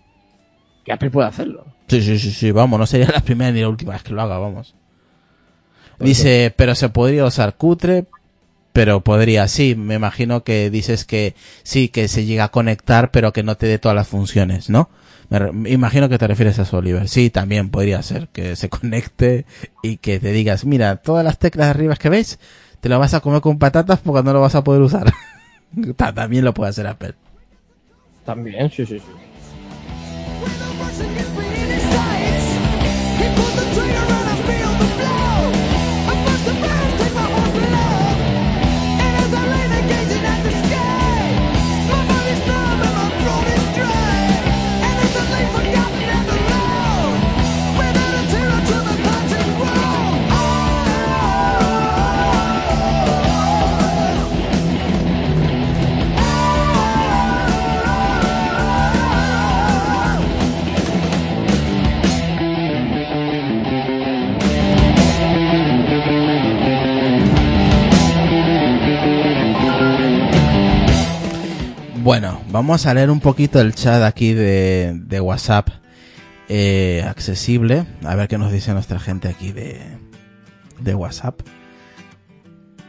Que 0.85 0.93
Apple 0.93 1.11
puede 1.11 1.29
hacerlo. 1.29 1.65
Sí, 1.89 2.03
sí, 2.03 2.19
sí, 2.19 2.31
sí, 2.31 2.51
vamos, 2.51 2.79
no 2.79 2.87
sería 2.87 3.09
la 3.15 3.21
primera 3.21 3.51
ni 3.51 3.61
la 3.61 3.69
última 3.69 3.93
vez 3.93 4.03
que 4.03 4.13
lo 4.13 4.23
haga, 4.23 4.39
vamos. 4.39 4.75
Dice, 5.99 6.53
pero 6.57 6.75
se 6.75 6.89
podría 6.89 7.25
usar 7.25 7.57
cutre, 7.57 8.07
pero 8.73 9.03
podría, 9.03 9.47
sí, 9.47 9.75
me 9.77 9.95
imagino 9.95 10.43
que 10.43 10.69
dices 10.69 11.05
que 11.05 11.35
sí, 11.63 11.89
que 11.89 12.09
se 12.09 12.25
llega 12.25 12.45
a 12.45 12.51
conectar, 12.51 13.11
pero 13.13 13.33
que 13.33 13.43
no 13.43 13.57
te 13.57 13.67
dé 13.67 13.79
todas 13.79 13.95
las 13.95 14.09
funciones, 14.09 14.69
¿no? 14.69 14.91
Me, 15.53 15.71
imagino 15.71 16.09
que 16.09 16.19
te 16.19 16.27
refieres 16.27 16.59
a 16.59 16.63
eso, 16.63 16.79
Oliver. 16.79 17.09
Sí, 17.09 17.31
también 17.31 17.71
podría 17.71 18.03
ser 18.03 18.29
que 18.29 18.55
se 18.57 18.69
conecte 18.69 19.47
y 19.83 19.97
que 19.97 20.21
te 20.21 20.33
digas, 20.33 20.65
mira, 20.65 20.97
todas 20.97 21.25
las 21.25 21.39
teclas 21.39 21.69
de 21.69 21.71
arriba 21.71 21.97
que 21.97 22.09
veis, 22.09 22.39
te 22.81 22.89
lo 22.89 22.99
vas 22.99 23.15
a 23.15 23.21
comer 23.21 23.41
con 23.41 23.59
patatas 23.59 24.01
porque 24.01 24.23
no 24.23 24.33
lo 24.33 24.41
vas 24.41 24.55
a 24.55 24.63
poder 24.65 24.83
usar. 24.83 25.13
Ta- 25.97 26.13
también 26.13 26.45
lo 26.45 26.53
puede 26.53 26.71
hacer 26.71 26.87
Apple. 26.87 27.15
También, 28.25 28.71
sí, 28.71 28.85
sí, 28.87 28.99
sí. 28.99 29.32
Bueno, 72.03 72.43
vamos 72.51 72.87
a 72.87 72.95
leer 72.95 73.13
un 73.13 73.21
poquito 73.21 73.61
el 73.61 73.77
chat 73.77 74.03
aquí 74.03 74.33
de, 74.33 75.21
WhatsApp 75.23 75.69
eh, 76.49 77.05
accesible. 77.07 77.87
A 78.03 78.17
ver 78.17 78.27
qué 78.27 78.39
nos 78.39 78.51
dice 78.51 78.73
nuestra 78.73 78.99
gente 78.99 79.29
aquí 79.29 79.53
de, 79.53 80.95
WhatsApp. 80.97 81.43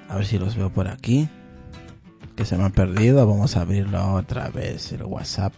A 0.10 0.16
ver 0.16 0.26
si 0.26 0.40
los 0.40 0.56
veo 0.56 0.74
por 0.74 0.88
aquí. 0.88 1.30
Que 2.36 2.44
se 2.44 2.58
me 2.58 2.64
han 2.64 2.72
perdido. 2.72 3.28
Vamos 3.28 3.56
a 3.56 3.62
abrirlo 3.62 4.14
otra 4.14 4.50
vez 4.50 4.92
el 4.94 5.04
WhatsApp. 5.04 5.54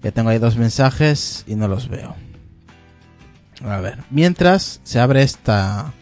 Que 0.00 0.10
tengo 0.10 0.30
ahí 0.30 0.38
dos 0.38 0.56
mensajes 0.56 1.44
y 1.46 1.56
no 1.56 1.68
los 1.68 1.90
veo. 1.90 2.14
A 3.62 3.76
ver, 3.80 3.98
mientras 4.08 4.80
se 4.84 5.00
abre 5.00 5.20
esta, 5.20 5.92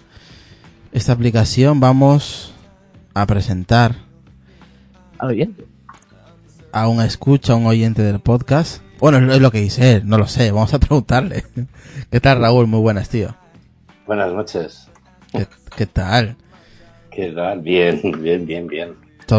esta 0.92 1.12
aplicación, 1.12 1.80
vamos 1.80 2.54
a 3.14 3.26
presentar. 3.26 3.96
A 6.72 6.88
un 6.88 7.00
escucha, 7.02 7.52
a 7.52 7.56
un 7.56 7.66
oyente 7.66 8.02
del 8.02 8.20
podcast. 8.20 8.82
Bueno, 8.98 9.18
es 9.32 9.40
lo- 9.40 9.50
que 9.50 9.60
dice 9.60 9.94
él, 9.96 10.02
no 10.06 10.16
lo 10.18 10.26
sé, 10.26 10.50
vamos 10.52 10.72
a 10.74 10.78
preguntarle. 10.78 11.44
¿Qué 12.10 12.20
tal, 12.20 12.40
Raúl? 12.40 12.66
Muy 12.66 12.80
buenas, 12.80 13.08
tío. 13.08 13.34
Buenas 14.06 14.32
noches. 14.32 14.88
¿Qué, 15.32 15.46
qué 15.76 15.86
tal? 15.86 16.36
¿Qué 17.10 17.32
tal? 17.32 17.60
Bien, 17.60 18.00
bien, 18.20 18.46
bien, 18.46 18.66
bien. 18.66 18.94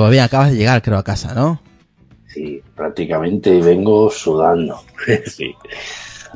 Bien, 0.10 0.24
acabas 0.24 0.52
de 0.52 0.58
llegar, 0.58 0.82
creo, 0.82 0.98
a 0.98 1.04
casa, 1.04 1.34
¿no? 1.34 1.62
Sí, 2.28 2.62
prácticamente 2.76 3.62
vengo 3.62 4.10
sudando. 4.10 4.82
sí. 5.28 5.54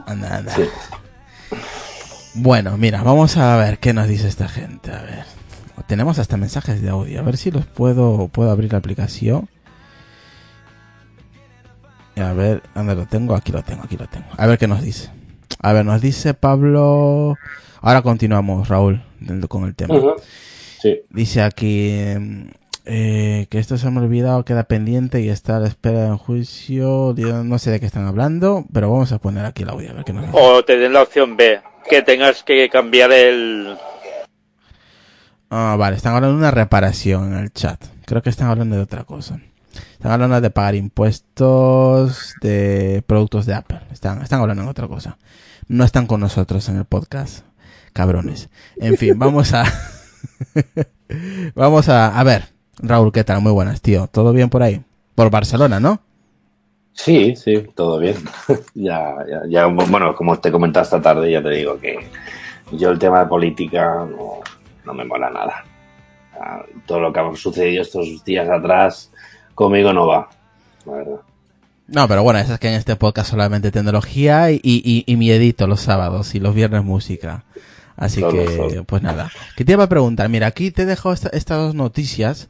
Anda, 0.05 0.37
anda. 0.37 0.53
Sí. 0.55 0.63
Bueno, 2.35 2.77
mira, 2.77 3.01
vamos 3.01 3.35
a 3.37 3.57
ver 3.57 3.79
qué 3.79 3.93
nos 3.93 4.07
dice 4.07 4.27
esta 4.27 4.47
gente. 4.47 4.91
A 4.91 5.01
ver, 5.01 5.23
tenemos 5.87 6.19
hasta 6.19 6.37
mensajes 6.37 6.81
de 6.81 6.89
audio. 6.89 7.19
A 7.19 7.23
ver 7.23 7.37
si 7.37 7.49
los 7.49 7.65
puedo, 7.65 8.27
puedo 8.27 8.51
abrir 8.51 8.71
la 8.73 8.77
aplicación. 8.77 9.49
A 12.19 12.33
ver, 12.33 12.63
¿dónde 12.73 12.95
lo 12.95 13.05
tengo? 13.05 13.35
Aquí 13.35 13.51
lo 13.51 13.63
tengo, 13.63 13.83
aquí 13.83 13.97
lo 13.97 14.07
tengo. 14.07 14.25
A 14.37 14.47
ver 14.47 14.57
qué 14.57 14.67
nos 14.67 14.81
dice. 14.81 15.09
A 15.61 15.73
ver, 15.73 15.85
nos 15.85 16.01
dice 16.01 16.33
Pablo. 16.33 17.35
Ahora 17.81 18.01
continuamos, 18.01 18.67
Raúl, 18.67 19.03
con 19.47 19.65
el 19.65 19.75
tema. 19.75 19.95
Sí. 20.81 21.01
Dice 21.09 21.41
aquí 21.41 21.91
eh, 22.85 23.47
que 23.49 23.59
esto 23.59 23.77
se 23.77 23.89
me 23.91 23.99
ha 23.99 24.03
olvidado, 24.03 24.45
queda 24.45 24.63
pendiente 24.63 25.21
y 25.21 25.29
está 25.29 25.57
a 25.57 25.59
la 25.59 25.67
espera 25.67 26.03
del 26.03 26.15
juicio. 26.15 27.13
Yo 27.15 27.43
no 27.43 27.59
sé 27.59 27.71
de 27.71 27.79
qué 27.79 27.85
están 27.85 28.05
hablando, 28.05 28.65
pero 28.73 28.89
vamos 28.91 29.11
a 29.11 29.19
poner 29.19 29.45
aquí 29.45 29.63
el 29.63 29.69
audio 29.69 29.91
a 29.91 29.93
ver 29.93 30.05
qué 30.05 30.13
nos 30.13 30.25
dice. 30.25 30.37
O 30.39 30.63
te 30.63 30.77
den 30.77 30.93
la 30.93 31.03
opción 31.03 31.37
B, 31.37 31.61
que 31.89 32.01
tengas 32.01 32.43
que 32.43 32.69
cambiar 32.69 33.11
el... 33.11 33.77
Ah, 35.49 35.75
vale, 35.77 35.95
están 35.95 36.15
hablando 36.15 36.35
de 36.35 36.39
una 36.39 36.51
reparación 36.51 37.33
en 37.33 37.39
el 37.39 37.53
chat. 37.53 37.81
Creo 38.05 38.21
que 38.21 38.29
están 38.29 38.49
hablando 38.49 38.75
de 38.75 38.81
otra 38.81 39.03
cosa. 39.03 39.39
Están 39.93 40.11
hablando 40.11 40.39
de 40.41 40.49
pagar 40.49 40.75
impuestos 40.75 42.35
de 42.41 43.03
productos 43.07 43.45
de 43.45 43.55
Apple. 43.55 43.81
Están, 43.91 44.21
están 44.21 44.41
hablando 44.41 44.63
de 44.63 44.69
otra 44.69 44.87
cosa. 44.87 45.17
No 45.67 45.83
están 45.83 46.07
con 46.07 46.19
nosotros 46.19 46.67
en 46.69 46.77
el 46.77 46.85
podcast. 46.85 47.45
Cabrones. 47.93 48.49
En 48.77 48.97
fin, 48.97 49.13
vamos 49.19 49.53
a... 49.53 49.65
vamos 51.55 51.89
a... 51.89 52.19
A 52.19 52.23
ver, 52.23 52.45
Raúl, 52.79 53.11
¿qué 53.11 53.23
tal? 53.23 53.41
Muy 53.41 53.51
buenas, 53.51 53.81
tío. 53.81 54.07
¿Todo 54.07 54.33
bien 54.33 54.49
por 54.49 54.63
ahí? 54.63 54.81
Por 55.15 55.29
Barcelona, 55.31 55.79
¿no? 55.79 56.01
Sí, 56.93 57.35
sí, 57.35 57.63
todo 57.75 57.99
bien. 57.99 58.15
ya, 58.73 59.15
ya, 59.29 59.41
ya, 59.47 59.65
bueno, 59.67 60.15
como 60.15 60.39
te 60.39 60.51
comentaba 60.51 60.83
esta 60.83 61.01
tarde, 61.01 61.31
ya 61.31 61.43
te 61.43 61.49
digo 61.49 61.79
que 61.79 61.99
yo 62.71 62.89
el 62.89 62.99
tema 62.99 63.19
de 63.19 63.27
política 63.27 64.05
no, 64.09 64.41
no 64.83 64.93
me 64.93 65.05
mola 65.05 65.29
nada. 65.29 65.63
Ah, 66.39 66.63
Todo 66.85 66.99
lo 66.99 67.13
que 67.13 67.19
ha 67.19 67.35
sucedido 67.35 67.83
estos 67.83 68.23
días 68.23 68.49
atrás 68.49 69.11
conmigo 69.57 69.91
no 69.91 70.05
va, 70.05 70.29
la 70.85 70.91
verdad. 70.93 71.19
No, 71.87 72.07
pero 72.07 72.21
bueno, 72.21 72.37
eso 72.39 72.53
es 72.53 72.59
que 72.59 72.67
en 72.67 72.75
este 72.75 72.95
podcast 72.95 73.31
solamente 73.31 73.71
tecnología 73.71 74.51
y, 74.51 74.59
y, 74.63 75.03
y 75.07 75.15
miedito 75.15 75.65
los 75.65 75.79
sábados 75.81 76.35
y 76.35 76.39
los 76.39 76.53
viernes 76.53 76.83
música. 76.83 77.43
Así 77.95 78.21
que, 78.21 78.83
pues 78.85 79.01
nada. 79.01 79.31
Que 79.55 79.65
te 79.65 79.71
iba 79.71 79.85
a 79.85 79.89
preguntar, 79.89 80.29
mira, 80.29 80.45
aquí 80.47 80.69
te 80.69 80.85
esta- 80.91 81.29
estas 81.29 81.57
dos 81.57 81.73
noticias 81.75 82.49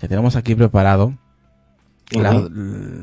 que 0.00 0.08
tenemos 0.08 0.34
aquí 0.36 0.54
preparado. 0.54 1.12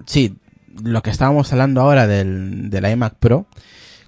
Sí, 0.08 0.38
lo 0.84 1.04
que 1.04 1.10
estábamos 1.12 1.52
hablando 1.52 1.82
ahora 1.82 2.08
del, 2.08 2.70
del 2.72 2.90
iMac 2.90 3.16
Pro, 3.16 3.46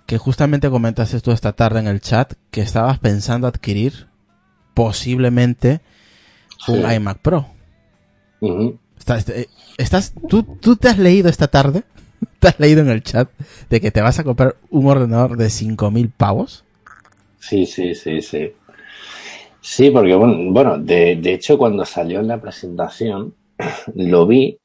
que 0.08 0.18
justamente 0.18 0.70
comentaste 0.70 1.20
tú 1.22 1.32
esta 1.32 1.52
tarde 1.52 1.82
en 1.82 1.88
el 1.88 2.02
chat 2.02 2.34
que 2.50 2.62
estabas 2.62 2.98
pensando 2.98 3.46
adquirir 3.46 4.08
posiblemente 4.74 5.82
un 6.68 6.82
Sí. 6.88 6.96
iMac 6.96 7.18
Pro. 7.20 7.46
Estás, 9.08 9.30
eh, 9.30 9.48
estás, 9.78 10.14
¿tú, 10.28 10.44
¿Tú 10.44 10.76
te 10.76 10.90
has 10.90 10.98
leído 10.98 11.30
esta 11.30 11.48
tarde? 11.48 11.84
¿Te 12.40 12.50
has 12.50 12.60
leído 12.60 12.82
en 12.82 12.90
el 12.90 13.02
chat 13.04 13.30
de 13.70 13.80
que 13.80 13.90
te 13.90 14.02
vas 14.02 14.20
a 14.20 14.26
comprar 14.26 14.58
un 14.70 14.86
ordenador 14.88 15.38
de 15.38 15.50
5.000 15.50 16.10
pavos? 16.10 16.66
Sí, 17.40 17.66
sí, 17.66 17.96
sí, 17.96 18.22
sí. 18.22 18.52
Sí, 19.62 19.92
porque 19.92 20.14
bueno, 20.14 20.52
bueno 20.52 20.78
de, 20.78 21.16
de 21.16 21.34
hecho 21.34 21.58
cuando 21.58 21.86
salió 21.86 22.20
en 22.20 22.28
la 22.28 22.42
presentación 22.42 23.34
lo 23.96 24.28
vi 24.28 24.60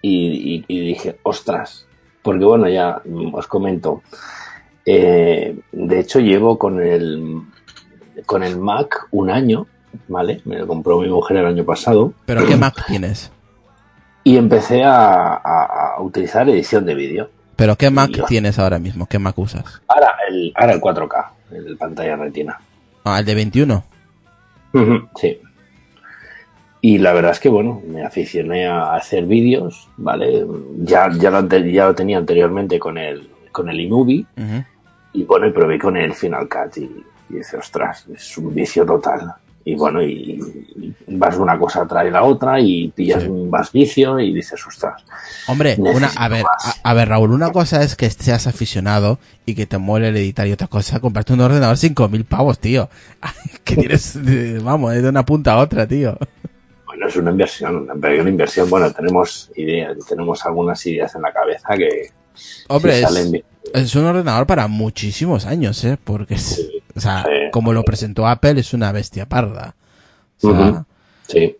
y, 0.00 0.54
y- 0.58 0.64
y 0.68 0.80
dije, 0.80 1.18
ostras, 1.24 1.84
porque 2.22 2.44
bueno, 2.44 2.68
ya 2.68 3.02
os 3.32 3.48
comento, 3.48 4.02
eh, 4.86 5.58
de 5.72 5.98
hecho 5.98 6.20
llevo 6.20 6.56
con 6.56 6.80
el, 6.80 7.40
con 8.26 8.44
el 8.44 8.58
Mac 8.58 9.08
un 9.10 9.28
año, 9.30 9.66
¿vale? 10.06 10.40
Me 10.44 10.56
lo 10.58 10.68
compró 10.68 11.00
mi 11.00 11.08
mujer 11.08 11.38
el 11.38 11.46
año 11.46 11.64
pasado 11.64 12.12
¿Pero 12.26 12.46
qué 12.46 12.56
Mac 12.56 12.84
tienes? 12.86 13.32
Y 14.28 14.36
empecé 14.36 14.84
a, 14.84 15.34
a- 15.36 15.94
a 15.96 16.00
utilizar 16.02 16.48
edición 16.48 16.84
de 16.84 16.94
vídeo. 16.94 17.30
¿Pero 17.56 17.76
qué 17.76 17.90
Mac 17.90 18.10
tienes 18.28 18.58
ahora 18.58 18.78
mismo? 18.78 19.06
¿Qué 19.06 19.18
Mac 19.18 19.36
usas? 19.38 19.80
Ahora 19.88 20.10
el, 20.28 20.52
ahora 20.54 20.72
el 20.74 20.80
4K, 20.80 21.26
el 21.52 21.76
pantalla 21.76 22.16
retina. 22.16 22.60
Ah, 23.04 23.18
el 23.20 23.24
de 23.24 23.34
21. 23.34 23.84
Ujú, 24.74 25.08
Sí. 25.18 25.38
Y 26.80 26.98
la 26.98 27.12
verdad 27.12 27.32
es 27.32 27.40
que, 27.40 27.48
bueno, 27.48 27.82
me 27.86 28.04
aficioné 28.04 28.66
a 28.68 28.94
hacer 28.94 29.24
vídeos, 29.26 29.88
¿vale? 29.96 30.46
Ya, 30.78 31.08
ya, 31.18 31.30
lo, 31.30 31.48
ya 31.48 31.86
lo 31.86 31.94
tenía 31.94 32.18
anteriormente 32.18 32.78
con 32.78 32.96
el, 32.98 33.28
con 33.50 33.68
el 33.68 33.80
iMovie 33.80 34.24
y, 35.12 35.24
bueno, 35.24 35.46
y 35.48 35.50
probé 35.50 35.76
con 35.78 35.96
el 35.96 36.14
Final 36.14 36.48
Cut 36.48 36.76
y, 36.76 36.82
y 37.30 37.34
dice, 37.34 37.56
ostras, 37.56 38.06
es 38.14 38.38
un 38.38 38.54
vicio 38.54 38.86
total. 38.86 39.32
Y 39.68 39.74
bueno, 39.74 40.02
y, 40.02 40.40
vas 41.08 41.36
una 41.36 41.58
cosa 41.58 41.86
trae 41.86 42.10
la 42.10 42.22
otra 42.22 42.58
y 42.58 42.88
pillas 42.88 43.22
Sí. 43.22 43.28
un 43.28 43.50
más 43.50 43.70
vicio 43.70 44.18
y 44.18 44.32
dices, 44.32 44.66
ostras. 44.66 45.02
Hombre, 45.46 45.76
una, 45.78 46.08
a 46.16 46.28
ver, 46.28 46.42
a, 46.42 46.90
a 46.90 46.94
ver, 46.94 47.08
Raúl, 47.10 47.32
una 47.32 47.52
cosa 47.52 47.82
es 47.82 47.94
que 47.94 48.08
seas 48.08 48.46
aficionado 48.46 49.18
y 49.44 49.54
que 49.54 49.66
te 49.66 49.76
mole 49.76 50.08
el 50.08 50.16
editar 50.16 50.46
y 50.46 50.52
otra 50.52 50.68
cosa 50.68 51.00
comprarte 51.00 51.34
un 51.34 51.42
ordenador 51.42 51.76
5.000 51.76 52.24
pavos, 52.24 52.58
tío. 52.58 52.88
que 53.64 53.76
tienes, 53.76 54.16
eh, 54.16 54.58
vamos, 54.62 54.94
de 54.94 55.06
una 55.06 55.26
punta 55.26 55.52
a 55.52 55.58
otra, 55.58 55.86
tío. 55.86 56.16
Bueno, 56.86 57.06
es 57.06 57.16
una 57.16 57.30
inversión, 57.30 57.90
una 57.90 58.28
inversión. 58.30 58.70
Bueno, 58.70 58.90
tenemos 58.90 59.50
ideas, 59.54 59.98
tenemos 60.08 60.46
algunas 60.46 60.86
ideas 60.86 61.14
en 61.14 61.20
la 61.20 61.32
cabeza 61.32 61.76
que 61.76 62.10
Hombre, 62.68 63.00
es, 63.00 63.32
es 63.74 63.94
un 63.94 64.04
ordenador 64.04 64.46
para 64.46 64.66
muchísimos 64.68 65.46
años, 65.46 65.82
¿eh? 65.84 65.98
Porque, 66.02 66.34
es, 66.34 66.68
o 66.96 67.00
sea, 67.00 67.22
Sí. 67.24 67.50
como 67.52 67.72
lo 67.72 67.82
presentó 67.84 68.26
Apple, 68.26 68.60
es 68.60 68.72
una 68.74 68.92
bestia 68.92 69.26
parda. 69.26 69.74
O 70.42 70.50
sea, 70.50 70.60
Ujú. 70.70 70.84
Sí. 71.28 71.56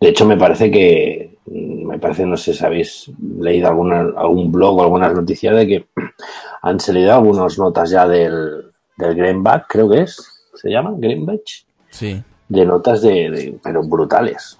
De 0.00 0.08
hecho, 0.08 0.24
me 0.26 0.36
parece 0.36 0.70
que, 0.70 1.38
mm, 1.46 1.86
me 1.86 1.98
parece, 1.98 2.24
no 2.26 2.36
sé 2.36 2.54
si 2.54 2.64
habéis 2.64 3.10
leído 3.40 3.68
alguna, 3.68 4.00
algún 4.16 4.50
blog 4.52 4.78
o 4.78 4.82
algunas 4.82 5.12
noticias 5.14 5.54
de 5.56 5.66
que 5.66 5.86
han 6.62 6.78
salido 6.80 7.12
algunas 7.14 7.58
notas 7.58 7.90
ya 7.90 8.06
del, 8.06 8.70
del 8.96 9.14
Greenback, 9.14 9.66
creo 9.68 9.88
que 9.90 10.02
es, 10.02 10.16
¿se 10.54 10.70
llama? 10.70 10.92
Greenback, 10.96 11.40
sí. 11.90 12.22
de 12.48 12.64
notas 12.66 13.02
de, 13.02 13.30
de- 13.30 13.58
pero 13.62 13.82
brutales. 13.82 14.58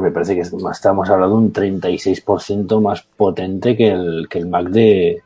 Me 0.00 0.10
parece 0.10 0.34
que 0.34 0.40
es- 0.40 0.52
estamos 0.72 1.08
hablando 1.10 1.36
de 1.36 1.42
un 1.44 1.52
36% 1.52 2.80
más 2.80 3.02
potente 3.02 3.76
que 3.76 3.88
el, 3.88 4.26
que 4.28 4.38
el 4.38 4.46
Mac 4.46 4.68
de, 4.68 5.22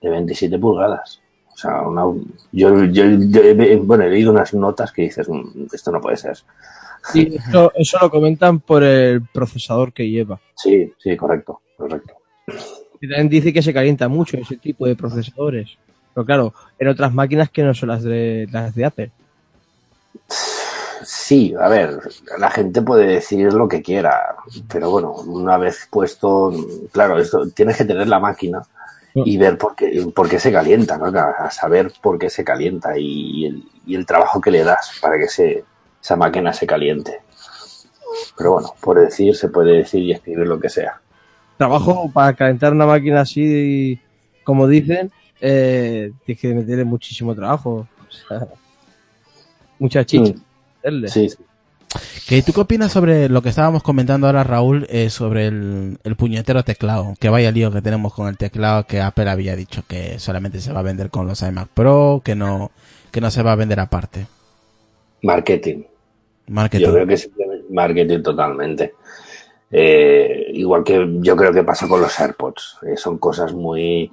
de 0.00 0.08
27 0.10 0.58
pulgadas. 0.58 1.20
O 1.52 1.56
sea, 1.56 1.82
una, 1.82 2.02
yo, 2.52 2.84
yo, 2.84 3.04
yo 3.04 3.40
he- 3.42 3.76
bueno, 3.76 4.04
he 4.04 4.10
leído 4.10 4.30
unas 4.32 4.54
notas 4.54 4.92
que 4.92 5.02
dices, 5.02 5.28
"Mm, 5.28 5.66
esto 5.72 5.90
no 5.90 6.00
puede 6.00 6.16
ser. 6.16 6.36
Sí, 7.12 7.28
eso, 7.48 7.72
eso 7.74 7.98
lo 8.00 8.10
comentan 8.10 8.60
por 8.60 8.82
el 8.82 9.22
procesador 9.32 9.92
que 9.92 10.08
lleva. 10.08 10.38
Sí, 10.54 10.92
sí, 10.98 11.16
correcto, 11.16 11.60
correcto. 11.76 12.14
Y 13.00 13.08
también 13.08 13.28
dice 13.28 13.52
que 13.52 13.62
se 13.62 13.72
calienta 13.72 14.06
mucho 14.08 14.36
ese 14.36 14.56
tipo 14.56 14.86
de 14.86 14.94
procesadores. 14.94 15.70
Pero 16.14 16.26
claro, 16.26 16.54
en 16.78 16.88
otras 16.88 17.12
máquinas 17.14 17.50
que 17.50 17.62
no 17.62 17.72
son 17.74 17.88
las 17.88 18.02
de 18.02 18.46
las 18.52 18.74
de 18.74 18.84
Apple. 18.84 19.10
Sí, 21.02 21.54
a 21.58 21.68
ver, 21.68 21.98
la 22.38 22.50
gente 22.50 22.82
puede 22.82 23.06
decir 23.06 23.52
lo 23.52 23.68
que 23.68 23.82
quiera, 23.82 24.36
pero 24.70 24.90
bueno, 24.90 25.12
una 25.12 25.56
vez 25.56 25.88
puesto, 25.90 26.52
claro, 26.92 27.18
esto 27.18 27.48
tienes 27.50 27.76
que 27.78 27.84
tener 27.84 28.06
la 28.08 28.18
máquina 28.18 28.62
y 29.14 29.36
ver 29.38 29.56
por 29.58 29.74
qué, 29.74 30.06
por 30.14 30.28
qué 30.28 30.38
se 30.38 30.52
calienta, 30.52 30.98
¿no? 30.98 31.06
A 31.06 31.50
saber 31.50 31.92
por 32.02 32.18
qué 32.18 32.28
se 32.28 32.44
calienta 32.44 32.98
y 32.98 33.46
el, 33.46 33.64
y 33.86 33.94
el 33.94 34.06
trabajo 34.06 34.40
que 34.40 34.50
le 34.50 34.62
das 34.62 34.98
para 35.00 35.18
que 35.18 35.28
se, 35.28 35.64
esa 36.02 36.16
máquina 36.16 36.52
se 36.52 36.66
caliente. 36.66 37.20
Pero 38.36 38.52
bueno, 38.52 38.74
por 38.80 38.98
decir, 39.00 39.34
se 39.36 39.48
puede 39.48 39.78
decir 39.78 40.02
y 40.02 40.12
escribir 40.12 40.46
lo 40.46 40.60
que 40.60 40.68
sea. 40.68 41.00
Trabajo 41.56 42.10
para 42.12 42.34
calentar 42.34 42.72
una 42.72 42.86
máquina 42.86 43.22
así, 43.22 44.00
como 44.44 44.66
dicen, 44.66 45.12
eh, 45.40 46.12
tienes 46.24 46.40
que 46.40 46.54
meterle 46.54 46.84
muchísimo 46.84 47.34
trabajo. 47.34 47.86
O 48.08 48.12
sea, 48.12 48.46
mucha 49.78 50.04
chicha. 50.04 50.34
Meterle. 50.82 51.08
Sí, 51.08 51.28
sí. 51.28 51.38
¿Qué, 52.28 52.42
¿Tú 52.42 52.52
qué 52.52 52.60
opinas 52.60 52.92
sobre 52.92 53.28
lo 53.28 53.42
que 53.42 53.48
estábamos 53.48 53.82
comentando 53.82 54.28
ahora, 54.28 54.44
Raúl, 54.44 54.86
eh, 54.90 55.10
sobre 55.10 55.48
el, 55.48 55.98
el 56.04 56.16
puñetero 56.16 56.62
teclado? 56.62 57.14
Que 57.18 57.28
vaya 57.28 57.50
lío 57.50 57.72
que 57.72 57.82
tenemos 57.82 58.14
con 58.14 58.28
el 58.28 58.36
teclado 58.36 58.86
que 58.86 59.00
Apple 59.00 59.28
había 59.28 59.56
dicho 59.56 59.82
que 59.88 60.20
solamente 60.20 60.60
se 60.60 60.72
va 60.72 60.80
a 60.80 60.84
vender 60.84 61.10
con 61.10 61.26
los 61.26 61.42
iMac 61.42 61.68
Pro, 61.68 62.22
que 62.24 62.36
no, 62.36 62.70
que 63.10 63.20
no 63.20 63.30
se 63.32 63.42
va 63.42 63.52
a 63.52 63.56
vender 63.56 63.80
aparte. 63.80 64.26
Marketing. 65.22 65.82
Marketing. 66.46 66.84
Yo 66.84 66.92
creo 66.92 67.06
que 67.06 67.14
es 67.14 67.30
marketing 67.70 68.22
totalmente. 68.22 68.94
Eh, 69.70 70.50
igual 70.54 70.84
que 70.84 71.08
yo 71.20 71.36
creo 71.36 71.52
que 71.52 71.64
pasa 71.64 71.88
con 71.88 72.00
los 72.00 72.18
AirPods. 72.18 72.78
Eh, 72.82 72.96
son 72.96 73.18
cosas 73.18 73.52
muy... 73.52 74.12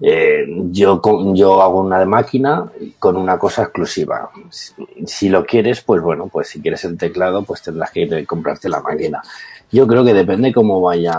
eh, 0.00 0.46
yo, 0.70 1.00
yo 1.34 1.62
hago 1.62 1.80
una 1.80 1.98
de 1.98 2.06
máquina 2.06 2.70
con 2.98 3.16
una 3.16 3.38
cosa 3.38 3.62
exclusiva. 3.62 4.30
Si, 4.50 4.74
si 5.06 5.28
lo 5.28 5.44
quieres, 5.44 5.80
pues 5.80 6.00
bueno, 6.02 6.28
pues 6.28 6.48
si 6.48 6.60
quieres 6.60 6.84
el 6.84 6.96
teclado, 6.96 7.42
pues 7.42 7.62
tendrás 7.62 7.90
que 7.90 8.00
ir 8.02 8.14
a 8.14 8.24
comprarte 8.24 8.68
la 8.68 8.80
máquina. 8.80 9.22
Yo 9.70 9.86
creo 9.86 10.04
que 10.04 10.14
depende 10.14 10.52
cómo 10.52 10.80
vaya 10.80 11.18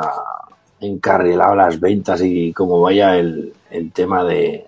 encarrilado 0.80 1.56
las 1.56 1.80
ventas 1.80 2.22
y 2.22 2.54
cómo 2.54 2.80
vaya 2.82 3.18
el, 3.18 3.54
el 3.70 3.92
tema 3.92 4.24
de, 4.24 4.66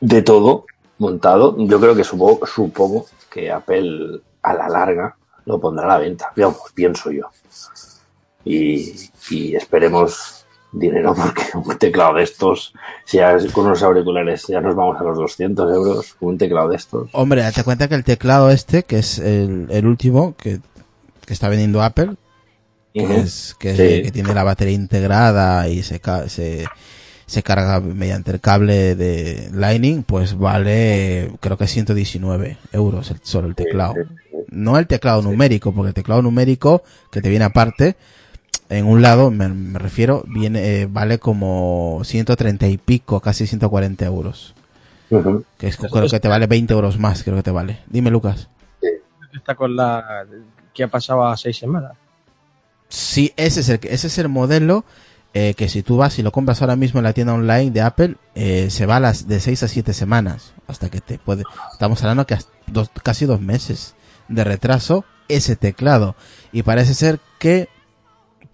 de 0.00 0.22
todo 0.22 0.66
montado. 0.98 1.56
Yo 1.58 1.80
creo 1.80 1.94
que 1.94 2.04
supongo, 2.04 2.44
supongo 2.46 3.06
que 3.30 3.50
Apple 3.50 4.20
a 4.42 4.54
la 4.54 4.68
larga 4.68 5.16
lo 5.44 5.60
pondrá 5.60 5.84
a 5.84 5.88
la 5.88 5.98
venta. 5.98 6.32
Vamos, 6.36 6.72
pienso 6.74 7.10
yo. 7.10 7.30
Y 8.44 9.10
esperemos 9.56 10.35
dinero 10.78 11.14
porque 11.14 11.42
un 11.54 11.78
teclado 11.78 12.14
de 12.14 12.22
estos, 12.24 12.72
si 13.04 13.16
ya 13.18 13.36
con 13.52 13.66
unos 13.66 13.82
auriculares 13.82 14.44
ya 14.48 14.60
nos 14.60 14.74
vamos 14.74 15.00
a 15.00 15.04
los 15.04 15.16
200 15.18 15.72
euros, 15.74 16.16
un 16.20 16.38
teclado 16.38 16.68
de 16.68 16.76
estos. 16.76 17.08
Hombre, 17.12 17.42
date 17.42 17.64
cuenta 17.64 17.88
que 17.88 17.94
el 17.94 18.04
teclado 18.04 18.50
este, 18.50 18.82
que 18.84 18.98
es 18.98 19.18
el, 19.18 19.66
el 19.70 19.86
último 19.86 20.34
que, 20.36 20.60
que 21.24 21.32
está 21.32 21.48
vendiendo 21.48 21.82
Apple, 21.82 22.16
que, 22.92 23.16
es, 23.16 23.54
que, 23.58 23.70
Sí. 23.76 24.02
que 24.04 24.10
tiene 24.12 24.32
la 24.34 24.44
batería 24.44 24.74
integrada 24.74 25.68
y 25.68 25.82
se, 25.82 26.00
se, 26.28 26.64
se 27.26 27.42
carga 27.42 27.80
mediante 27.80 28.30
el 28.30 28.40
cable 28.40 28.94
de 28.94 29.48
Lightning, 29.52 30.02
pues 30.02 30.36
vale 30.38 31.32
creo 31.40 31.56
que 31.58 31.66
119 31.66 32.56
euros 32.72 33.10
el- 33.10 33.20
solo 33.22 33.48
el 33.48 33.54
teclado. 33.54 33.94
No 34.48 34.78
el 34.78 34.86
teclado 34.86 35.22
numérico, 35.22 35.72
porque 35.72 35.88
el 35.88 35.94
teclado 35.94 36.22
numérico 36.22 36.82
que 37.10 37.20
te 37.20 37.28
viene 37.28 37.44
aparte, 37.44 37.96
en 38.68 38.86
un 38.86 39.02
lado, 39.02 39.30
me, 39.30 39.48
me 39.48 39.78
refiero, 39.78 40.24
viene 40.26 40.82
eh, 40.82 40.86
vale 40.86 41.18
como 41.18 42.00
130 42.04 42.68
y 42.68 42.78
pico, 42.78 43.20
casi 43.20 43.46
140 43.46 44.04
euros. 44.04 44.54
Que 45.58 45.68
es, 45.68 45.76
creo 45.76 46.08
que 46.08 46.20
te 46.20 46.28
vale 46.28 46.46
20 46.46 46.72
euros 46.74 46.98
más, 46.98 47.22
creo 47.22 47.36
que 47.36 47.44
te 47.44 47.52
vale. 47.52 47.78
Dime, 47.86 48.10
Lucas. 48.10 48.48
Está 49.32 49.54
con 49.54 49.76
la 49.76 50.26
que 50.74 50.82
ha 50.82 50.88
pasado 50.88 51.24
a 51.24 51.36
seis 51.36 51.56
semanas. 51.56 51.92
Sí, 52.88 53.32
ese 53.36 53.60
es 53.60 53.68
el, 53.68 53.80
ese 53.82 54.06
es 54.08 54.18
el 54.18 54.28
modelo 54.28 54.84
eh, 55.38 55.54
que 55.54 55.68
si 55.68 55.82
tú 55.82 55.98
vas 55.98 56.18
y 56.18 56.22
lo 56.22 56.32
compras 56.32 56.62
ahora 56.62 56.76
mismo 56.76 56.98
en 56.98 57.04
la 57.04 57.12
tienda 57.12 57.34
online 57.34 57.70
de 57.70 57.82
Apple, 57.82 58.16
eh, 58.34 58.70
se 58.70 58.86
va 58.86 58.96
a 58.96 59.00
las 59.00 59.28
de 59.28 59.38
6 59.38 59.64
a 59.64 59.68
7 59.68 59.92
semanas 59.92 60.54
hasta 60.66 60.88
que 60.88 61.00
te 61.00 61.18
puede. 61.18 61.42
Estamos 61.72 62.02
hablando 62.02 62.26
que 62.26 62.34
hasta 62.34 62.50
dos, 62.66 62.90
casi 63.02 63.26
dos 63.26 63.40
meses 63.40 63.94
de 64.28 64.44
retraso 64.44 65.04
ese 65.28 65.54
teclado. 65.54 66.16
Y 66.52 66.62
parece 66.62 66.94
ser 66.94 67.20
que 67.38 67.68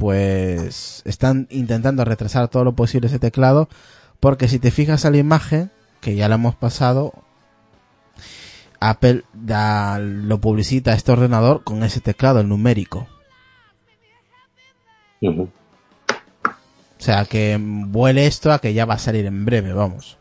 pues 0.03 1.01
están 1.05 1.47
intentando 1.49 2.05
retrasar 2.05 2.49
todo 2.49 2.65
lo 2.65 2.75
posible 2.75 3.07
ese 3.07 3.21
teclado 3.21 3.69
porque 4.19 4.49
si 4.49 4.59
te 4.59 4.73
fijas 4.73 5.05
a 5.05 5.13
la 5.13 5.19
imagen 5.19 5.71
que 6.01 6.17
ya 6.17 6.29
la 6.29 6.35
hemos 6.35 6.57
pasado 6.57 7.13
Apple 8.81 9.23
da, 9.33 10.01
lo 10.01 10.41
publicita 10.41 10.91
a 10.91 10.95
este 10.95 11.13
ordenador 11.13 11.63
con 11.63 11.85
ese 11.85 12.01
teclado 12.01 12.41
el 12.41 12.49
numérico. 12.49 13.07
O 15.23 15.49
sea, 16.99 17.25
que 17.25 17.57
vuele 17.61 18.27
esto 18.27 18.51
a 18.51 18.59
que 18.59 18.75
ya 18.75 18.87
va 18.87 18.95
a 18.95 18.99
salir 18.99 19.25
en 19.27 19.45
breve, 19.45 19.73
vamos. 19.73 20.19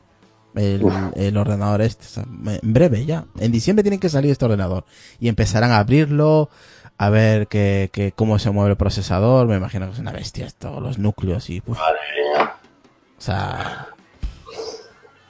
El, 0.53 1.37
ordenador 1.37 1.81
este. 1.81 2.05
en 2.21 2.73
breve 2.73 3.03
ya. 3.07 3.25
En 3.39 3.51
diciembre 3.51 3.81
tiene 3.81 3.99
que 3.99 4.09
salir 4.09 4.29
este 4.29 4.45
ordenador. 4.45 4.85
Y 5.19 5.27
empezarán 5.27 5.71
a 5.71 5.79
abrirlo, 5.79 6.51
a 7.01 7.09
ver 7.09 7.47
que, 7.47 7.89
que 7.91 8.11
cómo 8.11 8.37
se 8.37 8.51
mueve 8.51 8.71
el 8.71 8.77
procesador. 8.77 9.47
Me 9.47 9.55
imagino 9.55 9.87
que 9.87 9.93
es 9.93 9.99
una 9.99 10.11
bestia 10.11 10.45
esto, 10.45 10.79
los 10.79 10.99
núcleos 10.99 11.49
y... 11.49 11.63
uf. 11.65 11.77
Madre 11.77 11.99
mía. 12.15 12.53
O 13.17 13.21
sea... 13.21 13.87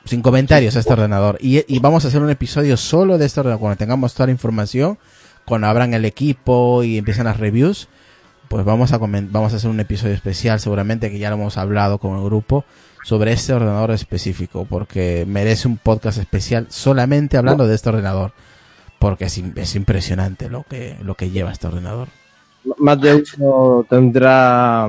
Sin 0.03 0.21
comentarios 0.21 0.75
este 0.75 0.91
ordenador. 0.91 1.37
Y, 1.39 1.63
y 1.73 1.79
vamos 1.79 2.03
a 2.03 2.09
hacer 2.09 2.21
un 2.21 2.29
episodio 2.29 2.75
solo 2.75 3.17
de 3.17 3.25
este 3.25 3.39
ordenador. 3.39 3.61
Cuando 3.61 3.77
tengamos 3.77 4.13
toda 4.13 4.25
la 4.25 4.33
información, 4.33 4.97
cuando 5.45 5.67
abran 5.67 5.93
el 5.93 6.03
equipo 6.03 6.83
y 6.83 6.97
empiezan 6.97 7.25
las 7.25 7.39
reviews, 7.39 7.87
pues 8.49 8.65
vamos 8.65 8.91
a 8.91 8.97
vamos 8.97 9.53
a 9.53 9.55
hacer 9.55 9.69
un 9.69 9.79
episodio 9.79 10.13
especial, 10.13 10.59
seguramente 10.59 11.09
que 11.09 11.19
ya 11.19 11.29
lo 11.29 11.37
hemos 11.37 11.57
hablado 11.57 11.99
con 11.99 12.17
el 12.17 12.23
grupo 12.25 12.65
sobre 13.05 13.31
este 13.31 13.53
ordenador 13.53 13.91
específico, 13.91 14.67
porque 14.69 15.23
merece 15.25 15.69
un 15.69 15.77
podcast 15.77 16.17
especial 16.17 16.67
solamente 16.69 17.37
hablando 17.37 17.65
de 17.65 17.75
este 17.75 17.87
ordenador, 17.87 18.33
porque 19.01 19.25
es, 19.25 19.41
es 19.55 19.75
impresionante 19.75 20.47
lo 20.47 20.61
que 20.61 20.95
lo 21.03 21.15
que 21.15 21.31
lleva 21.31 21.51
este 21.51 21.65
ordenador. 21.65 22.07
Más 22.77 23.01
de 23.01 23.23
uno 23.39 23.83
tendrá 23.89 24.87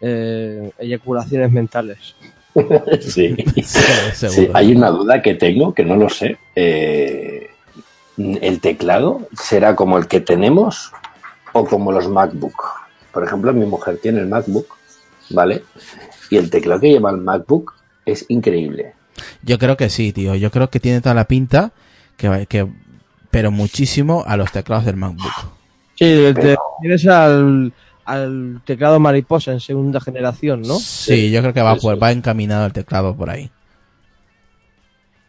eh, 0.00 0.70
eyaculaciones 0.78 1.50
mentales. 1.50 2.14
sí. 3.00 3.34
sí, 3.64 4.48
hay 4.54 4.76
una 4.76 4.90
duda 4.90 5.20
que 5.20 5.34
tengo, 5.34 5.74
que 5.74 5.84
no 5.84 5.96
lo 5.96 6.08
sé. 6.08 6.38
Eh, 6.54 7.50
¿El 8.16 8.60
teclado 8.60 9.26
será 9.36 9.74
como 9.74 9.98
el 9.98 10.06
que 10.06 10.20
tenemos 10.20 10.92
o 11.52 11.66
como 11.66 11.90
los 11.90 12.08
MacBook? 12.08 12.54
Por 13.12 13.24
ejemplo, 13.24 13.52
mi 13.52 13.66
mujer 13.66 13.98
tiene 14.00 14.20
el 14.20 14.28
MacBook, 14.28 14.76
¿vale? 15.30 15.64
Y 16.30 16.36
el 16.36 16.50
teclado 16.50 16.80
que 16.82 16.90
lleva 16.90 17.10
el 17.10 17.16
MacBook 17.16 17.74
es 18.06 18.26
increíble. 18.28 18.94
Yo 19.42 19.58
creo 19.58 19.76
que 19.76 19.90
sí, 19.90 20.12
tío. 20.12 20.36
Yo 20.36 20.52
creo 20.52 20.70
que 20.70 20.78
tiene 20.78 21.00
toda 21.00 21.16
la 21.16 21.26
pinta, 21.26 21.72
que, 22.16 22.46
que 22.48 22.68
pero 23.34 23.50
muchísimo 23.50 24.22
a 24.28 24.36
los 24.36 24.52
teclados 24.52 24.84
del 24.84 24.94
MacBook. 24.94 25.32
Sí, 25.96 26.32
tienes 26.80 27.04
al, 27.08 27.72
al 28.04 28.60
teclado 28.64 29.00
mariposa 29.00 29.50
en 29.50 29.58
segunda 29.58 30.00
generación, 30.00 30.62
¿no? 30.62 30.78
Sí, 30.78 31.32
yo 31.32 31.40
creo 31.40 31.52
que 31.52 31.60
va, 31.60 31.74
va 31.74 32.12
encaminado 32.12 32.64
el 32.64 32.72
teclado 32.72 33.16
por 33.16 33.30
ahí. 33.30 33.50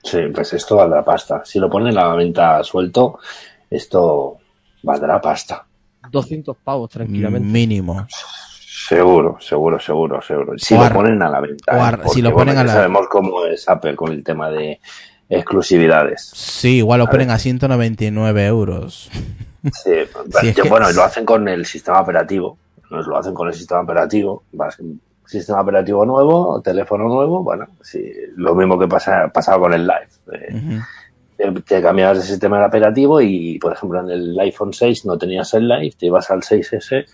Sí, 0.04 0.20
pues 0.36 0.54
esto 0.54 0.76
valdrá 0.76 1.04
pasta. 1.04 1.42
Si 1.46 1.58
lo 1.58 1.68
ponen 1.68 1.98
a 1.98 2.10
la 2.10 2.14
venta 2.14 2.64
suelto, 2.64 3.18
esto 3.72 4.38
valdrá 4.84 5.20
pasta. 5.20 5.66
200 6.12 6.58
pavos, 6.64 6.92
tranquilamente. 6.92 7.48
Mínimo. 7.48 8.06
Seguro, 8.88 9.38
seguro, 9.40 9.80
seguro, 9.80 10.22
seguro. 10.22 10.54
Si 10.58 10.78
lo 10.78 10.94
ponen 10.94 11.24
a 11.24 11.30
la 11.32 11.40
venta. 11.40 11.92
¿eh? 11.92 11.98
si 12.14 12.22
lo 12.22 12.32
ponen 12.32 12.56
a 12.56 12.64
la... 12.66 12.72
Sabemos 12.72 13.08
cómo 13.10 13.44
es 13.48 13.68
Apple 13.68 13.96
con 13.96 14.12
el 14.12 14.24
tema 14.24 14.52
de 14.52 14.80
exclusividades. 15.30 16.32
Sí, 16.34 16.78
igual 16.78 17.00
lo 17.00 17.08
ponen 17.08 17.32
a 17.32 17.40
199 17.40 18.46
euros. 18.46 19.10
Sí, 19.74 19.92
bueno, 20.70 20.92
lo 20.92 21.04
hacen 21.04 21.26
con 21.26 21.48
el 21.48 21.66
sistema 21.66 22.00
operativo. 22.00 22.56
Nos 22.92 23.08
lo 23.08 23.18
hacen 23.18 23.34
con 23.34 23.48
el 23.48 23.54
sistema 23.56 23.82
operativo. 23.82 24.44
sistema 25.26 25.62
operativo 25.62 26.06
nuevo, 26.06 26.62
teléfono 26.62 27.06
nuevo, 27.06 27.44
bueno, 27.44 27.66
sí, 27.82 28.12
lo 28.36 28.54
mismo 28.54 28.78
que 28.78 28.88
pasa, 28.88 29.28
pasaba 29.34 29.60
con 29.62 29.74
el 29.74 29.88
Live. 29.88 30.78
Eh, 31.40 31.52
te, 31.66 31.82
cambiabas 31.82 32.20
de 32.20 32.24
sistema 32.26 32.64
operativo 32.64 33.20
y, 33.22 33.58
por 33.58 33.74
ejemplo, 33.74 34.02
en 34.02 34.12
el 34.12 34.40
iPhone 34.40 34.72
6 34.72 35.06
no 35.06 35.18
tenías 35.18 35.52
el 35.56 35.68
Live, 35.68 35.96
te 35.98 36.06
ibas 36.06 36.30
al 36.30 36.42
6S 36.42 37.06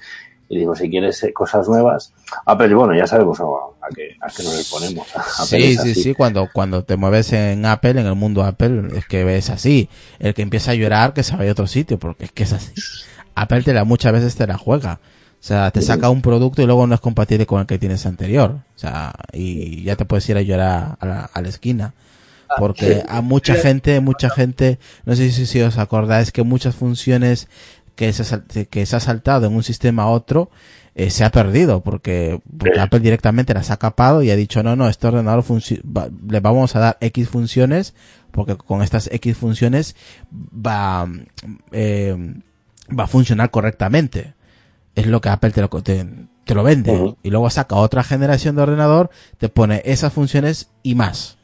y 0.52 0.58
digo, 0.58 0.76
si 0.76 0.90
quieres 0.90 1.24
eh, 1.24 1.32
cosas 1.32 1.70
nuevas, 1.70 2.12
Apple, 2.46 2.76
bueno, 2.76 2.94
ya 2.94 3.08
sabemos 3.08 3.40
a, 3.40 3.88
qué, 3.96 4.18
a 4.20 4.28
qué 4.28 4.44
nos 4.44 4.58
le 4.58 4.64
ponemos. 4.66 5.08
sí, 5.46 5.78
sí, 5.78 5.96
sí, 5.96 6.14
cuando, 6.14 6.50
cuando 6.52 6.84
te 6.84 6.98
mueves 6.98 7.32
en 7.32 7.66
Apple, 7.66 7.92
en 7.92 8.06
el 8.06 8.16
mundo 8.16 8.44
Apple, 8.44 8.90
es 8.98 9.06
que 9.06 9.24
ves 9.24 9.50
así. 9.50 9.88
El 10.20 10.34
que 10.34 10.42
empieza 10.42 10.72
a 10.72 10.74
llorar 10.74 11.14
que 11.14 11.24
se 11.24 11.38
vaya 11.38 11.52
a 11.52 11.54
otro 11.54 11.68
sitio, 11.68 11.98
porque 11.98 12.26
es 12.26 12.34
que 12.34 12.44
es 12.44 12.52
así. 12.52 12.74
Apple 13.34 13.64
te 13.64 13.74
la, 13.74 13.86
muchas 13.86 14.12
veces 14.12 14.36
te 14.36 14.46
la 14.46 14.58
juega. 14.58 15.00
O 15.40 15.44
sea, 15.44 15.72
te 15.72 15.82
saca 15.82 16.10
un 16.10 16.22
producto 16.22 16.62
y 16.62 16.66
luego 16.66 16.86
no 16.86 16.96
es 16.96 17.02
compatible 17.02 17.46
con 17.46 17.62
el 17.62 17.66
que 17.66 17.80
tienes 17.80 18.06
anterior. 18.06 18.58
O 18.76 18.78
sea, 18.78 19.14
y 19.32 19.84
ya 19.84 19.96
te 19.96 20.04
puedes 20.04 20.28
ir 20.28 20.36
a 20.36 20.42
llorar 20.42 20.98
a 21.00 21.06
la, 21.06 21.30
a 21.34 21.42
la 21.42 21.48
esquina. 21.48 21.94
Ah, 22.50 22.56
porque 22.60 23.04
a 23.08 23.22
mucha 23.22 23.56
gente, 23.56 24.02
mucha 24.02 24.30
gente, 24.30 24.80
no 25.06 25.16
sé 25.16 25.32
si, 25.32 25.46
si 25.46 25.62
os 25.62 25.78
acordáis 25.78 26.34
que 26.34 26.44
muchas 26.44 26.76
funciones 26.76 27.48
que 28.02 28.14
se, 28.14 28.66
que 28.66 28.86
se 28.88 28.96
ha 28.96 29.00
saltado 29.00 29.46
en 29.46 29.54
un 29.54 29.62
sistema 29.62 30.04
a 30.04 30.08
otro, 30.08 30.50
eh, 30.96 31.12
se 31.12 31.24
ha 31.24 31.30
perdido 31.30 31.82
porque, 31.84 32.42
Apple 32.80 33.00
directamente 33.00 33.54
las 33.54 33.70
ha 33.70 33.78
capado 33.78 34.24
y 34.24 34.32
ha 34.32 34.36
dicho 34.36 34.64
no, 34.64 34.76
no, 34.76 34.90
este 34.90 35.06
ordenador 35.06 35.46
le 36.28 36.40
vamos 36.40 36.76
a 36.76 36.80
dar 36.80 36.98
X 37.00 37.30
funciones 37.30 37.94
porque 38.32 38.58
con 38.58 38.82
estas 38.82 39.08
X 39.12 39.38
funciones 39.38 39.96
va, 40.34 41.08
eh, 41.72 42.18
va 42.88 43.04
a 43.04 43.08
funcionar 43.08 43.52
correctamente. 43.52 44.34
Es 44.96 45.06
lo 45.06 45.22
que 45.22 45.30
Apple 45.30 45.52
te 45.52 45.62
lo, 45.62 45.70
te, 45.70 46.08
lo 46.56 46.64
vende. 46.64 47.16
Y 47.22 47.30
luego 47.30 47.52
saca 47.52 47.76
otra 47.76 48.04
generación 48.04 48.56
de 48.56 48.64
ordenador, 48.64 49.12
te 49.38 49.48
pone 49.48 49.84
esas 49.86 50.12
funciones 50.12 50.72
y 50.82 50.96
más. 50.96 51.38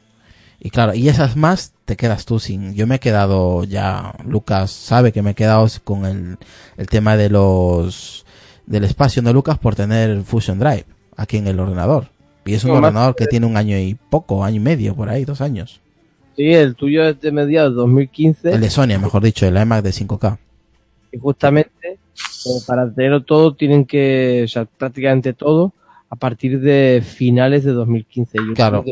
Y 0.59 0.71
claro, 0.71 0.95
y 0.95 1.07
esas 1.07 1.35
más 1.35 1.73
te 1.88 1.95
quedas 1.95 2.25
tú 2.25 2.38
sin. 2.38 2.75
Yo 2.75 2.85
me 2.85 2.95
he 2.95 2.99
quedado 2.99 3.63
ya, 3.63 4.13
Lucas 4.25 4.71
sabe 4.71 5.13
que 5.13 5.21
me 5.21 5.31
he 5.31 5.35
quedado 5.35 5.65
con 5.85 6.05
el, 6.05 6.38
el 6.75 6.88
tema 6.88 7.15
de 7.15 7.29
los 7.29 8.25
del 8.65 8.83
espacio 8.83 9.21
de 9.21 9.31
Lucas 9.31 9.57
por 9.57 9.73
tener 9.73 10.21
Fusion 10.23 10.59
Drive 10.59 10.83
aquí 11.15 11.38
en 11.38 11.47
el 11.47 11.57
ordenador. 11.61 12.09
Y 12.45 12.55
es 12.55 12.65
un 12.65 12.71
ordenador 12.71 13.15
que 13.15 13.25
tiene 13.25 13.45
un 13.45 13.55
año 13.55 13.77
y 13.77 13.95
poco, 13.95 14.43
año 14.43 14.57
y 14.57 14.59
medio, 14.59 14.95
por 14.95 15.07
ahí, 15.07 15.23
dos 15.23 15.39
años. 15.39 15.79
Sí, 16.35 16.53
el 16.53 16.75
tuyo 16.75 17.05
es 17.05 17.21
de 17.21 17.31
mediados 17.31 17.71
de 17.71 17.77
2015. 17.77 18.51
El 18.51 18.61
de 18.61 18.69
Sony, 18.69 18.99
mejor 18.99 19.23
dicho, 19.23 19.45
el 19.45 19.55
iMac 19.55 19.81
de 19.81 19.91
5K. 19.91 20.38
Y 21.13 21.19
justamente, 21.19 21.99
para 22.67 22.93
tenerlo 22.93 23.23
todo, 23.23 23.55
tienen 23.55 23.85
que, 23.85 24.43
o 24.43 24.47
sea, 24.49 24.65
prácticamente 24.65 25.31
todo, 25.31 25.73
a 26.09 26.17
partir 26.17 26.59
de 26.59 27.01
finales 27.05 27.63
de 27.63 27.71
2015. 27.71 28.38
claro. 28.55 28.83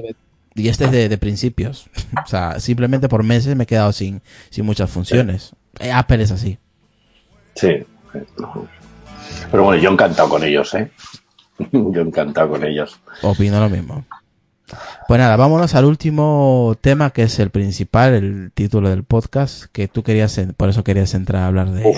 Y 0.56 0.70
este 0.70 0.86
es 0.86 0.91
de, 0.91 1.18
principios. 1.18 1.89
o 2.26 2.28
sea, 2.28 2.60
simplemente 2.60 3.10
por 3.10 3.24
meses 3.24 3.56
me 3.56 3.66
he 3.66 3.68
quedado 3.68 3.91
sin, 3.91 4.22
sin 4.49 4.66
muchas 4.66 4.89
funciones. 4.89 5.51
Eh, 5.80 5.91
Apple 5.91 6.24
es 6.24 6.32
así. 6.32 6.58
Sí. 7.56 7.86
Pero 9.51 9.64
bueno, 9.64 9.82
yo 9.82 9.91
encantado 9.91 10.30
con 10.30 10.43
ellos, 10.43 10.74
¿eh? 10.74 10.89
yo 11.72 12.01
encantado 12.01 12.51
con 12.51 12.64
ellos. 12.64 12.99
Opino 13.22 13.60
lo 13.60 13.70
mismo. 13.70 14.06
Pues 15.08 15.20
nada, 15.20 15.36
vámonos 15.36 15.76
al 15.76 15.86
último 15.86 16.76
tema 16.82 17.12
que 17.12 17.24
es 17.24 17.38
el 17.39 17.51
principal, 17.51 18.14
el 18.14 18.51
título 18.53 18.89
del 18.89 19.03
podcast, 19.03 19.66
que 19.66 19.88
tú 19.88 20.01
querías, 20.01 20.39
por 20.58 20.70
eso 20.70 20.84
querías 20.84 21.14
entrar 21.14 21.43
a 21.43 21.47
hablar 21.47 21.70
de, 21.70 21.95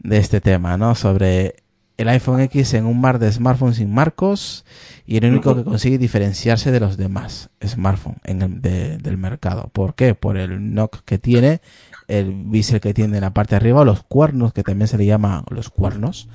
de 0.00 0.16
este 0.18 0.42
tema, 0.42 0.76
¿no? 0.76 0.94
Sobre 0.94 1.63
el 1.96 2.08
iPhone 2.08 2.40
X 2.40 2.74
en 2.74 2.86
un 2.86 3.00
mar 3.00 3.18
de 3.18 3.30
smartphones 3.30 3.76
sin 3.76 3.92
marcos 3.92 4.64
y 5.06 5.16
el 5.16 5.26
único 5.26 5.54
que 5.54 5.64
consigue 5.64 5.98
diferenciarse 5.98 6.72
de 6.72 6.80
los 6.80 6.96
demás 6.96 7.50
smartphones 7.64 8.20
del 8.24 9.16
mercado. 9.16 9.70
¿Por 9.72 9.94
qué? 9.94 10.14
Por 10.14 10.36
el 10.36 10.58
knock 10.58 11.02
que 11.04 11.18
tiene, 11.18 11.60
el 12.08 12.32
bisel 12.32 12.80
que 12.80 12.94
tiene 12.94 13.16
en 13.16 13.22
la 13.22 13.32
parte 13.32 13.50
de 13.50 13.56
arriba, 13.56 13.84
los 13.84 14.02
cuernos, 14.02 14.52
que 14.52 14.64
también 14.64 14.88
se 14.88 14.98
le 14.98 15.06
llama 15.06 15.44
los 15.50 15.70
cuernos. 15.70 16.28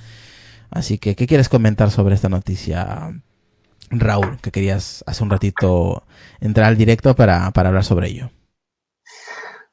Así 0.72 0.98
que, 0.98 1.16
¿qué 1.16 1.28
quieres 1.28 1.50
comentar 1.50 1.92
sobre 1.92 2.16
esta 2.16 2.30
noticia, 2.30 3.22
Raúl? 3.90 4.38
Que 4.42 4.52
querías 4.52 5.04
hace 5.08 5.24
un 5.24 5.30
ratito 5.30 6.04
entrar 6.40 6.68
al 6.68 6.78
directo 6.78 7.16
para, 7.16 7.52
para 7.52 7.70
hablar 7.70 7.84
sobre 7.84 8.08
ello. 8.08 8.30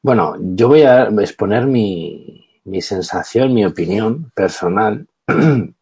Bueno, 0.01 0.35
yo 0.39 0.67
voy 0.67 0.81
a 0.81 1.03
exponer 1.21 1.65
mi, 1.65 2.45
mi 2.65 2.81
sensación, 2.81 3.53
mi 3.53 3.65
opinión 3.65 4.31
personal 4.35 5.07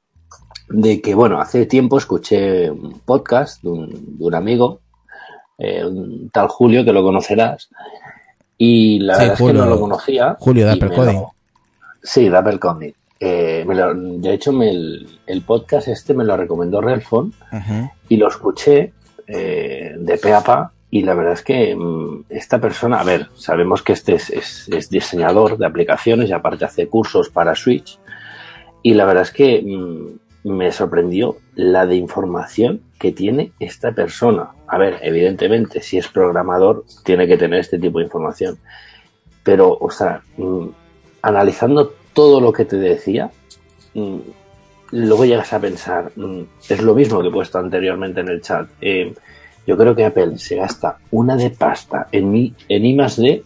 de 0.70 1.02
que, 1.02 1.14
bueno, 1.16 1.40
hace 1.40 1.66
tiempo 1.66 1.98
escuché 1.98 2.70
un 2.72 3.00
podcast 3.00 3.62
de 3.64 3.70
un, 3.70 4.36
amigo, 4.36 4.80
eh, 5.58 5.86
un 5.86 6.30
tal 6.30 6.48
Julio, 6.48 6.84
que 6.84 6.94
lo 6.94 7.04
conocerás, 7.04 7.70
y 8.58 9.00
la 9.00 9.18
verdad 9.18 9.34
es 9.34 9.40
que 9.40 9.54
no 9.54 9.66
lo 9.66 9.80
conocía. 9.80 10.38
Julio 10.40 10.66
de 10.66 10.74
Apple 10.74 10.96
Coding. 10.96 11.24
sí, 12.02 12.30
de 12.30 12.38
Apple 12.38 12.60
Coding. 12.60 12.94
Eh, 13.20 13.66
de 13.66 14.34
hecho, 14.34 14.52
me 14.52 14.70
el, 14.70 15.42
podcast 15.46 15.88
este 15.88 16.14
me 16.14 16.26
lo 16.26 16.36
recomendó 16.36 16.82
Relfon 16.82 17.34
y 18.10 18.18
lo 18.18 18.28
escuché 18.28 18.94
eh, 19.26 19.96
de 19.98 20.18
pe 20.18 20.34
a 20.34 20.42
pa 20.42 20.72
y 20.92 21.02
la 21.02 21.14
verdad 21.14 21.34
es 21.34 21.42
que 21.42 21.76
mm, 21.76 22.26
esta 22.30 22.60
persona, 22.60 23.00
a 23.00 23.04
ver, 23.04 23.28
sabemos 23.36 23.82
que 23.82 23.94
este 23.94 24.16
es, 24.16 24.68
es, 24.70 24.90
diseñador 24.90 25.58
de 25.58 25.66
aplicaciones 25.66 26.30
y 26.30 26.34
aparte 26.34 26.66
hace 26.66 26.88
cursos 26.88 27.30
para 27.30 27.56
Switch 27.56 28.00
y 28.86 28.94
la 28.94 29.06
verdad 29.06 29.24
es 29.24 29.32
que 29.32 29.64
mm, 29.64 30.52
me 30.56 30.72
sorprendió 30.72 31.38
la 31.56 31.88
de 31.88 31.96
información 31.96 32.82
que 33.00 33.12
tiene 33.12 33.52
esta 33.60 33.94
persona. 33.94 34.52
A 34.68 34.78
ver, 34.78 35.00
evidentemente, 35.02 35.82
si 35.82 35.98
es 35.98 36.08
programador, 36.08 36.86
tiene 37.04 37.26
que 37.26 37.36
tener 37.36 37.62
este 37.62 37.80
tipo 37.80 37.98
de 37.98 38.06
información. 38.06 38.60
Pero, 39.42 39.76
o 39.82 39.90
sea, 39.90 40.22
mm, 40.38 40.68
analizando 41.24 41.96
todo 42.14 42.40
lo 42.40 42.54
que 42.54 42.66
te 42.66 42.76
decía, 42.76 43.32
mm, 43.96 44.20
luego 44.92 45.26
llegas 45.26 45.52
a 45.54 45.60
pensar, 45.60 46.12
es 46.70 46.82
lo 46.84 46.94
mismo 46.94 47.24
que 47.24 47.30
he 47.30 47.32
puesto 47.32 47.58
anteriormente 47.58 48.20
en 48.20 48.30
el 48.30 48.42
chat. 48.44 48.70
Eh, 48.82 49.16
yo 49.66 49.76
creo 49.78 49.96
que 49.96 50.06
Apple 50.06 50.38
se 50.38 50.58
gasta 50.58 51.00
una 51.10 51.36
de 51.36 51.50
pasta 51.50 52.08
en 52.12 52.36
I, 52.36 52.54
en 52.70 52.86
I 52.86 52.94
más 52.94 53.16
D 53.16 53.44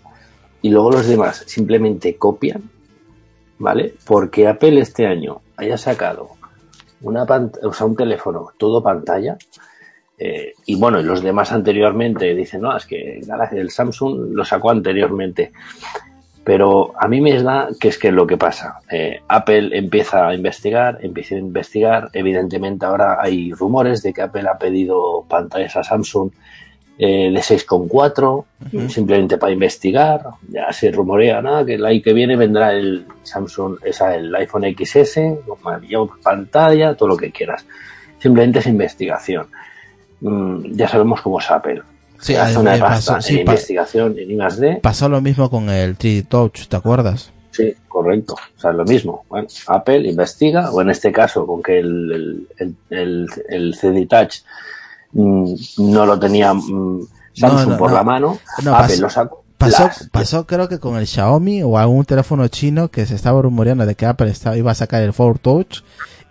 y 0.61 0.69
luego 0.69 0.91
los 0.91 1.07
demás 1.07 1.45
simplemente 1.47 2.17
copian, 2.17 2.63
¿vale? 3.59 3.93
Porque 4.05 4.47
Apple 4.47 4.79
este 4.79 5.05
año 5.05 5.41
haya 5.57 5.77
sacado 5.77 6.39
una 7.01 7.23
o 7.23 7.73
sea, 7.73 7.85
un 7.85 7.95
teléfono 7.95 8.49
todo 8.57 8.81
pantalla. 8.81 9.37
Eh, 10.17 10.53
y 10.65 10.75
bueno, 10.75 11.01
los 11.01 11.21
demás 11.21 11.51
anteriormente 11.51 12.35
dicen, 12.35 12.61
no, 12.61 12.75
es 12.75 12.85
que 12.85 13.21
el 13.51 13.69
Samsung 13.69 14.33
lo 14.33 14.43
sacó 14.43 14.71
anteriormente. 14.71 15.51
Pero 16.43 16.93
a 16.99 17.07
mí 17.07 17.21
me 17.21 17.41
da 17.41 17.69
que 17.79 17.89
es 17.89 17.97
que 17.97 18.11
lo 18.11 18.25
que 18.25 18.37
pasa, 18.37 18.79
eh, 18.89 19.21
Apple 19.27 19.77
empieza 19.77 20.27
a 20.27 20.33
investigar, 20.33 20.97
empieza 21.01 21.35
a 21.35 21.39
investigar, 21.39 22.09
evidentemente 22.13 22.85
ahora 22.85 23.21
hay 23.21 23.53
rumores 23.53 24.01
de 24.01 24.13
que 24.13 24.23
Apple 24.23 24.47
ha 24.49 24.57
pedido 24.57 25.25
pantallas 25.27 25.77
a 25.77 25.83
Samsung 25.83 26.31
eh, 27.01 27.31
de 27.31 27.39
6,4 27.39 28.43
simplemente 28.89 29.37
para 29.37 29.53
investigar, 29.53 30.21
ya 30.49 30.71
se 30.73 30.91
rumorea 30.91 31.41
nada 31.41 31.65
que 31.65 31.75
el 31.75 31.85
año 31.85 32.01
que 32.03 32.11
viene 32.13 32.35
vendrá 32.35 32.73
el 32.73 33.05
Samsung, 33.23 33.77
esa, 33.85 34.13
el 34.15 34.35
iPhone 34.35 34.65
XS, 34.77 35.19
con 35.47 36.09
pantalla, 36.21 36.95
todo 36.95 37.07
lo 37.09 37.17
que 37.17 37.31
quieras. 37.31 37.65
Simplemente 38.19 38.59
es 38.59 38.67
investigación. 38.67 39.47
Mm, 40.21 40.73
ya 40.75 40.89
sabemos 40.89 41.21
cómo 41.21 41.39
es 41.39 41.49
Apple. 41.49 41.81
Sí, 42.19 42.35
hace 42.35 42.57
una 42.57 42.75
eh, 42.75 42.79
pasta 42.79 43.15
pasó- 43.15 43.27
sí, 43.27 43.39
en 43.39 43.45
pa- 43.45 43.51
investigación 43.53 44.15
en 44.19 44.31
I+D 44.31 44.79
Pasó 44.83 45.07
lo 45.07 45.21
mismo 45.21 45.49
con 45.49 45.69
el 45.69 45.97
3D 45.97 46.27
Touch, 46.27 46.67
¿te 46.67 46.75
acuerdas? 46.75 47.31
Sí, 47.51 47.73
correcto. 47.87 48.35
O 48.57 48.59
sea, 48.59 48.73
lo 48.73 48.83
mismo. 48.83 49.23
Bueno, 49.29 49.47
Apple 49.67 50.05
investiga, 50.09 50.69
o 50.71 50.81
en 50.81 50.89
este 50.89 51.13
caso, 51.13 51.47
con 51.47 51.63
que 51.63 51.79
el, 51.79 52.45
el, 52.57 52.75
el, 52.89 53.27
el- 53.47 53.73
CD 53.75 54.05
Touch 54.05 54.39
no 55.13 56.05
lo 56.05 56.19
tenía 56.19 56.53
mm, 56.53 56.99
Samsung 57.33 57.69
no, 57.71 57.77
por 57.77 57.89
no. 57.91 57.95
la 57.97 58.03
mano, 58.03 58.37
No, 58.63 58.75
Apple 58.75 58.87
pasó- 58.95 59.01
lo 59.01 59.09
sacó. 59.09 59.43
Pasó, 59.57 59.83
Las- 59.87 60.09
pasó 60.09 60.47
creo 60.47 60.69
que 60.69 60.79
con 60.79 60.95
el 60.97 61.05
Xiaomi 61.05 61.63
o 61.63 61.77
algún 61.77 62.05
teléfono 62.05 62.47
chino 62.47 62.87
que 62.89 63.05
se 63.05 63.15
estaba 63.15 63.41
rumoreando 63.41 63.85
de 63.85 63.95
que 63.95 64.05
Apple 64.05 64.29
estaba, 64.29 64.55
iba 64.55 64.71
a 64.71 64.75
sacar 64.75 65.01
el 65.03 65.11
Forward 65.11 65.39
Touch 65.39 65.81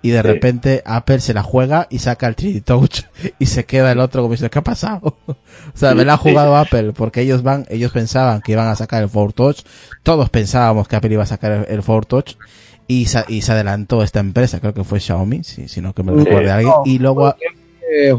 y 0.00 0.10
de 0.10 0.22
Sí. 0.22 0.26
repente 0.26 0.82
Apple 0.86 1.20
se 1.20 1.34
la 1.34 1.42
juega 1.42 1.88
y 1.90 1.98
saca 1.98 2.26
el 2.26 2.36
3D 2.36 2.62
Touch 2.64 3.02
y 3.38 3.44
se 3.46 3.66
queda 3.66 3.92
el 3.92 4.00
otro 4.00 4.22
como 4.22 4.32
diciendo, 4.32 4.50
¿qué 4.50 4.60
ha 4.60 4.64
pasado? 4.64 5.18
o 5.26 5.36
sea, 5.74 5.94
me 5.94 6.06
la 6.06 6.14
ha 6.14 6.16
Sí, 6.16 6.30
jugado 6.30 6.56
Apple 6.56 6.92
porque 6.94 7.20
ellos 7.20 7.42
van, 7.42 7.66
ellos 7.68 7.92
pensaban 7.92 8.40
que 8.40 8.52
iban 8.52 8.68
a 8.68 8.76
sacar 8.76 9.02
el 9.02 9.10
Forward 9.10 9.34
Touch, 9.34 9.58
todos 10.02 10.30
pensábamos 10.30 10.88
que 10.88 10.96
Apple 10.96 11.12
iba 11.12 11.24
a 11.24 11.26
sacar 11.26 11.52
el, 11.52 11.66
el 11.68 11.82
Forward 11.82 12.06
Touch 12.06 12.36
y, 12.86 13.06
sa- 13.06 13.26
y 13.28 13.42
se 13.42 13.52
adelantó 13.52 14.02
esta 14.02 14.20
empresa, 14.20 14.58
creo 14.60 14.72
que 14.72 14.84
fue 14.84 15.00
Xiaomi, 15.00 15.44
si, 15.44 15.68
si 15.68 15.82
no 15.82 15.92
que 15.92 16.02
me 16.02 16.12
lo 16.12 16.20
Sí. 16.20 16.24
recuerde 16.24 16.50
alguien, 16.50 16.72
y 16.86 16.98
luego 16.98 17.34
eh, 17.90 18.12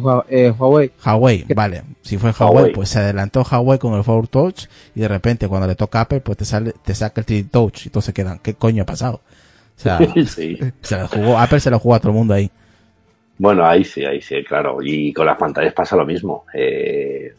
Huawei. 0.58 0.92
Huawei, 1.04 1.46
vale. 1.56 1.84
Si 2.02 2.18
fue 2.18 2.32
Huawei, 2.32 2.56
Huawei. 2.56 2.74
pues 2.74 2.90
se 2.90 3.00
adelantó 3.00 3.44
Huawei 3.44 3.80
con 3.80 3.94
el 3.94 4.04
Forward 4.04 4.30
Touch 4.30 4.66
y 4.96 5.02
de 5.02 5.08
repente 5.08 5.48
cuando 5.48 5.68
le 5.68 5.76
toca 5.76 6.00
a 6.00 6.02
Apple, 6.04 6.22
pues 6.22 6.38
te 6.38 6.46
sale, 6.46 6.74
te 6.84 6.96
saca 6.96 7.22
el 7.22 7.28
3D 7.28 7.50
Touch 7.52 7.86
y 7.86 7.90
todos 7.90 8.06
se 8.06 8.14
quedan. 8.14 8.40
¿Qué 8.40 8.54
coño 8.54 8.84
ha 8.84 8.86
pasado? 8.86 9.22
O 9.78 9.82
sea, 9.82 10.00
sí. 10.28 10.58
se 10.82 10.98
lo 10.98 11.08
jugó, 11.08 11.38
Apple 11.38 11.60
se 11.60 11.70
lo 11.70 11.80
jugó 11.80 11.96
a 11.96 12.00
todo 12.00 12.12
el 12.12 12.18
mundo 12.18 12.34
ahí. 12.34 12.50
Bueno, 13.38 13.66
ahí 13.66 13.86
sí, 13.86 14.04
ahí 14.04 14.22
sí, 14.22 14.44
claro. 14.44 14.80
Y 14.82 15.14
con 15.14 15.26
las 15.26 15.38
pantallas 15.38 15.74
pasa 15.74 15.96
lo 15.96 16.06
mismo. 16.06 16.46
Eh, 16.54 17.34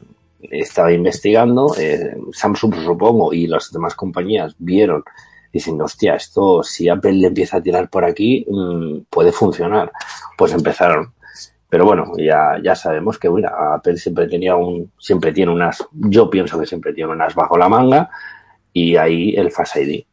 estaba 0.51 0.93
investigando, 0.93 1.75
eh, 1.79 2.17
Samsung 2.33 2.75
supongo 2.83 3.33
y 3.35 3.47
las 3.47 3.71
demás 3.71 3.95
compañías 3.95 4.55
vieron 4.59 5.05
diciendo, 5.53 5.85
hostia, 5.85 6.15
esto 6.15 6.63
si 6.63 6.89
Apple 6.89 7.13
le 7.13 7.27
empieza 7.27 7.59
a 7.59 7.63
tirar 7.63 7.91
por 7.91 8.05
aquí, 8.05 8.47
mm, 8.49 9.01
puede 9.11 9.33
funcionar. 9.33 9.93
Pues 10.39 10.53
empezaron. 10.53 11.13
Pero 11.71 11.85
bueno, 11.85 12.13
ya, 12.19 12.59
ya 12.63 12.75
sabemos 12.75 13.19
que 13.19 13.29
bueno, 13.29 13.49
Apple 13.49 13.97
siempre 13.97 14.27
tenía 14.27 14.57
un, 14.57 14.93
siempre 14.99 15.33
tiene 15.33 15.53
unas, 15.53 15.87
yo 15.93 16.29
pienso 16.29 16.59
que 16.59 16.67
siempre 16.67 16.93
tiene 16.93 17.13
unas 17.13 17.35
bajo 17.35 17.57
la 17.57 17.69
manga 17.69 18.11
y 18.73 18.97
ahí 18.97 19.35
el 19.37 19.51
Face 19.51 19.83
ID 19.83 20.05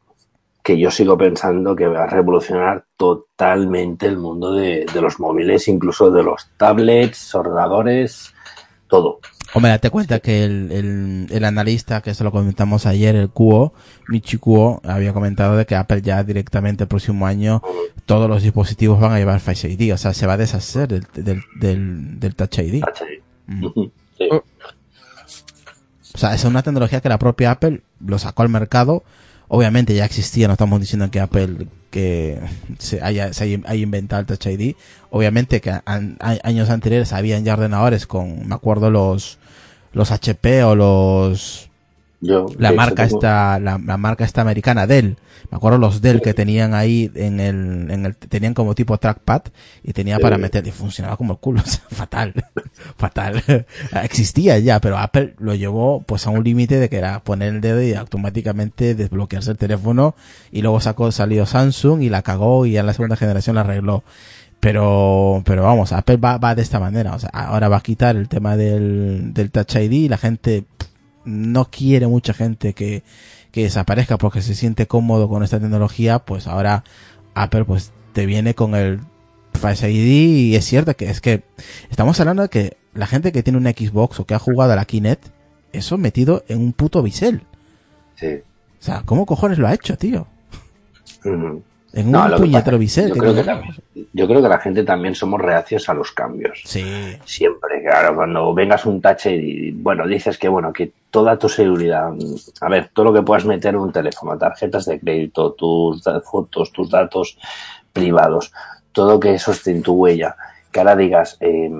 que 0.68 0.78
yo 0.78 0.91
sigo 0.91 1.18
pensando 1.18 1.74
que 1.78 1.88
va 1.88 2.03
a 2.03 2.08
revolucionar 2.08 2.84
totalmente 2.97 4.05
el 4.05 4.18
mundo 4.18 4.51
de, 4.51 4.86
de 4.93 5.01
los 5.01 5.18
móviles, 5.18 5.70
incluso 5.70 6.12
de 6.12 6.24
los 6.24 6.49
tablets, 6.58 7.34
ordenadores, 7.34 8.34
todo. 8.89 9.22
Hombre, 9.54 9.72
date 9.72 9.89
cuenta 9.89 10.20
que 10.20 10.43
el, 10.43 10.72
el, 10.72 11.28
el 11.30 11.43
analista, 11.45 12.02
que 12.02 12.14
se 12.14 12.24
lo 12.24 12.32
comentamos 12.32 12.86
ayer, 12.86 13.16
el 13.16 13.30
Kuo, 13.30 13.74
Michi 14.08 14.38
Kuo, 14.38 14.82
había 14.84 15.14
comentado 15.14 15.56
de 15.56 15.66
que 15.66 15.76
Apple 15.76 16.02
ya 16.02 16.24
directamente 16.24 16.84
el 16.84 16.88
próximo 16.88 17.26
año 17.26 17.62
todos 18.06 18.30
los 18.30 18.43
dispositivos 18.43 19.00
van 19.00 19.12
a 19.14 19.18
llevar 19.20 19.39
Face 19.39 19.70
ID, 19.70 19.93
o 19.93 19.98
sea, 19.98 20.14
se 20.14 20.28
va 20.28 20.34
a 20.34 20.38
deshacer 20.38 20.88
del, 20.88 21.06
del, 21.14 21.43
del, 21.60 22.20
del 22.20 22.36
Touch 22.36 22.60
ID. 22.60 22.82
Touch 22.82 23.02
ID. 23.02 23.22
Mm. 23.48 23.68
Sí. 24.18 24.30
O 26.18 26.18
sea, 26.18 26.34
es 26.34 26.43
una 26.45 26.64
tecnología 26.64 27.02
que 27.02 27.10
la 27.10 27.20
propia 27.20 27.52
Apple 27.52 27.82
lo 28.06 28.18
sacó 28.18 28.41
al 28.41 28.50
mercado. 28.50 29.04
Obviamente 29.50 29.93
ya 29.93 30.06
existía, 30.06 30.48
no 30.48 30.54
estamos 30.54 30.80
diciendo 30.80 31.12
que 31.12 31.20
Apple 31.20 31.68
que 31.90 32.40
se 32.80 33.02
haya, 33.02 33.34
se 33.34 33.44
haya 33.44 33.76
inventado 33.76 34.22
el 34.22 34.26
Touch 34.26 34.48
ID. 34.48 34.76
Obviamente 35.10 35.62
que 35.62 35.80
años 35.86 36.70
anteriores 36.70 37.14
habían 37.14 37.44
ya 37.44 37.54
ordenadores 37.54 38.08
con, 38.08 38.48
me 38.48 38.56
acuerdo, 38.56 38.90
los, 38.90 39.38
los 39.94 40.12
HP 40.12 40.64
o 40.64 40.76
los, 40.76 41.66
Yo, 42.28 42.45
la 42.57 42.71
marca 42.73 43.05
tengo- 43.07 43.17
esta, 43.17 43.59
la, 43.59 43.78
la 43.84 43.97
marca 43.97 44.23
esta 44.25 44.41
americana 44.41 44.86
Dell. 44.88 45.17
Me 45.49 45.55
acuerdo 45.55 45.78
los 45.78 46.01
Dell 46.01 46.21
que 46.21 46.34
tenían 46.34 46.73
ahí 46.73 47.09
en 47.15 47.39
el, 47.39 47.89
en 47.89 48.05
el, 48.05 48.15
tenían 48.17 48.53
como 48.53 48.75
tipo 48.75 48.97
trackpad 48.97 49.43
y 49.82 49.93
tenía 49.93 50.19
para 50.19 50.38
meter 50.38 50.67
y 50.67 50.71
funcionaba 50.71 51.15
como 51.15 51.34
el 51.34 51.39
culo, 51.39 51.61
o 51.65 51.65
sea, 51.65 51.82
fatal, 51.89 52.34
fatal. 52.97 53.41
Existía 54.03 54.59
ya, 54.59 54.82
pero 54.82 54.97
Apple 54.97 55.36
lo 55.39 55.55
llevó 55.55 56.01
pues 56.01 56.28
a 56.28 56.32
un 56.32 56.43
límite 56.43 56.80
de 56.80 56.89
que 56.89 56.97
era 56.97 57.19
poner 57.23 57.53
el 57.55 57.61
dedo 57.61 57.82
y 57.82 57.93
automáticamente 57.93 58.93
desbloquearse 58.95 59.51
el 59.51 59.57
teléfono 59.57 60.15
y 60.51 60.61
luego 60.63 60.80
sacó, 60.82 61.11
salió 61.11 61.45
Samsung 61.45 62.01
y 62.01 62.09
la 62.09 62.23
cagó 62.23 62.65
y 62.65 62.78
en 62.78 62.86
la 62.86 62.93
segunda 62.93 63.15
generación 63.15 63.55
la 63.55 63.61
arregló. 63.61 64.03
Pero, 64.59 65.43
pero 65.45 65.63
vamos, 65.63 65.91
Apple 65.93 66.17
va, 66.17 66.39
va 66.39 66.55
de 66.55 66.63
esta 66.63 66.80
manera, 66.80 67.13
o 67.13 67.19
sea, 67.19 67.30
ahora 67.30 67.69
va 67.69 67.78
a 67.78 67.82
quitar 67.82 68.15
el 68.15 68.28
tema 68.28 68.57
del, 68.57 69.32
del 69.34 69.51
Touch 69.51 69.75
ID 69.75 69.91
y 69.91 70.09
la 70.09 70.17
gente 70.17 70.63
pff, 70.78 70.88
no 71.28 71.69
quiere 71.69 72.07
mucha 72.07 72.34
gente 72.34 72.73
que, 72.73 73.03
que 73.51 73.63
desaparezca 73.63 74.17
porque 74.17 74.41
se 74.41 74.55
siente 74.55 74.88
cómodo 74.88 75.28
con 75.30 75.43
esta 75.43 75.59
tecnología, 75.59 76.19
pues 76.19 76.47
ahora 76.47 76.84
Apple 77.36 77.65
pues 77.65 77.91
te 78.13 78.25
viene 78.25 78.55
con 78.55 78.75
el 78.75 79.01
Face 79.53 79.91
ID 79.91 80.51
y 80.51 80.55
es 80.55 80.65
cierto 80.65 80.95
que 80.95 81.09
es 81.09 81.19
que 81.19 81.43
estamos 81.89 82.19
hablando 82.19 82.43
de 82.43 82.49
que 82.49 82.78
la 82.93 83.07
gente 83.07 83.32
que 83.32 83.43
tiene 83.43 83.57
una 83.57 83.71
Xbox 83.71 84.19
o 84.19 84.25
que 84.25 84.34
ha 84.34 84.39
jugado 84.39 84.73
a 84.73 84.75
la 84.75 84.86
Kinect, 84.86 85.28
eso 85.73 85.97
metido 85.97 86.43
en 86.47 86.59
un 86.59 86.73
puto 86.73 87.03
bisel. 87.03 87.43
Sí. 88.15 88.41
O 88.80 88.84
sea, 88.84 89.03
¿cómo 89.05 89.25
cojones 89.25 89.57
lo 89.57 89.67
ha 89.67 89.73
hecho, 89.73 89.97
tío? 89.97 90.28
En 91.94 92.12
No, 92.12 92.26
un 92.26 92.36
puñetero 92.36 92.78
bisel. 92.78 93.10
yo, 93.10 93.16
creo 93.16 93.32
no- 93.34 93.38
que 93.40 93.44
también- 93.46 93.76
yo 94.14 94.28
creo 94.28 94.42
que 94.42 94.50
la 94.50 94.60
gente 94.60 94.84
también 94.84 95.16
somos 95.16 95.42
reacios 95.42 95.88
a 95.90 95.94
los 95.94 96.12
cambios. 96.12 96.62
Sí. 96.66 96.84
Siempre, 97.26 97.82
claro, 97.82 98.16
cuando 98.16 98.54
vengas 98.54 98.86
un 98.86 99.02
touch 99.02 99.28
y, 99.28 99.72
bueno, 99.72 100.06
dices 100.08 100.38
que, 100.38 100.48
bueno, 100.50 100.74
que 100.74 100.92
toda 101.10 101.38
tu 101.40 101.48
seguridad, 101.50 102.10
a 102.62 102.70
ver, 102.70 102.90
todo 102.94 103.06
lo 103.06 103.14
que 103.14 103.22
puedas 103.22 103.46
meter 103.46 103.74
en 103.74 103.80
un 103.82 103.92
teléfono, 103.92 104.38
tarjetas 104.38 104.86
de 104.86 105.00
crédito, 105.00 105.54
tus 105.54 106.04
fotos, 106.30 106.72
tus 106.72 106.90
datos 106.90 107.38
privados, 107.94 108.52
todo 108.92 109.20
que 109.20 109.34
eso 109.36 109.52
esté 109.52 109.72
en 109.72 109.82
tu 109.82 109.94
huella, 109.94 110.36
que 110.72 110.80
ahora 110.80 110.96
digas, 110.96 111.38
eh, 111.40 111.72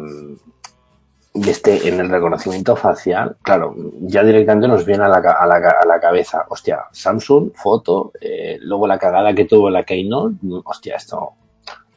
y 1.44 1.50
esté 1.50 1.88
en 1.88 2.00
el 2.00 2.10
reconocimiento 2.10 2.76
facial, 2.76 3.36
claro, 3.42 3.76
ya 4.02 4.24
directamente 4.24 4.68
nos 4.68 4.86
viene 4.86 5.04
a 5.06 5.08
la, 5.08 5.18
a 5.18 5.46
la, 5.46 5.56
a 5.56 5.86
la 5.86 6.00
cabeza, 6.00 6.46
hostia, 6.50 6.86
Samsung, 6.92 7.52
foto, 7.54 8.12
eh, 8.20 8.58
luego 8.62 8.88
la 8.88 8.98
cagada 8.98 9.34
que 9.34 9.46
tuvo 9.46 9.70
la 9.70 9.84
Keynote, 9.84 10.36
mm, 10.42 10.60
hostia, 10.66 10.96
esto, 10.96 11.34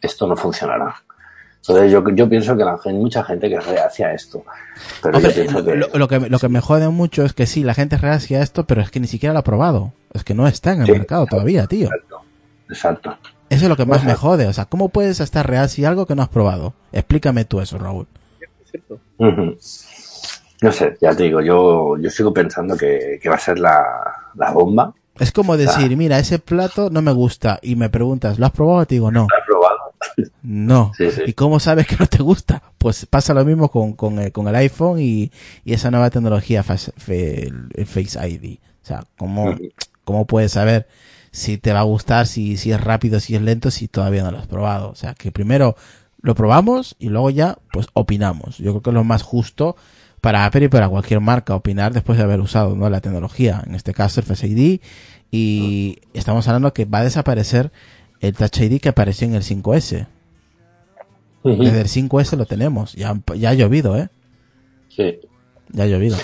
esto 0.00 0.26
no 0.26 0.36
funcionará. 0.36 0.94
Entonces 1.62 1.92
yo, 1.92 2.02
yo 2.14 2.28
pienso 2.28 2.56
que 2.56 2.64
la 2.64 2.78
gente, 2.78 2.98
mucha 2.98 3.22
gente 3.22 3.48
que 3.48 3.56
es 3.56 3.66
reacia 3.66 4.08
a 4.08 4.14
esto. 4.14 4.42
Pero 5.02 5.18
Hombre, 5.18 5.32
yo 5.32 5.42
pienso 5.42 5.64
que... 5.64 5.74
lo, 5.76 5.88
lo 5.92 6.08
que, 6.08 6.18
lo 6.20 6.38
que 6.38 6.48
me 6.48 6.60
jode 6.60 6.88
mucho 6.88 7.22
es 7.24 7.32
que 7.34 7.46
sí, 7.46 7.62
la 7.64 7.74
gente 7.74 7.96
es 7.96 8.00
reacia 8.02 8.38
a 8.40 8.42
esto, 8.42 8.64
pero 8.64 8.80
es 8.80 8.90
que 8.90 8.98
ni 9.00 9.06
siquiera 9.06 9.32
lo 9.34 9.40
ha 9.40 9.44
probado. 9.44 9.92
Es 10.14 10.24
que 10.24 10.32
no 10.34 10.46
está 10.46 10.72
en 10.72 10.80
el 10.80 10.86
Sí. 10.86 10.92
mercado 10.92 11.26
todavía, 11.26 11.66
tío. 11.66 11.88
Exacto. 11.88 12.20
Exacto. 12.68 13.16
Eso 13.50 13.64
es 13.64 13.68
lo 13.68 13.76
que 13.76 13.84
más 13.84 14.04
me 14.04 14.14
jode. 14.14 14.46
O 14.46 14.52
sea, 14.52 14.64
¿cómo 14.64 14.88
puedes 14.88 15.20
estar 15.20 15.46
reacio 15.48 15.86
a 15.86 15.90
algo 15.90 16.06
que 16.06 16.14
no 16.14 16.22
has 16.22 16.28
probado? 16.28 16.72
Explícame 16.92 17.44
tú 17.44 17.60
eso, 17.60 17.78
Raúl. 17.78 18.06
No 20.62 20.72
sé, 20.72 20.96
ya 21.00 21.14
te 21.14 21.22
digo, 21.24 21.40
yo, 21.40 21.96
yo 21.96 22.10
sigo 22.10 22.32
pensando 22.34 22.76
que, 22.76 23.18
que 23.22 23.28
va 23.28 23.36
a 23.36 23.40
ser 23.40 23.58
la, 23.58 23.82
la 24.34 24.50
bomba. 24.50 24.92
Es 25.18 25.32
como 25.32 25.56
decir, 25.56 25.96
mira, 25.96 26.18
ese 26.18 26.38
plato 26.38 26.90
no 26.90 27.02
me 27.02 27.12
gusta 27.12 27.58
y 27.62 27.76
me 27.76 27.88
preguntas, 27.90 28.38
¿lo 28.38 28.46
has 28.46 28.52
probado? 28.52 28.84
Te 28.86 28.94
digo, 28.96 29.10
no, 29.10 29.20
¿Lo 29.22 29.26
has 29.38 29.46
probado? 29.46 29.78
no. 30.42 30.92
Sí, 30.98 31.10
sí. 31.10 31.22
¿Y 31.26 31.32
cómo 31.32 31.60
sabes 31.60 31.86
que 31.86 31.96
no 31.98 32.06
te 32.06 32.22
gusta? 32.22 32.62
Pues 32.78 33.06
pasa 33.06 33.34
lo 33.34 33.44
mismo 33.44 33.70
con, 33.70 33.94
con, 33.94 34.18
el, 34.18 34.32
con 34.32 34.48
el 34.48 34.54
iPhone 34.56 34.98
y, 35.00 35.30
y 35.64 35.72
esa 35.72 35.90
nueva 35.90 36.10
tecnología 36.10 36.62
Face, 36.62 36.92
fe- 36.96 37.46
el 37.74 37.86
Face 37.86 38.18
ID. 38.28 38.58
O 38.82 38.86
sea, 38.86 39.04
¿cómo. 39.16 39.56
¿cómo 40.04 40.26
puedes 40.26 40.52
saber 40.52 40.88
si 41.30 41.56
te 41.58 41.72
va 41.72 41.80
a 41.80 41.84
gustar, 41.84 42.26
si, 42.26 42.56
si 42.56 42.72
es 42.72 42.80
rápido, 42.80 43.20
si 43.20 43.36
es 43.36 43.42
lento, 43.42 43.70
si 43.70 43.86
todavía 43.88 44.24
no 44.24 44.32
lo 44.32 44.38
has 44.38 44.46
probado? 44.46 44.90
O 44.90 44.94
sea, 44.96 45.14
que 45.14 45.30
primero 45.30 45.76
lo 46.22 46.34
probamos 46.34 46.96
y 46.98 47.08
luego 47.08 47.30
ya, 47.30 47.58
pues 47.72 47.88
opinamos. 47.92 48.58
Yo 48.58 48.72
creo 48.72 48.82
que 48.82 48.90
es 48.90 48.94
lo 48.94 49.04
más 49.04 49.22
justo 49.22 49.76
para 50.20 50.44
Apple 50.44 50.66
y 50.66 50.68
para 50.68 50.88
cualquier 50.88 51.20
marca 51.20 51.54
opinar 51.54 51.92
después 51.92 52.18
de 52.18 52.24
haber 52.24 52.40
usado 52.40 52.76
¿no? 52.76 52.90
la 52.90 53.00
tecnología, 53.00 53.62
en 53.66 53.74
este 53.74 53.94
caso 53.94 54.20
el 54.20 54.26
Face 54.26 54.46
ID, 54.46 54.80
y 55.30 55.98
estamos 56.12 56.46
hablando 56.48 56.72
que 56.74 56.84
va 56.84 56.98
a 56.98 57.04
desaparecer 57.04 57.70
el 58.20 58.34
Touch 58.34 58.60
ID 58.60 58.80
que 58.80 58.90
apareció 58.90 59.26
en 59.26 59.34
el 59.34 59.42
5S. 59.42 60.06
Ujú. 61.42 61.62
Desde 61.62 61.80
el 61.80 61.88
5S 61.88 62.36
lo 62.36 62.44
tenemos, 62.44 62.92
ya, 62.92 63.18
ya 63.34 63.50
ha 63.50 63.54
llovido, 63.54 63.96
¿eh? 63.96 64.10
Sí. 64.88 65.20
Ya 65.70 65.84
ha 65.84 65.86
llovido. 65.86 66.18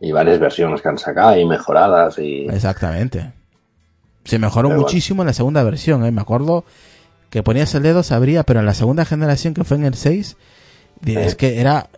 Y 0.00 0.12
varias 0.12 0.38
versiones 0.38 0.82
que 0.82 0.88
han 0.88 0.98
sacado 0.98 1.38
y 1.38 1.46
mejoradas 1.46 2.18
y... 2.18 2.46
Exactamente. 2.48 3.32
Se 4.24 4.38
mejoró 4.38 4.68
Pero 4.68 4.80
bueno. 4.80 4.82
muchísimo 4.82 5.22
en 5.22 5.28
la 5.28 5.32
segunda 5.32 5.62
versión, 5.62 6.04
¿eh? 6.04 6.10
Me 6.10 6.20
acuerdo 6.20 6.64
que 7.30 7.42
ponías 7.42 7.74
el 7.74 7.82
dedo, 7.82 8.02
se 8.02 8.14
abría, 8.14 8.42
pero 8.44 8.60
en 8.60 8.66
la 8.66 8.74
segunda 8.74 9.04
generación, 9.04 9.54
que 9.54 9.64
fue 9.64 9.76
en 9.76 9.84
el 9.84 9.94
6, 9.94 10.36
di- 11.02 11.12
Sí. 11.14 11.18
es 11.18 11.34
que 11.34 11.60
era 11.60 11.88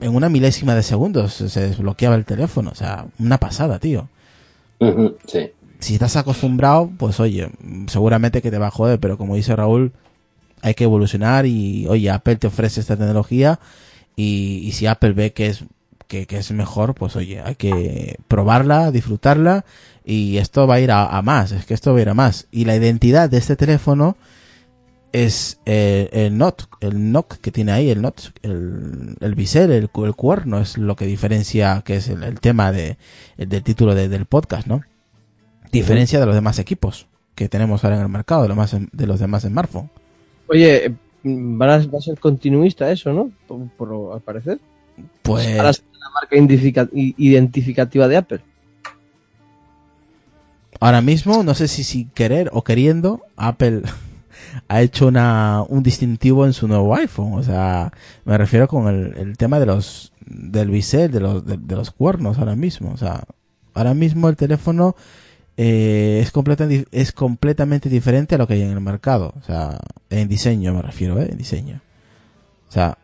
en 0.00 0.14
una 0.14 0.28
milésima 0.28 0.74
de 0.74 0.82
segundos 0.82 1.32
se 1.34 1.60
desbloqueaba 1.60 2.16
el 2.16 2.24
teléfono. 2.26 2.70
O 2.70 2.74
sea, 2.74 3.06
una 3.18 3.38
pasada, 3.38 3.78
tío. 3.78 4.08
Sí. 5.26 5.50
Si 5.78 5.94
estás 5.94 6.16
acostumbrado, 6.16 6.90
pues 6.98 7.18
oye, 7.20 7.50
seguramente 7.88 8.42
que 8.42 8.50
te 8.50 8.58
va 8.58 8.68
a 8.68 8.70
joder, 8.70 8.98
pero 9.00 9.16
como 9.18 9.36
dice 9.36 9.54
Raúl, 9.56 9.92
hay 10.62 10.74
que 10.74 10.84
evolucionar 10.84 11.46
y, 11.46 11.86
oye, 11.86 12.10
Apple 12.10 12.36
te 12.36 12.46
ofrece 12.46 12.80
esta 12.80 12.96
tecnología 12.96 13.58
y, 14.16 14.60
y 14.64 14.72
si 14.72 14.86
Apple 14.86 15.12
ve 15.12 15.32
que 15.32 15.46
es, 15.48 15.64
que, 16.08 16.26
que 16.26 16.38
es 16.38 16.50
mejor, 16.52 16.94
pues 16.94 17.16
oye, 17.16 17.40
hay 17.42 17.56
que 17.56 18.16
probarla, 18.28 18.90
disfrutarla 18.90 19.64
y 20.04 20.36
esto 20.38 20.66
va 20.66 20.74
a 20.76 20.80
ir 20.80 20.90
a, 20.92 21.06
a 21.06 21.22
más, 21.22 21.52
es 21.52 21.66
que 21.66 21.74
esto 21.74 21.92
va 21.92 21.98
a 21.98 22.02
ir 22.02 22.08
a 22.08 22.14
más. 22.14 22.46
Y 22.50 22.64
la 22.64 22.76
identidad 22.76 23.28
de 23.28 23.38
este 23.38 23.56
teléfono 23.56 24.16
es 25.12 25.60
eh, 25.64 26.08
el 26.12 26.36
NOT, 26.36 26.64
el 26.80 27.10
NOC 27.12 27.38
que 27.38 27.50
tiene 27.50 27.72
ahí, 27.72 27.88
el 27.90 28.02
NOT, 28.02 28.20
el, 28.42 29.16
el 29.20 29.34
bisel, 29.34 29.70
el, 29.72 29.88
el 29.94 30.14
cuerno, 30.14 30.58
es 30.60 30.76
lo 30.76 30.94
que 30.96 31.06
diferencia, 31.06 31.82
que 31.84 31.96
es 31.96 32.08
el, 32.08 32.22
el 32.22 32.38
tema 32.40 32.70
de, 32.72 32.98
el 33.38 33.48
del 33.48 33.62
título 33.62 33.94
de- 33.94 34.08
del 34.08 34.26
podcast, 34.26 34.66
¿no? 34.66 34.82
Diferencia 35.72 36.20
de 36.20 36.26
los 36.26 36.34
demás 36.34 36.58
equipos 36.58 37.06
que 37.34 37.48
tenemos 37.48 37.82
ahora 37.84 37.96
en 37.96 38.02
el 38.02 38.08
mercado, 38.08 38.42
de 38.42 38.48
los, 38.48 38.56
más, 38.56 38.76
de 38.92 39.06
los 39.06 39.20
demás 39.20 39.42
smartphones. 39.42 39.90
Oye, 40.48 40.86
eh, 40.86 40.94
van 41.24 41.70
a, 41.70 41.78
va 41.86 41.98
a 41.98 42.02
ser 42.02 42.18
continuista 42.18 42.90
eso, 42.90 43.12
¿no? 43.12 43.30
Por, 43.46 43.68
por- 43.70 44.14
al 44.14 44.20
parecer. 44.20 44.58
Pues 45.22 45.46
Ahora 45.58 45.72
la 45.72 46.10
marca 46.14 46.36
identifica- 46.36 46.88
identificativa 46.92 48.06
de 48.08 48.16
Apple. 48.16 48.40
ahora 50.80 51.00
mismo, 51.00 51.42
no 51.42 51.54
sé 51.54 51.68
si 51.68 51.84
sin 51.84 52.08
querer 52.10 52.50
o 52.52 52.62
queriendo, 52.62 53.22
Apple 53.36 53.82
ha 54.68 54.82
hecho 54.82 55.08
una, 55.08 55.62
un 55.68 55.82
distintivo 55.82 56.46
en 56.46 56.52
su 56.52 56.68
nuevo 56.68 56.94
iPhone. 56.94 57.34
O 57.34 57.42
sea, 57.42 57.92
me 58.24 58.36
refiero 58.38 58.68
con 58.68 58.88
el, 58.88 59.16
el 59.16 59.36
tema 59.36 59.58
de 59.60 59.66
los 59.66 60.12
del 60.26 60.70
bisel, 60.70 61.10
de 61.12 61.20
los, 61.20 61.44
de, 61.46 61.56
de 61.56 61.76
los 61.76 61.90
cuernos 61.90 62.38
ahora 62.38 62.56
mismo. 62.56 62.90
O 62.92 62.96
sea, 62.96 63.24
ahora 63.74 63.94
mismo 63.94 64.28
el 64.28 64.36
teléfono 64.36 64.96
eh, 65.56 66.20
es, 66.22 66.32
completa- 66.32 66.68
es 66.90 67.12
completamente 67.12 67.88
diferente 67.88 68.34
a 68.34 68.38
lo 68.38 68.46
que 68.46 68.54
hay 68.54 68.62
en 68.62 68.70
el 68.72 68.80
mercado. 68.80 69.32
O 69.40 69.42
sea, 69.44 69.78
en 70.10 70.28
diseño 70.28 70.74
me 70.74 70.82
refiero, 70.82 71.20
¿eh? 71.20 71.28
En 71.30 71.38
diseño. 71.38 71.80
O 72.68 72.72
sea, 72.72 72.98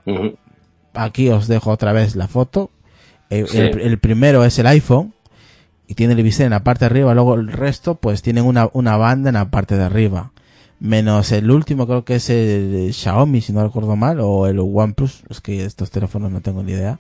aquí 0.95 1.29
os 1.29 1.47
dejo 1.49 1.71
otra 1.71 1.93
vez 1.93 2.17
la 2.17 2.29
foto. 2.29 2.71
Eh, 3.31 3.45
Sí. 3.49 3.59
el, 3.59 3.81
el 3.81 3.99
primero 3.99 4.45
es 4.45 4.59
el 4.59 4.67
iPhone 4.67 5.15
y 5.87 5.95
tiene 5.95 6.15
el 6.15 6.23
bisel 6.23 6.47
en 6.47 6.51
la 6.51 6.65
parte 6.65 6.81
de 6.85 6.91
arriba, 6.91 7.15
luego 7.15 7.35
el 7.35 7.49
resto 7.51 7.95
pues 7.95 8.21
tienen 8.23 8.45
una, 8.45 8.69
una 8.73 8.97
banda 8.97 9.31
en 9.31 9.35
la 9.35 9.51
parte 9.51 9.77
de 9.77 9.85
arriba. 9.85 10.33
Menos 10.83 11.31
el 11.31 11.49
último 11.49 11.87
creo 11.87 12.05
que 12.05 12.17
es 12.17 12.29
el 12.29 12.93
Xiaomi, 12.93 13.41
si 13.41 13.53
no 13.53 13.63
recuerdo 13.63 13.95
mal, 13.95 14.19
o 14.19 14.49
el 14.49 14.59
OnePlus, 14.59 15.23
es 15.31 15.41
que 15.41 15.65
estos 15.65 15.93
teléfonos 15.93 16.33
no 16.33 16.41
tengo 16.41 16.65
ni 16.65 16.73
idea. 16.73 16.99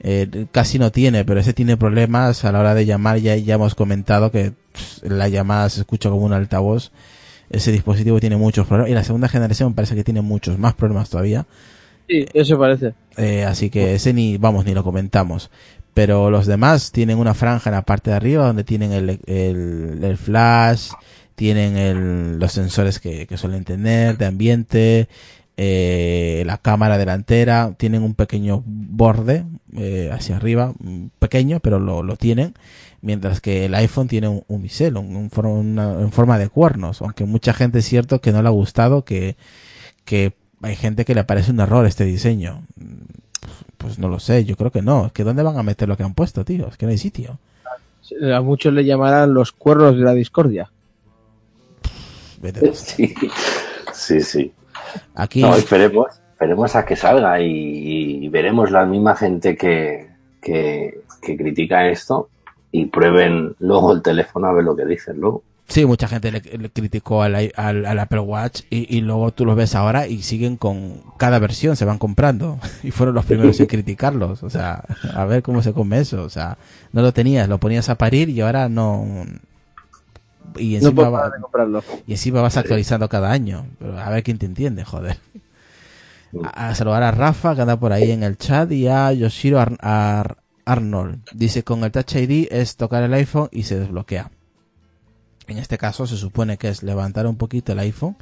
Eh, 0.00 0.44
casi 0.52 0.78
no 0.78 0.92
tiene, 0.92 1.24
pero 1.24 1.40
ese 1.40 1.54
tiene 1.54 1.78
problemas 1.78 2.44
a 2.44 2.52
la 2.52 2.60
hora 2.60 2.74
de 2.74 2.84
llamar, 2.84 3.16
ya, 3.16 3.34
ya 3.36 3.54
hemos 3.54 3.74
comentado 3.74 4.30
que 4.30 4.52
pff, 4.72 5.02
la 5.04 5.30
llamada 5.30 5.70
se 5.70 5.80
escucha 5.80 6.10
como 6.10 6.26
un 6.26 6.34
altavoz. 6.34 6.92
Ese 7.48 7.72
dispositivo 7.72 8.20
tiene 8.20 8.36
muchos 8.36 8.66
problemas 8.66 8.90
y 8.90 8.94
la 8.94 9.02
segunda 9.02 9.28
generación 9.28 9.72
parece 9.72 9.94
que 9.94 10.04
tiene 10.04 10.20
muchos 10.20 10.58
más 10.58 10.74
problemas 10.74 11.08
todavía. 11.08 11.46
Sí, 12.10 12.26
eso 12.34 12.58
parece. 12.58 12.92
Eh, 13.16 13.44
así 13.44 13.70
que 13.70 13.94
ese 13.94 14.12
ni, 14.12 14.36
vamos, 14.36 14.66
ni 14.66 14.74
lo 14.74 14.84
comentamos. 14.84 15.50
Pero 15.94 16.30
los 16.30 16.44
demás 16.44 16.92
tienen 16.92 17.16
una 17.16 17.32
franja 17.32 17.70
en 17.70 17.76
la 17.76 17.82
parte 17.82 18.10
de 18.10 18.16
arriba 18.16 18.46
donde 18.46 18.64
tienen 18.64 18.92
el, 18.92 19.20
el, 19.24 20.04
el 20.04 20.16
flash, 20.18 20.90
tienen 21.36 21.76
el, 21.76 22.38
los 22.38 22.52
sensores 22.52 22.98
que, 22.98 23.28
suelen 23.36 23.64
tener 23.64 24.18
de 24.18 24.26
ambiente, 24.26 25.08
eh, 25.58 26.42
la 26.46 26.58
cámara 26.58 26.98
delantera, 26.98 27.74
tienen 27.76 28.02
un 28.02 28.14
pequeño 28.14 28.62
borde 28.66 29.44
eh, 29.76 30.10
hacia 30.12 30.36
arriba, 30.36 30.72
mm, 30.78 31.06
pequeño, 31.18 31.60
pero 31.60 31.78
lo, 31.78 32.16
tienen. 32.16 32.54
Mientras 33.02 33.40
que 33.40 33.66
el 33.66 33.74
iPhone 33.74 34.08
tiene 34.08 34.28
un, 34.28 34.42
un 34.48 34.62
bisel, 34.62 34.96
un, 34.96 35.30
una- 35.44 36.00
en 36.00 36.10
forma 36.10 36.38
de 36.38 36.48
cuernos. 36.48 37.02
Aunque 37.02 37.24
mucha 37.26 37.52
gente 37.52 37.78
es 37.80 37.84
cierto 37.84 38.20
que 38.20 38.32
no 38.32 38.42
le 38.42 38.48
ha 38.48 38.50
gustado, 38.52 39.04
que, 39.04 39.36
que 40.04 40.32
hay 40.62 40.74
gente 40.76 41.04
que 41.04 41.14
le 41.14 41.24
parece 41.24 41.52
un 41.52 41.60
error 41.60 41.86
este 41.86 42.04
diseño. 42.04 42.62
Pues 43.76 43.98
no 43.98 44.08
lo 44.08 44.18
sé, 44.18 44.44
yo 44.46 44.56
creo 44.56 44.70
que 44.72 44.82
no. 44.82 45.06
Es 45.06 45.12
que 45.12 45.22
¿dónde 45.24 45.42
van 45.42 45.58
a 45.58 45.62
meter 45.62 45.88
lo 45.88 45.96
que 45.96 46.02
han 46.02 46.14
puesto, 46.14 46.44
tío? 46.44 46.66
Es 46.68 46.76
que 46.78 46.86
no 46.86 46.92
hay 46.92 46.98
sitio. 46.98 47.38
A 48.34 48.40
muchos 48.40 48.72
le 48.72 48.84
llamarán 48.84 49.34
los 49.34 49.52
cuernos 49.52 49.96
de 49.96 50.02
la 50.04 50.14
discordia. 50.14 50.70
Vete. 52.52 52.64
Sí, 52.74 53.14
sí, 53.92 54.20
sí. 54.20 54.52
Aquí, 55.14 55.40
No, 55.40 55.54
esperemos, 55.56 56.06
esperemos 56.32 56.76
a 56.76 56.84
que 56.84 56.96
salga 56.96 57.40
y, 57.40 58.24
y 58.24 58.28
veremos 58.28 58.70
la 58.70 58.84
misma 58.86 59.16
gente 59.16 59.56
que, 59.56 60.08
que, 60.40 61.00
que 61.22 61.36
critica 61.36 61.88
esto 61.88 62.28
y 62.72 62.86
prueben 62.86 63.54
luego 63.58 63.92
el 63.92 64.02
teléfono 64.02 64.46
a 64.48 64.52
ver 64.52 64.64
lo 64.64 64.76
que 64.76 64.84
dicen 64.84 65.18
luego. 65.18 65.42
sí, 65.68 65.84
mucha 65.86 66.08
gente 66.08 66.30
le, 66.30 66.40
le 66.40 66.70
criticó 66.70 67.22
al, 67.22 67.52
al 67.56 67.98
Apple 67.98 68.20
Watch 68.20 68.62
y, 68.70 68.96
y 68.96 69.00
luego 69.00 69.32
tú 69.32 69.44
los 69.44 69.56
ves 69.56 69.74
ahora 69.74 70.06
y 70.06 70.22
siguen 70.22 70.56
con 70.56 71.02
cada 71.16 71.38
versión, 71.38 71.74
se 71.76 71.84
van 71.84 71.98
comprando. 71.98 72.58
Y 72.84 72.90
fueron 72.92 73.14
los 73.14 73.24
primeros 73.24 73.58
en 73.60 73.66
criticarlos. 73.74 74.42
O 74.42 74.50
sea, 74.50 74.84
a 75.14 75.24
ver 75.24 75.42
cómo 75.42 75.62
se 75.62 75.72
come 75.72 75.98
eso. 76.00 76.22
O 76.22 76.28
sea, 76.30 76.58
no 76.92 77.02
lo 77.02 77.12
tenías, 77.12 77.48
lo 77.48 77.58
ponías 77.58 77.88
a 77.88 77.96
parir 77.96 78.28
y 78.28 78.40
ahora 78.42 78.68
no. 78.68 79.04
Y 80.58 80.70
No 80.70 80.76
encima, 80.76 80.94
puedo 80.94 81.12
va- 81.12 81.30
y 82.06 82.12
encima 82.12 82.40
vas 82.42 82.56
actualizando 82.56 83.08
cada 83.08 83.30
año. 83.32 83.66
Pero 83.78 83.98
a 83.98 84.10
ver 84.10 84.22
quién 84.22 84.38
te 84.38 84.46
entiende, 84.46 84.84
joder. 84.84 85.18
A, 86.44 86.68
a 86.68 86.74
saludar 86.74 87.02
a 87.02 87.10
Rafa, 87.12 87.54
que 87.54 87.62
anda 87.62 87.78
por 87.78 87.92
ahí 87.92 88.10
en 88.10 88.22
el 88.22 88.36
chat, 88.36 88.70
y 88.72 88.88
a 88.88 89.12
Yoshiro 89.12 89.60
Ar- 89.60 89.78
Ar- 89.80 90.38
Arnold. 90.64 91.20
Dice, 91.32 91.62
con 91.62 91.84
el 91.84 91.92
Touch 91.92 92.16
ID 92.16 92.48
es 92.50 92.76
tocar 92.76 93.02
el 93.02 93.14
iPhone 93.14 93.48
y 93.52 93.62
se 93.62 93.78
desbloquea. 93.78 94.30
En 95.46 95.58
este 95.58 95.78
caso 95.78 96.06
se 96.06 96.16
supone 96.16 96.56
que 96.58 96.68
es 96.68 96.82
levantar 96.82 97.26
un 97.26 97.36
poquito 97.36 97.72
el 97.72 97.78
iPhone, 97.78 98.16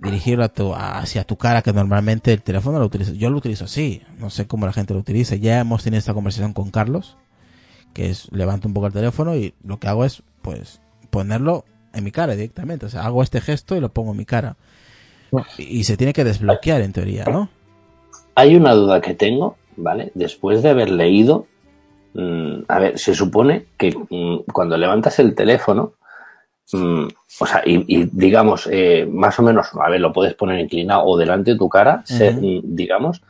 dirigirlo 0.00 0.44
a 0.44 0.48
tu- 0.48 0.74
hacia 0.74 1.24
tu 1.24 1.36
cara, 1.36 1.60
que 1.62 1.72
normalmente 1.72 2.32
el 2.32 2.40
teléfono 2.42 2.78
lo 2.78 2.86
utilizo. 2.86 3.12
Yo 3.12 3.28
lo 3.30 3.38
utilizo 3.38 3.64
así, 3.64 4.02
no 4.18 4.30
sé 4.30 4.46
cómo 4.46 4.64
la 4.66 4.72
gente 4.72 4.94
lo 4.94 5.00
utiliza. 5.00 5.34
Ya 5.34 5.58
hemos 5.60 5.82
tenido 5.82 5.98
esta 5.98 6.14
conversación 6.14 6.52
con 6.52 6.70
Carlos, 6.70 7.16
que 7.92 8.08
es 8.10 8.30
levanto 8.32 8.68
un 8.68 8.74
poco 8.74 8.86
el 8.86 8.92
teléfono 8.92 9.34
y 9.36 9.52
lo 9.64 9.78
que 9.80 9.88
hago 9.88 10.04
es, 10.04 10.22
pues, 10.42 10.80
ponerlo 11.10 11.64
en 11.92 12.04
mi 12.04 12.12
cara 12.12 12.34
directamente. 12.34 12.86
O 12.86 12.88
sea, 12.88 13.04
hago 13.04 13.22
este 13.22 13.40
gesto 13.40 13.76
y 13.76 13.80
lo 13.80 13.88
pongo 13.90 14.12
en 14.12 14.16
mi 14.18 14.24
cara. 14.24 14.56
Y, 15.58 15.84
se 15.84 15.96
tiene 15.96 16.12
que 16.12 16.24
desbloquear 16.24 16.80
en 16.80 16.92
teoría, 16.92 17.24
¿no? 17.24 17.48
Hay 18.34 18.56
una 18.56 18.72
duda 18.74 19.00
que 19.00 19.14
tengo, 19.14 19.56
¿vale? 19.76 20.10
Después 20.14 20.62
de 20.62 20.70
haber 20.70 20.90
leído, 20.90 21.46
mm, 22.14 22.62
a 22.66 22.78
ver, 22.80 22.98
se 22.98 23.14
supone 23.14 23.66
que 23.78 23.94
mm, 23.96 24.50
cuando 24.52 24.76
levantas 24.76 25.18
el 25.20 25.34
teléfono, 25.36 25.92
mm, 26.72 27.04
o 27.40 27.46
sea, 27.46 27.62
y, 27.64 27.84
y 27.86 28.08
digamos, 28.12 28.68
eh, 28.72 29.06
más 29.10 29.38
o 29.38 29.42
menos, 29.42 29.68
a 29.80 29.88
ver, 29.88 30.00
lo 30.00 30.12
puedes 30.12 30.34
poner 30.34 30.58
inclinado 30.58 31.04
o 31.04 31.16
delante 31.16 31.52
de 31.52 31.58
tu 31.58 31.68
cara, 31.68 32.02
se- 32.04 32.36
digamos, 32.64 33.22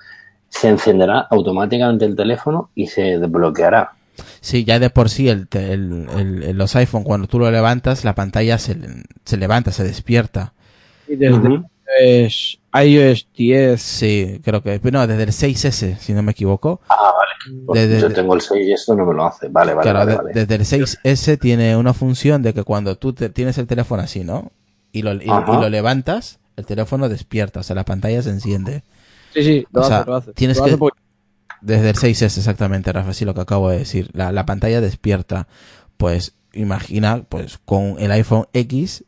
se 0.49 0.69
encenderá 0.69 1.21
automáticamente 1.21 2.05
el 2.07 2.17
teléfono 2.17 2.71
y 2.75 2.87
se 2.87 3.19
desbloqueará. 3.19 3.93
Sí, 4.41 4.65
ya 4.65 4.79
de 4.79 4.91
por 4.91 5.09
sí 5.11 5.29
el, 5.29 5.47
el- 5.53 6.07
el- 6.17 6.43
el- 6.43 6.57
los 6.57 6.75
iPhone 6.77 7.05
cuando 7.05 7.27
tú 7.27 7.39
lo 7.39 7.51
levantas, 7.51 8.05
la 8.05 8.15
pantalla 8.15 8.59
se, 8.59 8.77
se 9.25 9.37
levanta, 9.37 9.73
se 9.73 9.85
despierta. 9.85 10.53
Y 11.09 11.17
desde 11.17 11.61
iOS 12.73 13.29
10. 13.37 13.81
Sí, 13.83 14.41
creo 14.45 14.63
que, 14.63 14.81
no, 14.93 15.07
desde 15.07 15.23
el 15.25 15.33
6S, 15.33 15.99
si 15.99 16.13
no 16.13 16.23
me 16.23 16.33
equivoco. 16.33 16.81
Ah, 16.89 16.97
vale. 17.17 17.61
Pues 17.67 17.89
Desde- 17.89 18.01
yo 18.01 18.13
tengo 18.13 18.35
el 18.35 18.41
6 18.41 18.69
y 18.69 18.73
esto 18.73 18.95
no 18.95 19.07
me 19.07 19.15
lo 19.15 19.25
hace. 19.27 19.49
Vale, 19.49 19.75
vale, 19.75 19.83
Claro, 19.91 19.99
vale. 20.01 20.11
de- 20.13 20.17
vale. 20.17 20.33
desde 20.35 20.55
el 20.55 20.65
6S 20.65 21.37
tiene 21.39 21.77
una 21.77 21.95
función 21.95 22.43
de 22.43 22.55
que 22.55 22.63
cuando 22.63 22.97
tú 22.97 23.13
te- 23.13 23.29
tienes 23.31 23.59
el 23.59 23.67
teléfono 23.67 24.03
así, 24.03 24.23
¿no? 24.25 24.53
Y 24.93 25.03
lo, 25.03 25.15
y, 25.15 25.25
lo 25.27 25.69
levantas, 25.69 26.39
el 26.57 26.67
teléfono 26.67 27.09
despierta, 27.09 27.61
o 27.61 27.63
sea, 27.63 27.75
la 27.77 27.85
pantalla 27.85 28.23
se 28.23 28.31
enciende. 28.31 28.83
Sí, 29.35 29.43
sí, 29.45 29.67
lo 29.73 29.81
O 29.81 29.85
hace, 29.85 29.93
sea, 29.95 30.05
lo 30.05 30.15
hace. 30.17 30.33
tienes 30.33 30.57
Lo 30.59 30.65
que- 30.65 30.71
hace 30.71 30.79
porque- 30.79 31.01
Desde 31.61 31.91
el 31.91 31.97
6S 31.97 32.39
exactamente, 32.39 32.93
Rafa, 32.93 33.13
sí 33.13 33.25
lo 33.25 33.35
que 33.35 33.43
acabo 33.43 33.71
de 33.71 33.79
decir. 33.79 34.11
La, 34.13 34.33
la 34.33 34.47
pantalla 34.47 34.81
despierta. 34.81 35.47
Pues 35.97 36.35
imagina, 36.53 37.25
pues 37.29 37.59
con 37.59 37.97
el 37.99 38.11
iPhone 38.13 38.47
X, 38.53 39.05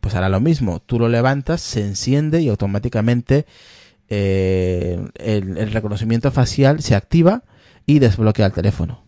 pues 0.00 0.14
hará 0.14 0.28
lo 0.28 0.40
mismo. 0.40 0.80
Tú 0.80 0.98
lo 0.98 1.08
levantas, 1.08 1.60
se 1.60 1.84
enciende 1.84 2.40
y 2.40 2.48
automáticamente 2.48 3.46
eh, 4.08 4.98
el, 5.16 5.70
reconocimiento 5.72 6.30
facial 6.30 6.80
se 6.80 6.94
activa 6.94 7.42
y 7.86 7.98
desbloquea 7.98 8.46
el 8.46 8.52
teléfono. 8.52 9.02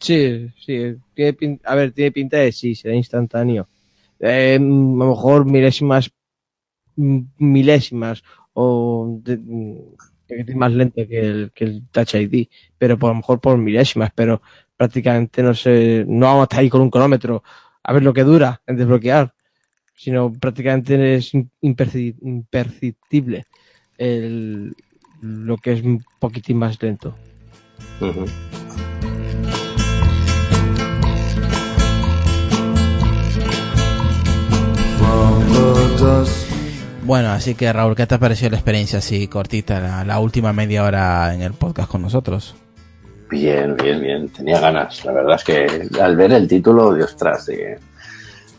Sí, 0.00 0.48
sí. 0.64 0.94
Tiene 1.14 1.32
pin- 1.36 1.60
A 1.64 1.74
ver, 1.74 1.92
tiene 1.92 2.12
pinta 2.12 2.36
de 2.38 2.52
sí, 2.52 2.74
será 2.74 2.94
instantáneo. 2.94 3.68
Eh, 4.20 4.56
a 4.56 4.62
lo 4.62 5.06
mejor 5.08 5.44
milésimas, 5.44 6.10
milésimas 6.96 8.22
o 8.52 9.20
poquitín 10.28 10.58
más 10.58 10.72
lento 10.72 11.06
que 11.08 11.20
el, 11.20 11.52
que 11.54 11.64
el 11.64 11.82
Touch 11.90 12.14
ID, 12.14 12.48
pero 12.76 12.98
por 12.98 13.10
lo 13.10 13.16
mejor 13.16 13.40
por 13.40 13.56
milésimas, 13.58 14.10
pero 14.14 14.42
prácticamente 14.76 15.42
no 15.42 15.54
sé, 15.54 16.04
no 16.06 16.26
vamos 16.26 16.42
a 16.42 16.44
estar 16.44 16.60
ahí 16.60 16.68
con 16.68 16.82
un 16.82 16.90
cronómetro 16.90 17.42
a 17.82 17.92
ver 17.92 18.02
lo 18.02 18.12
que 18.12 18.24
dura 18.24 18.60
en 18.66 18.76
desbloquear, 18.76 19.34
sino 19.94 20.32
prácticamente 20.32 21.14
es 21.16 21.32
imperceptible 21.60 23.46
el, 23.96 24.74
lo 25.20 25.56
que 25.56 25.72
es 25.72 25.82
un 25.82 26.04
poquitín 26.20 26.58
más 26.58 26.80
lento. 26.82 27.16
Ujú. 28.00 28.26
From 34.98 35.46
the 35.48 35.96
dust. 35.98 36.47
Bueno, 37.08 37.30
así 37.30 37.54
que 37.54 37.72
Raúl, 37.72 37.96
¿qué 37.96 38.06
te 38.06 38.16
ha 38.16 38.18
parecido 38.18 38.50
la 38.50 38.58
experiencia 38.58 38.98
así 38.98 39.28
cortita, 39.28 40.04
la, 40.04 40.18
última 40.18 40.52
media 40.52 40.84
hora 40.84 41.32
en 41.32 41.40
el 41.40 41.54
podcast 41.54 41.90
con 41.90 42.02
nosotros? 42.02 42.54
Bien, 43.30 43.74
bien, 43.82 43.98
bien. 44.02 44.28
Tenía 44.28 44.60
ganas. 44.60 45.06
La 45.06 45.12
verdad 45.12 45.36
es 45.36 45.44
que 45.44 45.88
al 46.02 46.16
ver 46.16 46.32
el 46.32 46.46
título, 46.46 46.92
de 46.92 47.04
ostras, 47.04 47.48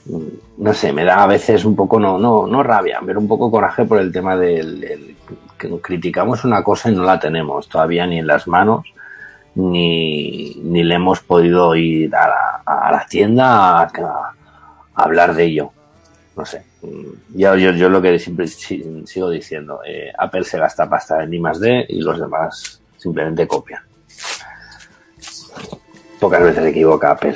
mm, 0.08 0.64
no 0.64 0.74
sé, 0.74 0.92
me 0.92 1.06
da 1.06 1.22
a 1.22 1.28
veces 1.28 1.64
un 1.64 1.76
poco, 1.76 2.00
no, 2.00 2.18
no, 2.18 2.48
no 2.48 2.64
rabia, 2.64 3.00
pero 3.06 3.20
un 3.20 3.28
poco 3.28 3.52
coraje 3.52 3.86
por 3.86 4.00
el 4.00 4.12
tema 4.12 4.36
del 4.36 4.84
el- 4.84 5.16
que 5.56 5.70
criticamos 5.80 6.44
una 6.44 6.64
cosa 6.64 6.90
y 6.90 6.96
no 6.96 7.04
la 7.04 7.20
tenemos 7.20 7.70
todavía 7.70 8.08
ni 8.08 8.18
en 8.18 8.26
las 8.26 8.48
manos, 8.48 8.84
ni, 9.54 10.56
ni 10.56 10.84
le 10.84 10.96
hemos 10.96 11.20
podido 11.20 11.76
ir 11.76 12.16
a 12.16 12.28
la, 12.28 12.62
a 12.66 12.92
la 12.94 13.06
tienda 13.06 13.82
a 13.84 14.34
hablar 14.96 15.36
de 15.36 15.44
ello. 15.44 15.72
No 16.36 16.44
sé. 16.48 16.69
Yo, 16.82 17.56
yo, 17.58 17.72
yo 17.72 17.90
lo 17.90 18.02
que 18.02 18.18
siempre 18.20 18.48
si- 18.48 18.84
sigo 19.06 19.30
diciendo, 19.30 19.82
eh, 19.86 20.12
Apple 20.18 20.44
se 20.44 20.58
gasta 20.58 20.90
pasta 20.90 21.24
en 21.24 21.34
I 21.34 21.40
más 21.40 21.60
D 21.60 21.86
y 21.90 22.02
los 22.02 22.20
demás 22.20 22.82
simplemente 22.98 23.48
copian. 23.48 23.82
Pocas 26.20 26.42
veces 26.44 26.64
se 26.64 26.70
equivoca 26.70 27.12
Apple. 27.12 27.36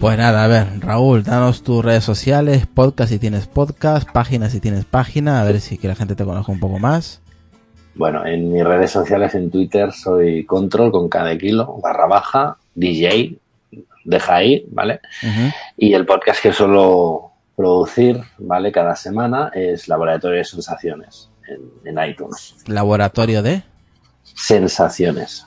Pues 0.00 0.16
nada, 0.16 0.44
a 0.44 0.46
ver, 0.46 0.78
Raúl, 0.78 1.24
danos 1.24 1.62
tus 1.64 1.84
redes 1.84 2.04
sociales, 2.04 2.66
podcast 2.72 3.10
si 3.10 3.18
tienes 3.18 3.48
podcast, 3.48 4.08
página 4.08 4.48
si 4.48 4.60
tienes 4.60 4.84
página, 4.84 5.40
a 5.40 5.44
ver 5.44 5.60
si 5.60 5.76
que 5.76 5.88
la 5.88 5.96
gente 5.96 6.14
te 6.14 6.24
conozca 6.24 6.52
un 6.52 6.60
poco 6.60 6.78
más. 6.78 7.20
Bueno, 7.96 8.24
en 8.24 8.52
mis 8.52 8.62
redes 8.62 8.92
sociales, 8.92 9.34
en 9.34 9.50
Twitter, 9.50 9.90
soy 9.92 10.44
control 10.46 10.92
con 10.92 11.08
cada 11.08 11.36
kilo, 11.36 11.80
barra 11.82 12.06
baja, 12.06 12.56
DJ, 12.76 13.38
deja 14.08 14.36
ahí, 14.36 14.64
¿vale? 14.70 15.00
Y 15.76 15.92
el 15.92 16.06
podcast 16.06 16.42
que 16.42 16.52
suelo 16.52 17.30
producir, 17.54 18.20
¿vale? 18.38 18.72
Cada 18.72 18.96
semana 18.96 19.50
es 19.54 19.86
Laboratorio 19.88 20.38
de 20.38 20.44
Sensaciones 20.44 21.28
en, 21.46 21.96
en 21.96 22.08
iTunes. 22.08 22.56
Laboratorio 22.66 23.42
de 23.42 23.62
Sensaciones. 24.34 25.46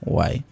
Guay. 0.00 0.42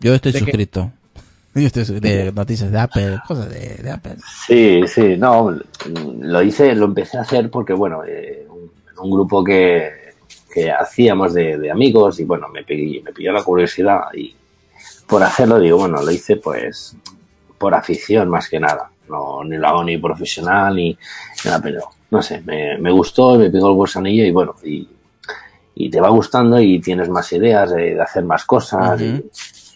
Yo 0.00 0.14
estoy 0.14 0.32
¿De 0.32 0.38
qué? 0.38 0.44
suscrito. 0.44 0.90
Yo 1.54 1.66
estoy 1.66 1.84
su- 1.84 2.00
de 2.00 2.32
noticias 2.32 2.70
de 2.70 2.78
Apple, 2.78 3.18
cosas 3.26 3.50
de, 3.50 3.76
de 3.82 3.90
Apple. 3.90 4.16
Sí, 4.46 4.82
sí, 4.86 5.16
no, 5.16 5.56
lo 6.20 6.42
hice, 6.42 6.74
lo 6.74 6.86
empecé 6.86 7.18
a 7.18 7.22
hacer 7.22 7.50
porque, 7.50 7.72
bueno, 7.72 8.02
eh, 8.06 8.46
un, 8.48 8.70
un 9.04 9.10
grupo 9.10 9.42
que, 9.44 9.90
que 10.52 10.70
hacíamos 10.70 11.34
de, 11.34 11.58
de 11.58 11.70
amigos 11.70 12.18
y, 12.20 12.24
bueno, 12.24 12.48
me, 12.48 12.60
me 12.60 13.12
pilló 13.12 13.32
la 13.32 13.42
curiosidad 13.42 14.02
y 14.14 14.34
por 15.08 15.22
hacerlo, 15.22 15.58
digo, 15.58 15.78
bueno, 15.78 16.02
lo 16.02 16.10
hice 16.10 16.36
pues 16.36 16.96
por 17.56 17.74
afición 17.74 18.28
más 18.28 18.48
que 18.48 18.60
nada. 18.60 18.90
No, 19.08 19.42
ni 19.42 19.56
lo 19.56 19.66
hago 19.66 19.84
ni 19.84 19.96
profesional 19.96 20.76
ni 20.76 20.96
nada, 21.44 21.60
pero 21.62 21.80
no 22.10 22.22
sé, 22.22 22.42
me, 22.42 22.76
me 22.78 22.90
gustó, 22.90 23.38
me 23.38 23.50
pegó 23.50 23.68
el 23.68 23.74
gusanillo 23.74 24.24
y 24.24 24.30
bueno, 24.30 24.54
y, 24.62 24.86
y 25.74 25.90
te 25.90 26.00
va 26.00 26.10
gustando 26.10 26.60
y 26.60 26.78
tienes 26.80 27.08
más 27.08 27.32
ideas 27.32 27.70
de, 27.70 27.94
de 27.94 28.02
hacer 28.02 28.24
más 28.24 28.44
cosas 28.44 29.00
y, 29.00 29.24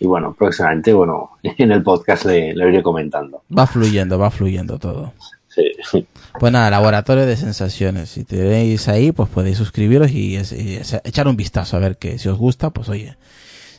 y 0.01 0.07
bueno, 0.07 0.35
próximamente, 0.39 0.93
bueno, 0.93 1.31
en 1.43 1.73
el 1.73 1.83
podcast 1.83 2.27
le, 2.27 2.55
le 2.55 2.69
iré 2.69 2.83
comentando. 2.83 3.43
Va 3.57 3.67
fluyendo, 3.67 4.19
va 4.19 4.31
fluyendo 4.31 4.79
todo. 4.79 5.15
Sí. 5.49 6.07
Pues 6.39 6.51
nada, 6.51 6.71
laboratorio 6.71 7.27
de 7.27 7.37
sensaciones. 7.37 8.09
Si 8.11 8.25
tenéis 8.25 8.89
ahí, 8.89 9.13
pues 9.13 9.29
podéis 9.29 9.59
suscribiros 9.59 10.11
y, 10.11 10.37
y 10.37 10.81
echar 11.05 11.29
un 11.29 11.37
vistazo 11.37 11.77
a 11.77 11.81
ver 11.81 11.99
que 11.99 12.19
si 12.19 12.29
os 12.29 12.39
gusta, 12.39 12.71
pues 12.71 12.89
oye, 12.89 13.17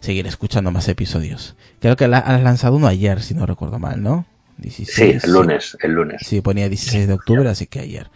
seguir 0.03 0.27
escuchando 0.27 0.69
más 0.71 0.87
episodios. 0.89 1.55
Creo 1.79 1.95
que 1.95 2.07
la, 2.09 2.17
has 2.17 2.43
lanzado 2.43 2.75
uno 2.75 2.87
ayer, 2.87 3.21
si 3.21 3.33
no 3.33 3.45
recuerdo 3.45 3.79
mal, 3.79 4.03
¿no? 4.03 4.25
16, 4.57 4.89
Sí, 5.21 5.25
el 5.27 5.31
lunes, 5.33 5.77
el 5.81 5.93
lunes. 5.93 6.21
Sí, 6.25 6.41
ponía 6.41 6.67
16 6.67 7.07
de 7.07 7.13
octubre, 7.13 7.47
así 7.49 7.67
que 7.67 7.79
ayer. 7.79 8.09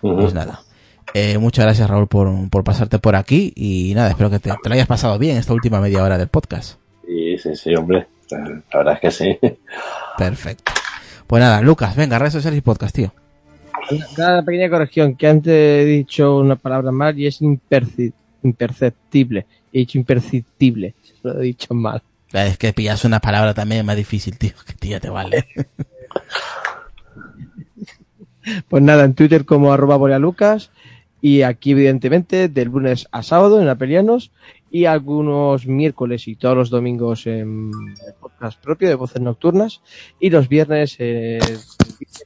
Pues 0.00 0.34
nada. 0.34 0.60
Eh, 1.14 1.38
muchas 1.38 1.64
gracias 1.64 1.88
Raúl 1.88 2.08
por, 2.08 2.48
por 2.50 2.64
pasarte 2.64 2.98
por 2.98 3.14
aquí 3.16 3.52
y 3.54 3.92
nada, 3.94 4.08
espero 4.10 4.30
que 4.30 4.38
te, 4.38 4.50
te 4.62 4.68
lo 4.68 4.74
hayas 4.74 4.86
pasado 4.86 5.18
bien 5.18 5.36
esta 5.36 5.52
última 5.52 5.80
media 5.80 6.02
hora 6.02 6.18
del 6.18 6.28
podcast. 6.28 6.78
Sí, 7.06 7.38
sí, 7.38 7.54
sí, 7.54 7.74
hombre. 7.76 8.06
La 8.30 8.62
verdad 8.78 8.94
es 8.94 9.00
que 9.00 9.10
sí. 9.10 9.38
Perfecto. 10.18 10.72
Pues 11.26 11.40
nada, 11.40 11.60
Lucas, 11.60 11.94
venga, 11.96 12.18
redes 12.18 12.32
sociales 12.32 12.58
y 12.58 12.62
podcast, 12.62 12.94
tío. 12.94 13.12
Una 14.16 14.42
pequeña 14.42 14.70
corrección, 14.70 15.14
que 15.16 15.26
antes 15.28 15.52
he 15.52 15.84
dicho 15.84 16.38
una 16.38 16.56
palabra 16.56 16.90
mal 16.92 17.18
y 17.18 17.26
es 17.26 17.40
imperci- 17.42 18.12
imperceptible. 18.42 19.46
He 19.72 19.78
dicho 19.80 19.98
imperceptible, 19.98 20.94
lo 21.22 21.40
he 21.40 21.44
dicho 21.44 21.74
mal. 21.74 22.02
Es 22.32 22.56
que 22.56 22.72
pillas 22.72 23.04
una 23.04 23.20
palabra 23.20 23.52
también 23.52 23.84
más 23.84 23.96
difícil, 23.96 24.38
tío, 24.38 24.52
que 24.66 24.72
tía 24.72 25.00
te 25.00 25.10
vale. 25.10 25.46
Pues 28.68 28.82
nada, 28.82 29.04
en 29.04 29.14
Twitter 29.14 29.44
como 29.44 29.72
arroba 29.72 29.96
borealucas 29.96 30.70
y 31.20 31.42
aquí 31.42 31.70
evidentemente 31.70 32.48
del 32.48 32.68
lunes 32.68 33.06
a 33.12 33.22
sábado 33.22 33.62
en 33.62 33.68
Apelianos 33.68 34.32
y 34.70 34.86
algunos 34.86 35.66
miércoles 35.66 36.26
y 36.26 36.34
todos 36.34 36.56
los 36.56 36.70
domingos 36.70 37.26
en 37.26 37.70
el 38.06 38.14
podcast 38.18 38.60
propio 38.60 38.88
de 38.88 38.96
Voces 38.96 39.20
Nocturnas 39.20 39.82
y 40.18 40.30
los 40.30 40.48
viernes 40.48 40.96
eh, 40.98 41.38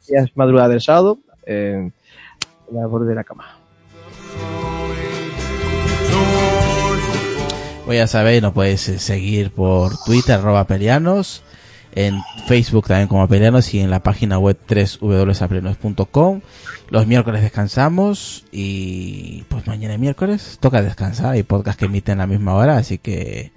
días 0.09 0.31
madrugada 0.37 0.71
del 0.71 0.81
sábado 0.81 1.19
eh, 1.45 1.91
en 2.71 2.77
la 2.77 2.87
borde 2.87 3.09
de 3.09 3.15
la 3.15 3.25
cama. 3.25 3.56
Pues 7.87 7.99
ya 7.99 8.09
sabéis, 8.09 8.43
nos 8.43 8.53
podéis 8.53 8.81
seguir 8.81 9.53
por 9.53 9.97
Twitter, 10.05 10.41
arroba 10.41 10.67
pelianos, 10.67 11.45
en 11.93 12.21
Facebook 12.49 12.89
también 12.89 13.07
como 13.07 13.23
Apelianos 13.23 13.73
y 13.75 13.79
en 13.79 13.91
la 13.91 14.03
página 14.03 14.41
web 14.41 14.59
www.apelianos.com. 14.69 16.41
Los 16.91 17.07
miércoles 17.07 17.43
descansamos 17.43 18.45
y 18.51 19.45
pues 19.49 19.69
mañana 19.69 19.97
miércoles 19.99 20.59
toca 20.59 20.83
descansar. 20.83 21.35
Hay 21.35 21.45
podcast 21.45 21.79
que 21.79 21.85
emiten 21.85 22.19
a 22.19 22.25
la 22.25 22.27
misma 22.27 22.55
hora, 22.55 22.77
así 22.77 22.99
que 22.99 23.53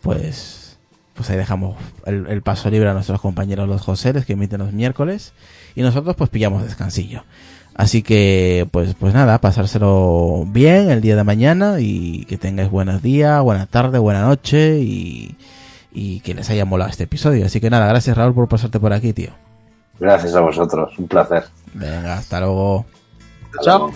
pues 0.00 0.78
pues 1.12 1.28
ahí 1.28 1.36
dejamos 1.36 1.76
el, 2.06 2.26
el 2.28 2.40
paso 2.40 2.70
libre 2.70 2.88
a 2.88 2.94
nuestros 2.94 3.20
compañeros 3.20 3.68
los 3.68 3.82
Joseles 3.82 4.24
que 4.24 4.32
emiten 4.32 4.60
los 4.60 4.72
miércoles 4.72 5.34
y 5.74 5.82
nosotros 5.82 6.16
pues 6.16 6.30
pillamos 6.30 6.62
descansillo. 6.62 7.22
Así 7.78 8.02
que, 8.02 8.68
pues, 8.72 8.96
pues 8.98 9.14
nada, 9.14 9.38
pasárselo 9.38 10.44
bien 10.48 10.90
el 10.90 11.00
día 11.00 11.14
de 11.14 11.22
mañana 11.22 11.76
y 11.78 12.24
que 12.24 12.36
tengáis 12.36 12.68
buenos 12.68 13.02
días, 13.02 13.40
buena 13.40 13.66
tarde, 13.66 14.00
buena 14.00 14.22
noche 14.22 14.80
y, 14.80 15.36
y 15.92 16.18
que 16.20 16.34
les 16.34 16.50
haya 16.50 16.64
molado 16.64 16.90
este 16.90 17.04
episodio. 17.04 17.46
Así 17.46 17.60
que 17.60 17.70
nada, 17.70 17.86
gracias 17.86 18.16
Raúl 18.16 18.34
por 18.34 18.48
pasarte 18.48 18.80
por 18.80 18.92
aquí, 18.92 19.12
tío. 19.12 19.30
Gracias 20.00 20.34
a 20.34 20.40
vosotros, 20.40 20.98
un 20.98 21.06
placer. 21.06 21.44
Venga, 21.72 22.14
hasta 22.14 22.40
luego. 22.40 22.84
Chao. 23.62 23.92